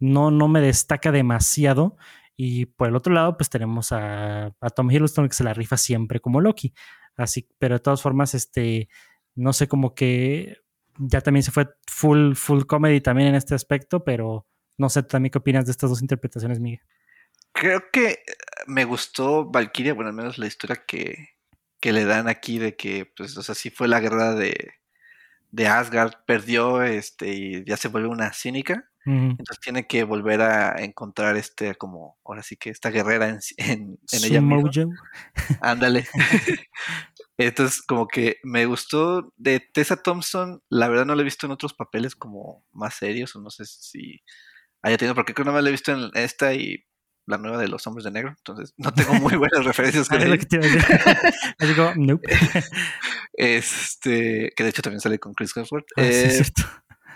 no, 0.00 0.32
no 0.32 0.48
me 0.48 0.60
destaca 0.60 1.12
demasiado. 1.12 1.96
Y 2.36 2.66
por 2.66 2.88
el 2.88 2.96
otro 2.96 3.14
lado, 3.14 3.36
pues 3.36 3.50
tenemos 3.50 3.92
a, 3.92 4.46
a, 4.60 4.70
Tom 4.70 4.90
Hiddleston 4.90 5.28
que 5.28 5.34
se 5.36 5.44
la 5.44 5.54
rifa 5.54 5.76
siempre 5.76 6.18
como 6.18 6.40
Loki. 6.40 6.74
Así, 7.16 7.48
pero 7.60 7.76
de 7.76 7.80
todas 7.80 8.02
formas, 8.02 8.34
este, 8.34 8.88
no 9.36 9.52
sé, 9.52 9.68
como 9.68 9.94
que 9.94 10.56
ya 10.98 11.20
también 11.20 11.44
se 11.44 11.52
fue 11.52 11.68
full, 11.86 12.34
full 12.34 12.64
comedy 12.64 13.00
también 13.00 13.28
en 13.28 13.34
este 13.36 13.54
aspecto, 13.54 14.02
pero 14.02 14.48
no 14.78 14.88
sé 14.88 15.02
también 15.02 15.30
qué 15.30 15.38
opinas 15.38 15.66
de 15.66 15.72
estas 15.72 15.90
dos 15.90 16.02
interpretaciones, 16.02 16.60
Miguel. 16.60 16.80
Creo 17.52 17.84
que 17.92 18.10
eh, 18.10 18.22
me 18.66 18.84
gustó 18.84 19.44
Valkyria, 19.44 19.94
bueno, 19.94 20.10
al 20.10 20.16
menos 20.16 20.38
la 20.38 20.46
historia 20.46 20.82
que, 20.86 21.34
le 21.82 22.04
dan 22.06 22.28
aquí 22.28 22.58
de 22.58 22.76
que, 22.76 23.12
pues, 23.16 23.36
o 23.36 23.42
sea, 23.42 23.54
sí 23.54 23.68
fue 23.68 23.88
la 23.88 24.00
guerra 24.00 24.34
de, 24.34 24.72
de 25.50 25.66
Asgard 25.66 26.14
perdió 26.26 26.82
este, 26.82 27.34
y 27.34 27.64
ya 27.64 27.76
se 27.76 27.88
vuelve 27.88 28.08
una 28.08 28.32
cínica. 28.32 28.90
Entonces 29.06 29.60
tiene 29.60 29.86
que 29.86 30.02
volver 30.02 30.40
a 30.40 30.82
encontrar 30.82 31.36
este, 31.36 31.74
como, 31.74 32.16
ahora 32.24 32.42
sí 32.42 32.56
que 32.56 32.70
esta 32.70 32.88
guerrera 32.88 33.28
en, 33.28 33.38
en, 33.58 33.98
ella 34.10 34.40
misma. 34.40 34.70
Ándale. 35.60 36.08
Entonces, 37.36 37.82
como 37.82 38.06
que 38.06 38.38
me 38.42 38.64
gustó 38.66 39.32
de 39.36 39.60
Tessa 39.60 39.96
Thompson, 39.96 40.62
la 40.68 40.88
verdad 40.88 41.04
no 41.04 41.14
la 41.14 41.22
he 41.22 41.24
visto 41.24 41.46
en 41.46 41.52
otros 41.52 41.74
papeles 41.74 42.14
como 42.14 42.64
más 42.72 42.94
serios, 42.94 43.34
o 43.36 43.40
no 43.40 43.50
sé 43.50 43.66
si 43.66 44.22
haya 44.84 44.98
tenido, 44.98 45.14
porque 45.14 45.34
creo 45.34 45.44
que 45.44 45.50
no 45.50 45.56
me 45.56 45.62
la 45.62 45.68
he 45.68 45.72
visto 45.72 45.92
en 45.92 46.10
esta 46.14 46.54
y 46.54 46.84
la 47.26 47.38
nueva 47.38 47.56
de 47.56 47.68
los 47.68 47.86
hombres 47.86 48.04
de 48.04 48.10
negro, 48.10 48.34
entonces 48.36 48.74
no 48.76 48.92
tengo 48.92 49.14
muy 49.14 49.34
buenas 49.36 49.64
referencias 49.64 50.08
con 50.08 50.20
ella. 50.20 50.36
digo, 51.58 51.92
nope. 51.96 52.28
Este, 53.32 54.52
que 54.54 54.62
de 54.62 54.70
hecho 54.70 54.82
también 54.82 55.00
sale 55.00 55.18
con 55.18 55.32
Chris 55.32 55.56
Hemsworth. 55.56 55.86
Ah, 55.96 56.02
eh, 56.04 56.42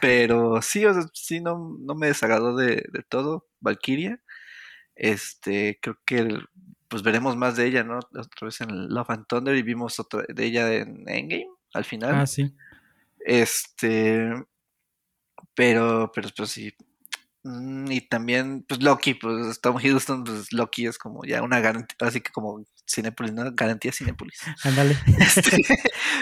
pero 0.00 0.62
sí, 0.62 0.84
o 0.86 0.94
sea, 0.94 1.02
sí 1.12 1.40
no, 1.40 1.76
no 1.78 1.94
me 1.94 2.06
desagradó 2.06 2.56
de, 2.56 2.86
de 2.90 3.02
todo. 3.08 3.48
Valkyria. 3.60 4.22
Este, 4.94 5.78
creo 5.82 5.98
que 6.06 6.40
pues 6.88 7.02
veremos 7.02 7.36
más 7.36 7.56
de 7.56 7.66
ella, 7.66 7.84
¿no? 7.84 7.98
Otra 7.98 8.46
vez 8.46 8.60
en 8.62 8.88
Love 8.88 9.10
and 9.10 9.26
Thunder 9.26 9.54
y 9.54 9.62
vimos 9.62 10.00
otra 10.00 10.24
de 10.26 10.44
ella 10.44 10.72
en 10.72 11.08
Endgame 11.08 11.48
al 11.74 11.84
final. 11.84 12.14
Ah, 12.14 12.26
sí. 12.26 12.54
Este, 13.20 14.32
pero, 15.54 16.10
pero, 16.14 16.28
pero 16.34 16.46
sí. 16.46 16.72
Mm, 17.44 17.90
y 17.92 18.00
también, 18.00 18.64
pues 18.68 18.82
Loki, 18.82 19.14
pues 19.14 19.60
Tom 19.60 19.78
Hiddleston, 19.78 20.24
pues 20.24 20.52
Loki 20.52 20.86
es 20.86 20.98
como 20.98 21.24
ya 21.24 21.42
una 21.42 21.60
garantía, 21.60 21.96
así 22.00 22.20
que 22.20 22.32
como 22.32 22.64
Cinepolis, 22.86 23.32
¿no? 23.32 23.50
Garantía 23.54 23.92
Cinepolis. 23.92 24.40
Ándale. 24.64 24.96
Este, 25.18 25.62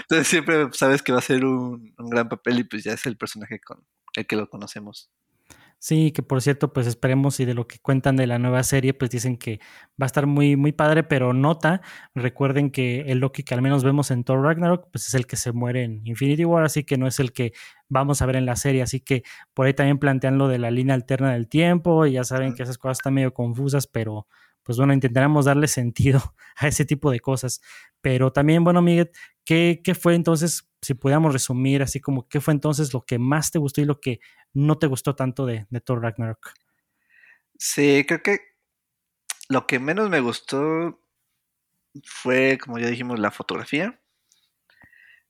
entonces 0.02 0.28
siempre 0.28 0.68
sabes 0.72 1.02
que 1.02 1.12
va 1.12 1.18
a 1.18 1.22
ser 1.22 1.44
un, 1.44 1.94
un, 1.98 2.10
gran 2.10 2.28
papel 2.28 2.60
y 2.60 2.64
pues 2.64 2.84
ya 2.84 2.92
es 2.92 3.06
el 3.06 3.16
personaje 3.16 3.60
con 3.60 3.84
el 4.14 4.26
que 4.26 4.36
lo 4.36 4.48
conocemos. 4.48 5.10
Sí, 5.78 6.10
que 6.10 6.22
por 6.22 6.40
cierto, 6.42 6.72
pues 6.72 6.86
esperemos 6.86 7.38
y 7.38 7.44
de 7.44 7.54
lo 7.54 7.66
que 7.68 7.78
cuentan 7.78 8.16
de 8.16 8.26
la 8.26 8.38
nueva 8.38 8.62
serie, 8.62 8.94
pues 8.94 9.10
dicen 9.10 9.36
que 9.36 9.60
va 10.00 10.04
a 10.04 10.06
estar 10.06 10.26
muy, 10.26 10.56
muy 10.56 10.72
padre, 10.72 11.04
pero 11.04 11.32
nota, 11.32 11.80
recuerden 12.14 12.70
que 12.70 13.02
el 13.02 13.18
Loki 13.18 13.42
que 13.44 13.54
al 13.54 13.62
menos 13.62 13.84
vemos 13.84 14.10
en 14.10 14.24
Thor 14.24 14.42
Ragnarok, 14.42 14.88
pues 14.90 15.06
es 15.06 15.14
el 15.14 15.26
que 15.26 15.36
se 15.36 15.52
muere 15.52 15.84
en 15.84 16.00
Infinity 16.06 16.44
War, 16.44 16.64
así 16.64 16.84
que 16.84 16.96
no 16.96 17.06
es 17.06 17.20
el 17.20 17.32
que 17.32 17.52
vamos 17.88 18.22
a 18.22 18.26
ver 18.26 18.36
en 18.36 18.46
la 18.46 18.56
serie, 18.56 18.82
así 18.82 19.00
que 19.00 19.22
por 19.54 19.66
ahí 19.66 19.74
también 19.74 19.98
plantean 19.98 20.38
lo 20.38 20.48
de 20.48 20.58
la 20.58 20.70
línea 20.70 20.94
alterna 20.94 21.32
del 21.34 21.46
tiempo, 21.48 22.06
y 22.06 22.12
ya 22.12 22.24
saben 22.24 22.54
que 22.54 22.62
esas 22.64 22.78
cosas 22.78 22.98
están 22.98 23.14
medio 23.14 23.32
confusas, 23.34 23.86
pero 23.86 24.26
pues 24.62 24.78
bueno, 24.78 24.92
intentaremos 24.92 25.44
darle 25.44 25.68
sentido 25.68 26.20
a 26.56 26.66
ese 26.68 26.84
tipo 26.84 27.10
de 27.10 27.20
cosas. 27.20 27.60
Pero 28.00 28.32
también, 28.32 28.64
bueno, 28.64 28.82
Miguel, 28.82 29.10
¿qué, 29.46 29.80
¿qué, 29.82 29.94
fue 29.94 30.14
entonces, 30.14 30.68
si 30.82 30.92
pudiéramos 30.92 31.32
resumir 31.32 31.82
así 31.82 32.00
como, 32.00 32.28
qué 32.28 32.42
fue 32.42 32.52
entonces 32.52 32.92
lo 32.92 33.06
que 33.06 33.18
más 33.18 33.50
te 33.50 33.58
gustó 33.58 33.80
y 33.80 33.86
lo 33.86 34.00
que 34.00 34.20
no 34.52 34.76
te 34.78 34.86
gustó 34.86 35.16
tanto 35.16 35.46
de, 35.46 35.66
de 35.70 35.80
Thor 35.80 36.02
Ragnarok? 36.02 36.52
Sí, 37.58 38.04
creo 38.06 38.22
que 38.22 38.40
lo 39.48 39.66
que 39.66 39.78
menos 39.78 40.10
me 40.10 40.20
gustó 40.20 41.00
fue, 42.04 42.58
como 42.58 42.78
ya 42.78 42.88
dijimos, 42.88 43.18
la 43.18 43.30
fotografía. 43.30 43.98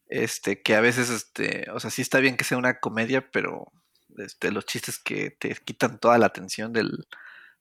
Este, 0.08 0.62
que 0.62 0.74
a 0.76 0.80
veces, 0.80 1.10
este, 1.10 1.70
o 1.72 1.80
sea, 1.80 1.90
sí 1.90 2.02
está 2.02 2.20
bien 2.20 2.36
que 2.36 2.44
sea 2.44 2.58
una 2.58 2.78
comedia, 2.78 3.30
pero 3.30 3.72
este, 4.18 4.50
los 4.52 4.64
chistes 4.64 4.98
que 4.98 5.30
te 5.30 5.54
quitan 5.56 5.98
toda 5.98 6.18
la 6.18 6.26
atención 6.26 6.72
del, 6.72 7.06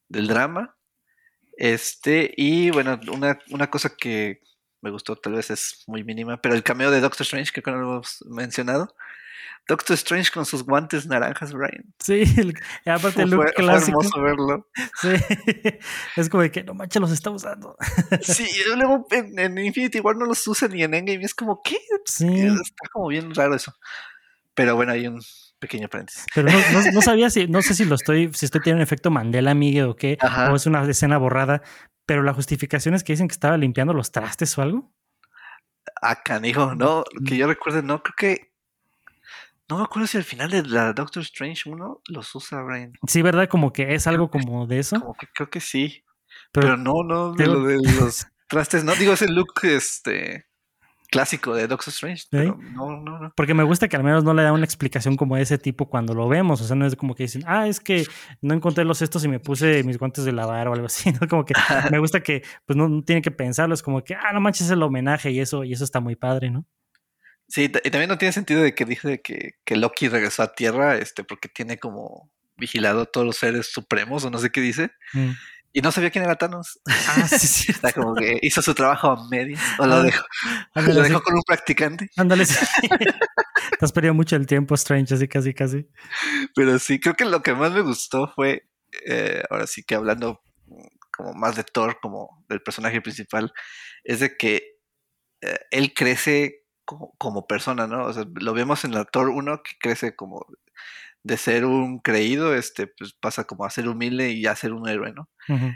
del 0.08 0.28
drama. 0.28 0.78
Este, 1.58 2.34
y 2.38 2.72
bueno, 2.72 3.00
una, 3.12 3.40
una 3.50 3.70
cosa 3.70 3.96
que 3.98 4.42
me 4.86 4.92
gustó, 4.92 5.16
tal 5.16 5.34
vez 5.34 5.50
es 5.50 5.84
muy 5.88 6.04
mínima, 6.04 6.40
pero 6.40 6.54
el 6.54 6.64
cameo 6.64 6.92
de 6.92 7.02
Doctor 7.02 7.24
Strange, 7.24 7.52
que 7.52 7.62
no 7.70 7.78
lo 7.78 7.94
hemos 7.94 8.24
mencionado. 8.30 8.96
Doctor 9.68 9.96
Strange 9.96 10.32
con 10.32 10.46
sus 10.46 10.64
guantes 10.64 11.08
naranjas, 11.08 11.52
Brian. 11.52 11.92
Sí, 12.00 12.24
aparte 12.86 13.24
el 13.24 13.32
look 13.32 13.52
clásico. 13.56 14.00
Fue 14.00 14.20
hermoso 14.20 14.22
verlo. 14.22 14.68
Sí, 15.02 15.10
es 16.16 16.30
como 16.30 16.44
de 16.44 16.52
que 16.52 16.64
no 16.64 16.76
manches, 16.76 17.02
los 17.02 17.12
está 17.12 17.32
usando. 17.32 17.76
Sí, 18.22 18.48
luego 18.76 19.08
en, 19.10 19.58
Infinity 19.58 19.98
igual 19.98 20.20
no 20.20 20.26
los 20.26 20.48
usa 20.48 20.68
ni 20.68 20.84
en 20.84 20.94
Endgame, 20.94 21.26
es 21.26 21.34
como, 21.34 21.64
¿qué? 21.64 21.80
Sí. 22.06 22.28
Está 22.28 22.90
como 22.92 23.08
bien 23.08 23.34
raro 23.34 23.56
eso. 23.56 23.74
Pero 24.54 24.76
bueno, 24.76 24.92
hay 24.92 25.08
un 25.08 25.20
pequeño 25.60 25.88
paréntesis. 25.90 26.26
Pero 26.34 26.50
no, 26.94 27.02
sabía 27.02 27.30
si, 27.30 27.48
no 27.48 27.62
sé 27.62 27.74
si 27.74 27.86
lo 27.86 27.96
estoy, 27.96 28.32
si 28.34 28.46
estoy 28.46 28.62
teniendo 28.62 28.80
un 28.80 28.84
efecto 28.84 29.12
Mandela, 29.12 29.54
Miguel, 29.54 29.86
o 29.86 29.96
qué, 29.96 30.18
o 30.50 30.56
es 30.56 30.66
una 30.66 30.84
escena 30.90 31.18
borrada, 31.18 31.62
pero 32.06 32.24
la 32.24 32.34
justificación 32.34 32.96
es 32.96 33.04
que 33.04 33.14
dicen 33.14 33.28
que 33.28 33.34
estaba 33.34 33.58
limpiando 33.58 33.94
los 33.94 34.12
trastes 34.12 34.58
o 34.58 34.62
algo. 34.62 34.92
Ah, 36.02 36.22
canijo, 36.24 36.76
no, 36.76 37.04
que 37.26 37.38
yo 37.38 37.48
recuerde, 37.48 37.84
no, 37.84 38.02
creo 38.02 38.16
que. 38.18 38.52
No 39.68 39.78
me 39.78 39.84
acuerdo 39.84 40.06
si 40.06 40.18
al 40.18 40.24
final 40.24 40.52
de 40.52 40.62
la 40.62 40.94
Doctor 40.94 41.24
Strange 41.24 41.68
1 41.68 42.02
los 42.10 42.36
usa 42.36 42.62
Brian. 42.62 42.94
Sí, 43.08 43.24
¿verdad? 43.24 43.50
Como 43.50 43.74
que 43.74 43.96
es 43.96 44.06
algo 44.06 44.30
como 44.30 44.68
de 44.68 44.78
eso. 44.78 45.00
Como 45.00 45.16
que 45.16 45.28
creo 45.34 45.50
que 45.50 45.60
sí. 45.60 46.04
Pero, 46.52 46.78
no, 46.78 47.04
no, 47.04 47.34
de 47.34 47.48
lo 47.48 47.64
de 47.64 47.78
los 48.00 48.28
trastes, 48.48 48.84
no, 48.84 48.94
digo 48.96 49.14
ese 49.14 49.28
look, 49.28 49.54
este 49.64 50.46
clásico 51.06 51.54
de 51.56 51.68
Doctor 51.68 51.90
Strange. 51.90 52.26
Pero 52.30 52.58
no, 52.58 53.02
no, 53.02 53.20
no. 53.20 53.34
Porque 53.36 53.54
me 53.54 53.64
gusta 53.64 53.88
que 53.88 53.96
al 53.96 54.04
menos 54.04 54.24
no 54.24 54.34
le 54.34 54.44
da 54.44 54.52
una 54.52 54.66
explicación 54.66 55.16
como 55.16 55.36
de 55.36 55.44
ese 55.44 55.58
tipo 55.58 55.90
cuando 55.90 56.14
lo 56.14 56.28
vemos. 56.28 56.62
O 56.62 56.66
sea, 56.66 56.76
no 56.76 56.86
es 56.86 56.96
como 56.96 57.16
que 57.16 57.24
dicen, 57.24 57.44
ah, 57.46 57.68
es 57.68 57.80
que 57.80 58.06
no 58.42 58.54
encontré 58.54 58.86
los 58.86 59.02
estos 59.02 59.24
y 59.26 59.28
me 59.28 59.40
puse 59.40 59.84
mis 59.84 59.98
guantes 59.98 60.26
de 60.26 60.32
lavar 60.32 60.68
o 60.68 60.74
algo 60.74 60.86
así. 60.88 61.12
¿no? 61.22 61.28
Como 61.28 61.46
que 61.46 61.54
me 61.92 62.00
gusta 62.00 62.22
que 62.22 62.44
pues 62.66 62.78
no, 62.78 63.02
tiene 63.04 63.22
que 63.22 63.32
pensarlo. 63.32 63.74
Es 63.74 63.84
como 63.84 64.04
que, 64.04 64.16
ah, 64.16 64.32
no 64.34 64.42
manches 64.42 64.70
el 64.70 64.84
homenaje 64.84 65.32
y 65.32 65.40
eso, 65.40 65.64
y 65.64 65.74
eso 65.74 65.84
está 65.84 66.00
muy 66.00 66.16
padre, 66.16 66.50
¿no? 66.50 66.66
Sí, 67.48 67.64
y 67.64 67.70
también 67.70 68.10
no 68.10 68.18
tiene 68.18 68.32
sentido 68.32 68.62
de 68.62 68.74
que 68.74 68.86
dije 68.86 69.22
que, 69.22 69.54
que 69.64 69.76
Loki 69.76 70.08
regresó 70.08 70.42
a 70.44 70.56
Tierra, 70.56 70.98
este, 70.98 71.24
porque 71.24 71.48
tiene 71.48 71.78
como 71.78 72.32
vigilado 72.58 73.02
a 73.02 73.06
todos 73.06 73.26
los 73.26 73.38
seres 73.38 73.72
supremos, 73.72 74.24
o 74.26 74.30
no 74.30 74.38
sé 74.40 74.50
qué 74.50 74.62
dice. 74.62 74.92
Mm. 75.14 75.32
Y 75.76 75.82
no 75.82 75.92
sabía 75.92 76.10
quién 76.10 76.24
era 76.24 76.38
Thanos. 76.38 76.80
Ah, 76.88 77.28
sí, 77.28 77.38
sí. 77.48 77.72
Está 77.74 77.92
como 77.92 78.16
que 78.16 78.40
hizo 78.42 78.62
su 78.62 78.74
trabajo 78.74 79.10
a 79.10 79.28
medio. 79.28 79.58
O 79.78 79.86
lo 79.86 79.96
ah, 79.96 80.04
dejó, 80.04 80.26
lo 80.74 81.02
dejó 81.02 81.22
con 81.22 81.36
un 81.36 81.42
practicante. 81.46 82.10
Ándale, 82.16 82.46
sí. 82.46 82.56
Te 82.88 83.84
has 83.86 83.92
perdido 83.92 84.14
mucho 84.14 84.38
el 84.38 84.48
tiempo, 84.48 84.74
Strange, 84.76 85.16
así 85.16 85.28
casi, 85.28 85.54
casi. 85.54 85.86
Pero 86.56 86.80
sí, 86.80 86.98
creo 87.02 87.16
que 87.16 87.26
lo 87.26 87.44
que 87.44 87.54
más 87.54 87.74
me 87.74 87.82
gustó 87.82 88.32
fue, 88.34 88.70
eh, 89.06 89.44
ahora 89.50 89.68
sí 89.68 89.84
que 89.84 89.96
hablando 89.96 90.42
como 91.12 91.34
más 91.34 91.58
de 91.58 91.66
Thor, 91.66 92.00
como 92.02 92.46
del 92.48 92.62
personaje 92.62 93.02
principal, 93.02 93.52
es 94.06 94.22
de 94.22 94.38
que 94.38 94.78
eh, 95.42 95.60
él 95.72 95.94
crece 95.94 96.64
como, 96.86 97.14
como, 97.18 97.48
persona, 97.48 97.86
¿no? 97.86 98.06
O 98.06 98.14
sea, 98.14 98.24
lo 98.34 98.54
vemos 98.54 98.86
en 98.86 98.94
la 98.94 99.04
Thor 99.04 99.28
1 99.28 99.62
que 99.62 99.74
crece 99.78 100.16
como 100.16 100.46
de 101.26 101.38
ser 101.38 101.66
un 101.66 101.98
creído, 101.98 102.54
este, 102.54 102.86
pues 102.86 103.14
pasa 103.20 103.46
como 103.46 103.66
a 103.66 103.72
ser 103.72 103.88
humilde 103.88 104.30
y 104.30 104.46
a 104.46 104.56
ser 104.56 104.74
un 104.74 104.88
héroe, 104.88 105.12
¿no? 105.12 105.28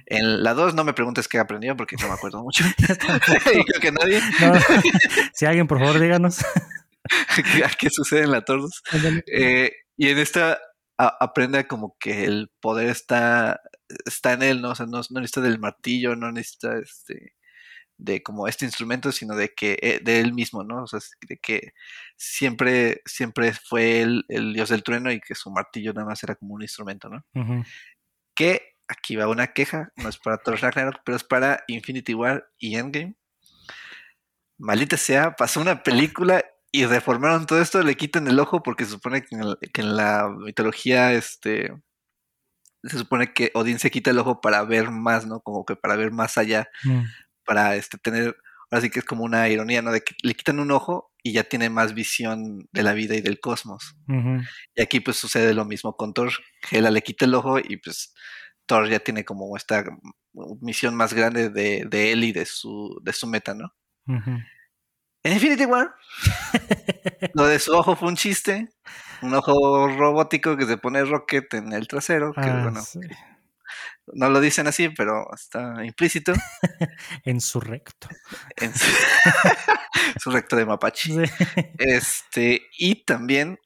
En 0.05 0.43
la 0.43 0.53
2 0.53 0.75
no 0.75 0.83
me 0.83 0.93
preguntes 0.93 1.27
qué 1.27 1.39
aprendió 1.39 1.75
porque 1.75 1.95
no 1.99 2.07
me 2.07 2.13
acuerdo 2.13 2.43
mucho. 2.43 2.63
y 3.55 3.65
creo 3.65 3.81
que 3.81 3.91
nadie. 3.91 4.21
Si 5.33 5.47
alguien, 5.47 5.65
por 5.65 5.79
favor, 5.79 5.99
díganos. 5.99 6.45
¿Qué 7.79 7.89
sucede 7.89 8.25
en 8.25 8.31
la 8.31 8.41
2? 8.41 8.83
Eh, 9.25 9.71
y 9.97 10.09
en 10.09 10.19
esta 10.19 10.59
aprende 10.97 11.65
como 11.65 11.97
que 11.99 12.25
el 12.25 12.51
poder 12.59 12.89
está, 12.89 13.59
está 14.05 14.33
en 14.33 14.43
él, 14.43 14.61
¿no? 14.61 14.69
O 14.69 14.75
sea, 14.75 14.85
no, 14.85 15.01
no 15.09 15.19
necesita 15.19 15.41
del 15.41 15.57
martillo, 15.57 16.15
no 16.15 16.31
necesita 16.31 16.77
este 16.77 17.33
de 17.99 18.23
como 18.23 18.47
este 18.47 18.65
instrumento, 18.65 19.11
sino 19.11 19.35
de 19.35 19.53
que 19.53 19.77
eh, 19.81 19.99
de 20.01 20.21
él 20.21 20.33
mismo, 20.33 20.63
¿no? 20.63 20.83
O 20.83 20.87
sea, 20.87 20.99
de 21.27 21.37
que 21.37 21.73
siempre, 22.15 23.01
siempre 23.05 23.53
fue 23.53 24.01
el, 24.01 24.25
el 24.29 24.53
dios 24.53 24.69
del 24.69 24.83
trueno 24.83 25.11
y 25.11 25.19
que 25.19 25.35
su 25.35 25.51
martillo 25.51 25.93
nada 25.93 26.07
más 26.07 26.23
era 26.23 26.35
como 26.35 26.55
un 26.55 26.61
instrumento, 26.61 27.09
¿no? 27.09 27.23
Que 28.33 28.77
aquí 28.87 29.17
va 29.17 29.27
una 29.27 29.47
queja, 29.47 29.91
no 29.97 30.07
es 30.07 30.17
para 30.17 30.37
Thor 30.37 30.59
Ragnarok, 30.61 31.01
pero 31.03 31.17
es 31.17 31.25
para 31.25 31.63
Infinity 31.67 32.13
War 32.13 32.49
y 32.57 32.77
Endgame. 32.77 33.15
Maldita 34.57 34.97
sea, 34.97 35.35
pasó 35.35 35.59
una 35.59 35.83
película 35.83 36.43
y 36.71 36.85
reformaron 36.85 37.45
todo 37.45 37.61
esto, 37.61 37.83
le 37.83 37.95
quitan 37.95 38.27
el 38.27 38.39
ojo 38.39 38.63
porque 38.63 38.85
se 38.85 38.91
supone 38.91 39.23
que 39.23 39.35
en, 39.35 39.95
la 39.95 40.29
mitología, 40.29 41.13
este, 41.13 41.73
se 42.83 42.97
supone 42.97 43.33
que 43.33 43.51
Odín 43.55 43.79
se 43.79 43.91
quita 43.91 44.11
el 44.11 44.19
ojo 44.19 44.39
para 44.39 44.63
ver 44.63 44.89
más, 44.89 45.25
¿no? 45.27 45.41
Como 45.41 45.65
que 45.65 45.75
para 45.75 45.97
ver 45.97 46.11
más 46.11 46.37
allá. 46.37 46.69
Mm 46.85 47.03
para 47.49 47.75
este, 47.75 47.97
tener, 47.97 48.37
ahora 48.69 48.81
sí 48.83 48.91
que 48.91 48.99
es 48.99 49.05
como 49.05 49.23
una 49.23 49.49
ironía, 49.49 49.81
¿no? 49.81 49.91
De 49.91 50.01
que 50.01 50.13
le 50.21 50.35
quitan 50.35 50.59
un 50.59 50.69
ojo 50.69 51.11
y 51.23 51.31
ya 51.31 51.43
tiene 51.43 51.71
más 51.71 51.95
visión 51.95 52.69
de 52.71 52.83
la 52.83 52.93
vida 52.93 53.15
y 53.15 53.21
del 53.21 53.39
cosmos. 53.39 53.95
Y 54.75 54.81
aquí 54.83 54.99
pues 54.99 55.17
sucede 55.17 55.55
lo 55.55 55.65
mismo 55.65 55.97
con 55.97 56.13
Thor, 56.13 56.31
Hela 56.69 56.91
le 56.91 57.01
quita 57.01 57.25
el 57.25 57.33
ojo 57.33 57.57
y 57.57 57.77
pues 57.77 58.13
Thor 58.67 58.87
ya 58.87 58.99
tiene 58.99 59.25
como 59.25 59.57
esta 59.57 59.83
misión 60.61 60.93
más 60.93 61.15
grande 61.15 61.49
de, 61.49 61.85
de 61.89 62.11
él 62.11 62.23
y 62.23 62.33
de 62.33 62.45
su, 62.45 63.01
de 63.01 63.13
su 63.13 63.25
meta, 63.25 63.55
¿no? 63.55 63.73
En 64.05 65.33
Infinity 65.33 65.65
War, 65.65 65.95
lo 67.33 67.47
de 67.47 67.57
su 67.57 67.75
ojo 67.75 67.95
fue 67.95 68.09
un 68.09 68.15
chiste, 68.15 68.69
un 69.23 69.33
ojo 69.33 69.87
robótico 69.87 70.55
que 70.55 70.67
se 70.67 70.77
pone 70.77 71.03
Rocket 71.03 71.51
en 71.55 71.73
el 71.73 71.87
trasero, 71.87 72.31
que 72.31 72.41
ah, 72.41 72.61
bueno, 72.61 72.81
No 74.13 74.29
lo 74.29 74.41
dicen 74.41 74.67
así, 74.67 74.89
pero 74.89 75.27
está 75.33 75.85
implícito. 75.85 76.33
en 77.25 77.41
su 77.41 77.59
recto. 77.59 78.07
En 78.57 78.73
su, 78.75 80.31
recto 80.31 80.55
de 80.55 80.65
mapache. 80.65 81.13
Este, 81.77 82.61
y 82.77 83.03
también 83.05 83.59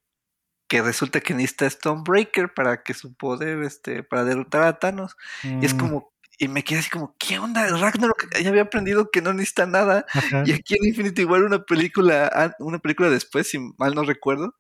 que 0.68 0.82
resulta 0.82 1.20
que 1.22 1.34
necesita 1.34 1.70
Stonebreaker 1.70 2.54
para 2.54 2.84
que 2.84 2.94
su 2.94 3.14
poder, 3.16 3.64
este, 3.64 4.04
para 4.04 4.24
derrotar 4.24 4.64
a 4.64 4.80
Thanos. 4.80 5.16
Y 5.44 5.66
es 5.66 5.74
mm. 5.76 5.78
como, 5.78 6.14
y 6.40 6.48
me 6.48 6.64
quedé 6.64 6.80
así 6.80 6.90
como, 6.90 7.16
¿qué 7.20 7.38
onda? 7.38 7.68
Ragnarok 7.68 8.28
ya 8.42 8.50
había 8.50 8.64
aprendido 8.64 9.12
que 9.12 9.22
no 9.22 9.34
necesita 9.34 9.66
nada. 9.66 10.06
Y 10.46 10.54
aquí 10.54 10.76
en 10.76 10.86
Infinity 10.86 11.26
War 11.26 11.44
una 11.44 11.64
película, 11.64 12.56
una 12.60 12.80
película 12.80 13.10
después, 13.10 13.50
si 13.50 13.60
mal 13.78 13.94
no 13.94 14.04
recuerdo, 14.04 14.56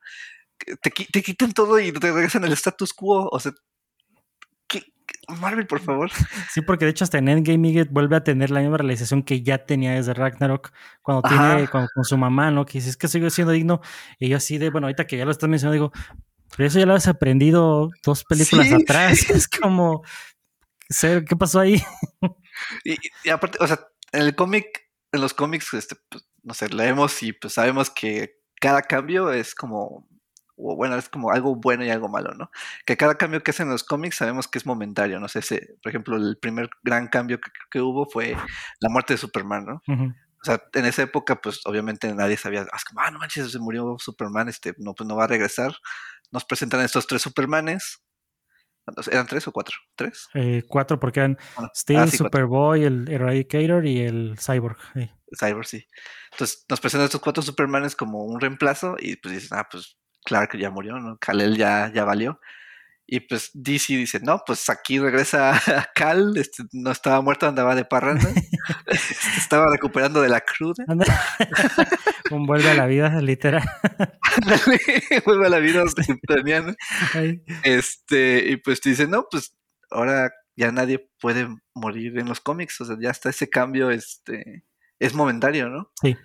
te, 0.81 0.91
te 0.91 1.23
quitan 1.23 1.51
todo 1.51 1.79
y 1.79 1.91
te 1.91 2.11
regresan 2.11 2.45
al 2.45 2.53
status 2.53 2.93
quo. 2.93 3.27
O 3.31 3.39
sea, 3.39 3.53
Marvel, 5.39 5.67
por 5.67 5.79
favor. 5.79 6.11
Sí, 6.51 6.61
porque 6.61 6.85
de 6.85 6.91
hecho 6.91 7.03
hasta 7.03 7.17
en 7.17 7.27
Endgame 7.27 7.57
Miguel 7.57 7.87
vuelve 7.89 8.15
a 8.15 8.23
tener 8.23 8.49
la 8.51 8.59
misma 8.59 8.77
realización 8.77 9.23
que 9.23 9.41
ya 9.41 9.65
tenía 9.65 9.93
desde 9.93 10.13
Ragnarok 10.13 10.71
cuando 11.01 11.27
tiene 11.27 11.67
con, 11.67 11.87
su 12.03 12.17
mamá, 12.17 12.51
¿no? 12.51 12.65
Que 12.65 12.79
dice, 12.79 12.89
es 12.89 12.97
que 12.97 13.07
sigo 13.07 13.29
siendo 13.29 13.53
digno. 13.53 13.81
Y 14.19 14.29
yo 14.29 14.37
así 14.37 14.57
de, 14.57 14.69
bueno, 14.69 14.87
ahorita 14.87 15.07
que 15.07 15.17
ya 15.17 15.25
lo 15.25 15.31
estás 15.31 15.49
mencionando, 15.49 15.73
digo, 15.73 15.91
pero 16.55 16.67
eso 16.67 16.79
ya 16.79 16.85
lo 16.85 16.93
has 16.93 17.07
aprendido 17.07 17.89
dos 18.03 18.23
películas 18.23 18.71
atrás. 18.71 19.29
Es 19.29 19.47
como, 19.47 20.03
¿qué 20.89 21.35
pasó 21.37 21.59
ahí? 21.59 21.81
y, 22.83 23.29
aparte, 23.29 23.57
o 23.61 23.67
sea, 23.67 23.79
en 24.11 24.21
el 24.21 24.35
cómic, 24.35 24.89
en 25.11 25.21
los 25.21 25.33
cómics, 25.33 25.73
este, 25.73 25.95
pues, 26.09 26.27
no 26.43 26.53
sé, 26.53 26.69
leemos 26.69 27.23
y 27.23 27.33
pues 27.33 27.53
sabemos 27.53 27.89
que 27.89 28.35
cada 28.59 28.81
cambio 28.81 29.31
es 29.31 29.55
como 29.55 30.07
o 30.55 30.75
bueno, 30.75 30.95
es 30.95 31.09
como 31.09 31.31
algo 31.31 31.55
bueno 31.55 31.83
y 31.83 31.89
algo 31.89 32.09
malo, 32.09 32.33
¿no? 32.33 32.51
Que 32.85 32.97
cada 32.97 33.15
cambio 33.15 33.43
que 33.43 33.51
hacen 33.51 33.69
los 33.69 33.83
cómics 33.83 34.17
sabemos 34.17 34.47
que 34.47 34.57
es 34.57 34.65
momentario, 34.65 35.19
no 35.19 35.27
sé, 35.27 35.41
por 35.81 35.89
ejemplo, 35.89 36.15
el 36.15 36.37
primer 36.37 36.69
gran 36.83 37.07
cambio 37.07 37.39
que, 37.71 37.81
hubo 37.81 38.05
fue 38.05 38.37
la 38.79 38.89
muerte 38.89 39.13
de 39.13 39.17
Superman, 39.17 39.65
¿no? 39.65 39.81
O 40.43 40.45
sea, 40.45 40.61
en 40.73 40.85
esa 40.85 41.03
época, 41.03 41.39
pues 41.39 41.61
obviamente 41.63 42.13
nadie 42.13 42.35
sabía, 42.35 42.67
ah, 42.69 42.77
ah, 42.97 43.11
no 43.11 43.19
manches, 43.19 43.49
se 43.49 43.59
murió 43.59 43.95
Superman, 43.97 44.49
este, 44.49 44.73
no, 44.77 44.93
pues 44.93 45.07
no 45.07 45.15
va 45.15 45.23
a 45.23 45.27
regresar. 45.27 45.73
Nos 46.31 46.43
presentan 46.43 46.81
estos 46.81 47.07
tres 47.07 47.21
Supermanes. 47.21 48.03
¿Eran 49.09 49.25
tres 49.25 49.47
o 49.47 49.53
cuatro? 49.53 49.77
¿Tres? 49.95 50.27
Eh, 50.33 50.63
cuatro, 50.67 50.99
porque 50.99 51.21
eran 51.21 51.37
Steel, 51.73 51.99
ah, 51.99 52.07
Superboy, 52.07 52.83
el 52.83 53.09
Eradicator 53.09 53.85
y 53.85 54.01
el 54.01 54.37
Cyborg. 54.37 54.77
Cyborg, 55.39 55.65
sí. 55.65 55.87
Entonces 56.33 56.65
nos 56.67 56.81
presentan 56.81 57.05
estos 57.05 57.21
cuatro 57.21 57.41
Supermanes 57.41 57.95
como 57.95 58.25
un 58.25 58.41
reemplazo 58.41 58.97
y 58.99 59.15
pues 59.15 59.35
dices, 59.35 59.53
ah, 59.53 59.65
pues 59.71 59.97
Clark 60.23 60.57
ya 60.57 60.69
murió, 60.69 60.99
¿no? 60.99 61.17
Kal-El 61.17 61.57
ya, 61.57 61.91
ya 61.93 62.03
valió. 62.03 62.39
Y 63.05 63.19
pues 63.19 63.51
DC 63.53 63.97
dice, 63.97 64.19
no, 64.21 64.43
pues 64.45 64.69
aquí 64.69 64.97
regresa 64.97 65.55
a 65.55 65.89
Cal, 65.95 66.37
este, 66.37 66.63
no 66.71 66.91
estaba 66.91 67.21
muerto, 67.21 67.47
andaba 67.47 67.75
de 67.75 67.85
parranda, 67.85 68.29
este, 68.87 69.15
estaba 69.37 69.65
recuperando 69.71 70.21
de 70.21 70.29
la 70.29 70.41
cruda. 70.41 70.85
Un 72.31 72.45
vuelve 72.45 72.71
a 72.71 72.73
la 72.75 72.87
vida, 72.87 73.21
literal. 73.21 73.63
vuelve 75.25 75.45
a 75.45 75.49
la 75.49 75.59
vida 75.59 75.83
Este, 77.63 78.49
y 78.49 78.57
pues 78.57 78.81
dice, 78.81 79.05
no, 79.05 79.27
pues 79.29 79.55
ahora 79.91 80.31
ya 80.55 80.71
nadie 80.71 81.09
puede 81.19 81.47
morir 81.75 82.17
en 82.17 82.29
los 82.29 82.39
cómics, 82.39 82.79
o 82.81 82.85
sea, 82.85 82.95
ya 82.99 83.11
está 83.11 83.29
ese 83.29 83.49
cambio, 83.49 83.91
este, 83.91 84.63
es 84.99 85.13
momentario, 85.13 85.69
¿no? 85.69 85.91
Sí 86.01 86.15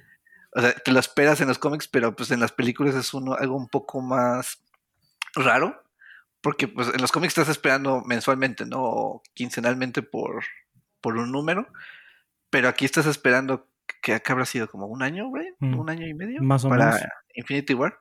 o 0.58 0.60
sea, 0.60 0.72
te 0.72 0.90
lo 0.90 0.98
esperas 0.98 1.40
en 1.40 1.46
los 1.46 1.60
cómics, 1.60 1.86
pero 1.86 2.16
pues 2.16 2.32
en 2.32 2.40
las 2.40 2.50
películas 2.50 2.96
es 2.96 3.14
uno, 3.14 3.34
algo 3.34 3.56
un 3.56 3.68
poco 3.68 4.00
más 4.00 4.60
raro, 5.36 5.84
porque 6.40 6.66
pues 6.66 6.88
en 6.92 7.00
los 7.00 7.12
cómics 7.12 7.38
estás 7.38 7.48
esperando 7.48 8.02
mensualmente, 8.04 8.66
¿no? 8.66 8.82
O 8.82 9.22
quincenalmente 9.34 10.02
por, 10.02 10.42
por 11.00 11.16
un 11.16 11.30
número, 11.30 11.68
pero 12.50 12.68
aquí 12.68 12.84
estás 12.84 13.06
esperando 13.06 13.68
que 14.02 14.14
acá 14.14 14.32
habrá 14.32 14.46
sido 14.46 14.68
como 14.68 14.88
un 14.88 15.04
año, 15.04 15.28
güey, 15.28 15.46
mm. 15.60 15.78
un 15.78 15.90
año 15.90 16.08
y 16.08 16.14
medio 16.14 16.42
más 16.42 16.64
o 16.64 16.70
para 16.70 16.86
menos. 16.86 17.02
Infinity 17.34 17.74
War. 17.74 18.00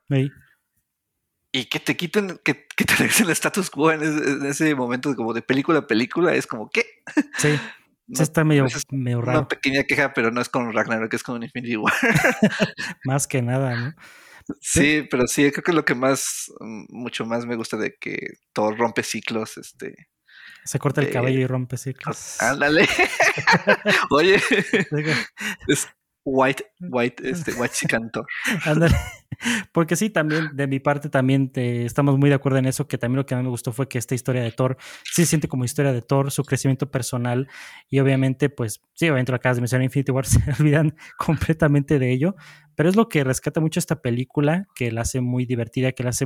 Y 1.51 1.65
que 1.65 1.79
te 1.79 1.95
quiten, 1.95 2.39
que, 2.43 2.65
que 2.75 2.85
te 2.85 2.95
regresen 2.95 3.27
el 3.27 3.33
status 3.33 3.69
quo 3.69 3.91
en 3.91 4.01
ese, 4.01 4.31
en 4.31 4.45
ese, 4.47 4.73
momento 4.73 5.15
como 5.15 5.35
de 5.35 5.43
película 5.43 5.77
a 5.77 5.85
película, 5.85 6.33
es 6.33 6.47
como, 6.47 6.71
¿qué? 6.71 7.03
Sí. 7.37 7.49
No, 8.07 8.23
está 8.23 8.43
medio, 8.43 8.65
medio 8.91 9.21
raro. 9.21 9.39
Una 9.39 9.47
pequeña 9.47 9.83
queja, 9.83 10.13
pero 10.13 10.31
no 10.31 10.39
es 10.39 10.47
con 10.47 10.71
Ragnarok, 10.73 11.13
es 11.13 11.23
con 11.23 11.43
Infinity 11.43 11.75
War. 11.75 11.93
más 13.03 13.27
que 13.27 13.41
nada, 13.41 13.75
¿no? 13.75 13.93
Sí, 14.61 15.05
pero 15.11 15.27
sí, 15.27 15.51
creo 15.51 15.63
que 15.63 15.73
lo 15.73 15.83
que 15.83 15.93
más, 15.93 16.51
mm, 16.59 16.85
mucho 16.89 17.25
más 17.25 17.45
me 17.45 17.55
gusta 17.55 17.75
de 17.75 17.95
que 17.99 18.17
todo 18.53 18.71
rompe 18.71 19.03
ciclos, 19.03 19.57
este. 19.57 20.07
Se 20.63 20.79
corta 20.79 21.01
el 21.01 21.11
cabello 21.11 21.39
y 21.39 21.47
rompe 21.47 21.77
ciclos. 21.77 22.41
Ándale. 22.41 22.87
Oye, 24.11 24.41
es 25.67 25.87
White, 26.29 26.65
White, 26.81 27.23
este, 27.29 27.53
White 27.53 27.73
Cantor. 27.87 28.25
Porque 29.71 29.95
sí, 29.95 30.09
también 30.09 30.49
de 30.53 30.67
mi 30.67 30.79
parte 30.79 31.09
también 31.09 31.51
te, 31.51 31.85
estamos 31.85 32.17
muy 32.17 32.29
de 32.29 32.35
acuerdo 32.35 32.57
en 32.57 32.65
eso, 32.65 32.87
que 32.87 32.97
también 32.97 33.17
lo 33.17 33.25
que 33.25 33.33
a 33.33 33.37
mí 33.37 33.43
me 33.43 33.49
gustó 33.49 33.71
fue 33.71 33.87
que 33.87 33.97
esta 33.97 34.13
historia 34.13 34.41
de 34.41 34.51
Thor 34.51 34.77
sí 35.05 35.23
se 35.23 35.25
siente 35.25 35.47
como 35.47 35.63
historia 35.63 35.93
de 35.93 36.01
Thor, 36.01 36.31
su 36.31 36.43
crecimiento 36.43 36.91
personal 36.91 37.47
y 37.87 37.99
obviamente 37.99 38.49
pues 38.49 38.81
sí, 38.93 39.05
obviamente 39.05 39.31
lo 39.31 39.37
acabas 39.37 39.57
de 39.57 39.61
mencionar 39.61 39.85
Infinity 39.85 40.11
War, 40.11 40.25
se 40.25 40.39
olvidan 40.59 40.95
completamente 41.17 41.99
de 41.99 42.11
ello, 42.11 42.35
pero 42.75 42.89
es 42.89 42.95
lo 42.95 43.07
que 43.07 43.23
rescata 43.23 43.61
mucho 43.61 43.79
esta 43.79 44.01
película, 44.01 44.67
que 44.75 44.91
la 44.91 45.01
hace 45.01 45.21
muy 45.21 45.45
divertida, 45.45 45.91
que 45.93 46.03
la 46.03 46.09
hace 46.09 46.25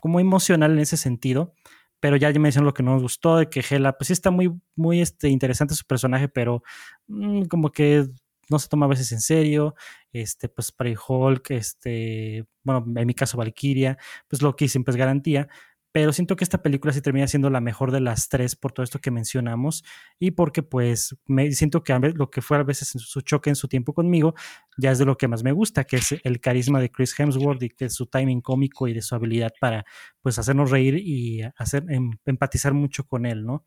como 0.00 0.18
emocional 0.18 0.72
en 0.72 0.78
ese 0.78 0.96
sentido, 0.96 1.54
pero 2.00 2.16
ya 2.16 2.30
ya 2.30 2.40
mencioné 2.40 2.64
lo 2.64 2.74
que 2.74 2.82
no 2.82 2.92
nos 2.92 3.02
gustó, 3.02 3.36
de 3.36 3.50
que 3.50 3.62
Hela, 3.68 3.92
pues 3.92 4.08
sí 4.08 4.14
está 4.14 4.30
muy, 4.30 4.52
muy 4.74 5.00
este, 5.00 5.28
interesante 5.28 5.74
su 5.74 5.84
personaje, 5.84 6.28
pero 6.28 6.62
mm, 7.08 7.42
como 7.44 7.70
que 7.70 8.08
no 8.50 8.58
se 8.58 8.68
toma 8.68 8.86
a 8.86 8.88
veces 8.88 9.12
en 9.12 9.20
serio, 9.20 9.74
este, 10.12 10.48
pues 10.48 10.72
Prey 10.72 10.94
Hulk, 10.96 11.50
este, 11.50 12.46
bueno, 12.62 12.84
en 13.00 13.06
mi 13.06 13.14
caso 13.14 13.36
Valkyria, 13.36 13.98
pues 14.28 14.42
Loki 14.42 14.68
siempre 14.68 14.92
es 14.92 14.96
garantía, 14.96 15.48
pero 15.90 16.12
siento 16.12 16.36
que 16.36 16.44
esta 16.44 16.62
película 16.62 16.92
sí 16.92 17.00
termina 17.00 17.26
siendo 17.26 17.48
la 17.50 17.60
mejor 17.60 17.92
de 17.92 18.00
las 18.00 18.28
tres 18.28 18.56
por 18.56 18.72
todo 18.72 18.84
esto 18.84 19.00
que 19.00 19.10
mencionamos 19.10 19.84
y 20.18 20.32
porque 20.32 20.62
pues 20.62 21.16
me 21.26 21.50
siento 21.52 21.82
que 21.82 21.98
lo 21.98 22.30
que 22.30 22.42
fue 22.42 22.58
a 22.58 22.62
veces 22.62 22.88
su 22.90 23.20
choque 23.22 23.50
en 23.50 23.56
su 23.56 23.68
tiempo 23.68 23.94
conmigo 23.94 24.34
ya 24.76 24.90
es 24.90 24.98
de 24.98 25.06
lo 25.06 25.16
que 25.16 25.28
más 25.28 25.42
me 25.42 25.52
gusta, 25.52 25.84
que 25.84 25.96
es 25.96 26.14
el 26.24 26.40
carisma 26.40 26.80
de 26.80 26.90
Chris 26.90 27.18
Hemsworth 27.18 27.62
y 27.62 27.70
que 27.70 27.88
su 27.88 28.06
timing 28.06 28.42
cómico 28.42 28.86
y 28.86 28.92
de 28.92 29.02
su 29.02 29.14
habilidad 29.14 29.52
para 29.60 29.84
pues 30.20 30.38
hacernos 30.38 30.70
reír 30.70 30.98
y 30.98 31.42
hacer 31.56 31.84
em, 31.88 32.10
empatizar 32.26 32.74
mucho 32.74 33.04
con 33.06 33.24
él, 33.24 33.44
¿no? 33.44 33.64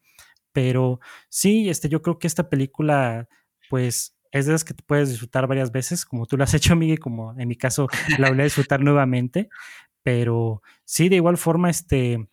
Pero 0.54 1.00
sí, 1.28 1.70
este, 1.70 1.90
yo 1.90 2.02
creo 2.02 2.20
que 2.20 2.28
esta 2.28 2.50
película 2.50 3.28
pues 3.70 4.16
es 4.32 4.46
de 4.46 4.54
las 4.54 4.64
que 4.64 4.74
te 4.74 4.84
puedes 4.84 5.10
disfrutar 5.10 5.48
varias 5.48 5.72
veces, 5.72 6.06
como 6.06 6.26
tú 6.26 6.38
lo 6.38 6.44
has 6.44 6.54
hecho, 6.54 6.76
Miguel, 6.76 7.00
como 7.00 7.34
en 7.40 7.48
mi 7.48 7.56
caso 7.56 7.88
la 8.18 8.30
voy 8.30 8.40
a 8.42 8.46
disfrutar 8.46 8.82
nuevamente. 8.82 9.50
Pero 10.04 10.64
sí, 10.84 11.10
de 11.10 11.18
igual 11.18 11.38
forma, 11.38 11.70
este, 11.70 12.28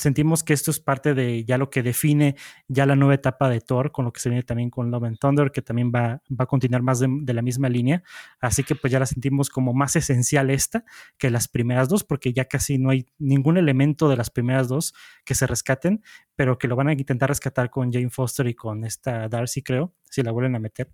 sentimos 0.00 0.42
que 0.42 0.54
esto 0.54 0.70
es 0.70 0.80
parte 0.80 1.12
de 1.12 1.44
ya 1.44 1.58
lo 1.58 1.68
que 1.68 1.82
define 1.82 2.34
ya 2.68 2.86
la 2.86 2.96
nueva 2.96 3.14
etapa 3.14 3.50
de 3.50 3.60
Thor, 3.60 3.92
con 3.92 4.06
lo 4.06 4.12
que 4.12 4.20
se 4.20 4.30
viene 4.30 4.42
también 4.42 4.70
con 4.70 4.90
Love 4.90 5.04
and 5.04 5.18
Thunder, 5.18 5.52
que 5.52 5.60
también 5.60 5.92
va, 5.94 6.22
va 6.28 6.44
a 6.44 6.46
continuar 6.46 6.82
más 6.82 7.00
de, 7.00 7.34
la 7.34 7.42
misma 7.42 7.68
línea. 7.68 8.02
Así 8.40 8.64
que 8.64 8.74
pues 8.74 8.90
ya 8.90 8.98
la 8.98 9.04
sentimos 9.04 9.50
como 9.50 9.74
más 9.74 9.96
esencial 9.96 10.48
esta 10.48 10.84
que 11.18 11.28
las 11.28 11.48
primeras 11.48 11.90
dos, 11.90 12.02
porque 12.02 12.32
ya 12.32 12.46
casi 12.46 12.78
no 12.78 12.88
hay 12.90 13.06
ningún 13.18 13.58
elemento 13.58 14.08
de 14.08 14.16
las 14.16 14.30
primeras 14.30 14.68
dos 14.68 14.94
que 15.26 15.34
se 15.34 15.46
rescaten, 15.46 16.02
pero 16.34 16.56
que 16.56 16.66
lo 16.66 16.76
van 16.76 16.88
a 16.88 16.92
intentar 16.92 17.28
rescatar 17.28 17.68
con 17.68 17.92
Jane 17.92 18.08
Foster 18.08 18.46
y 18.46 18.54
con 18.54 18.86
esta 18.86 19.28
Darcy, 19.28 19.62
creo, 19.62 19.92
si 20.04 20.22
la 20.22 20.32
vuelven 20.32 20.56
a 20.56 20.60
meter. 20.60 20.90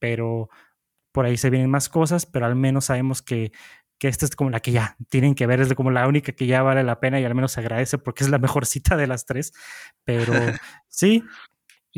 Pero 0.00 0.48
por 1.12 1.26
ahí 1.26 1.36
se 1.36 1.50
vienen 1.50 1.70
más 1.70 1.88
cosas, 1.88 2.26
pero 2.26 2.46
al 2.46 2.54
menos 2.54 2.86
sabemos 2.86 3.22
que 3.22 3.52
que 3.98 4.08
esta 4.08 4.24
es 4.24 4.36
como 4.36 4.50
la 4.50 4.60
que 4.60 4.72
ya 4.72 4.96
tienen 5.08 5.34
que 5.34 5.46
ver, 5.46 5.60
es 5.60 5.72
como 5.74 5.90
la 5.90 6.06
única 6.06 6.32
que 6.32 6.46
ya 6.46 6.62
vale 6.62 6.82
la 6.84 7.00
pena 7.00 7.20
y 7.20 7.24
al 7.24 7.34
menos 7.34 7.52
se 7.52 7.60
agradece 7.60 7.98
porque 7.98 8.24
es 8.24 8.30
la 8.30 8.38
mejor 8.38 8.66
cita 8.66 8.96
de 8.96 9.06
las 9.06 9.26
tres. 9.26 9.52
Pero 10.04 10.32
sí, 10.88 11.24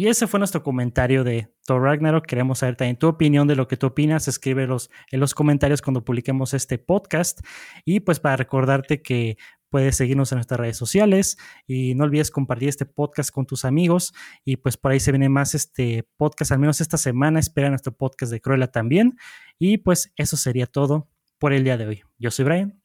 y 0.01 0.09
ese 0.09 0.27
fue 0.27 0.39
nuestro 0.39 0.63
comentario 0.63 1.25
de 1.25 1.53
Thor 1.67 1.83
Ragnarok. 1.83 2.25
Queremos 2.25 2.61
saber 2.61 2.77
también 2.77 2.97
tu 2.97 3.09
opinión 3.09 3.47
de 3.49 3.57
lo 3.57 3.69
que 3.69 3.77
tú 3.77 3.89
opinas. 3.89 4.29
Escríbelos 4.29 4.89
en 5.11 5.21
los 5.21 5.35
comentarios 5.35 5.83
cuando 5.83 6.05
publiquemos 6.05 6.55
este 6.55 6.79
podcast. 6.79 7.41
Y 7.85 8.01
pues 8.01 8.21
para 8.21 8.37
recordarte 8.37 9.03
que 9.03 9.37
puedes 9.69 9.97
seguirnos 9.97 10.33
en 10.33 10.37
nuestras 10.37 10.59
redes 10.59 10.77
sociales 10.77 11.37
y 11.67 11.95
no 11.95 12.05
olvides 12.05 12.31
compartir 12.31 12.69
este 12.69 12.87
podcast 12.87 13.31
con 13.31 13.47
tus 13.47 13.65
amigos. 13.65 14.15
Y 14.45 14.57
pues 14.57 14.77
por 14.77 14.93
ahí 14.93 15.01
se 15.01 15.13
viene 15.13 15.29
más 15.29 15.55
este 15.55 16.09
podcast, 16.17 16.53
al 16.53 16.61
menos 16.61 16.81
esta 16.81 16.97
semana. 16.97 17.41
Espera 17.41 17.69
nuestro 17.69 17.93
podcast 17.93 18.33
de 18.33 18.41
Cruella 18.41 18.69
también. 18.69 19.19
Y 19.59 19.79
pues 19.79 20.13
eso 20.17 20.37
sería 20.37 20.67
todo 20.67 21.09
por 21.41 21.53
el 21.55 21.65
día 21.65 21.77
de 21.77 21.87
hoy. 21.87 22.03
Yo 22.19 22.31
soy 22.31 22.45
Brian. 22.45 22.81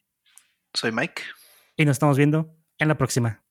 Soy 0.73 0.91
Mike. 0.91 1.21
Y 1.75 1.85
nos 1.85 1.95
estamos 1.95 2.17
viendo 2.17 2.55
en 2.79 2.87
la 2.87 2.97
próxima. 2.97 3.44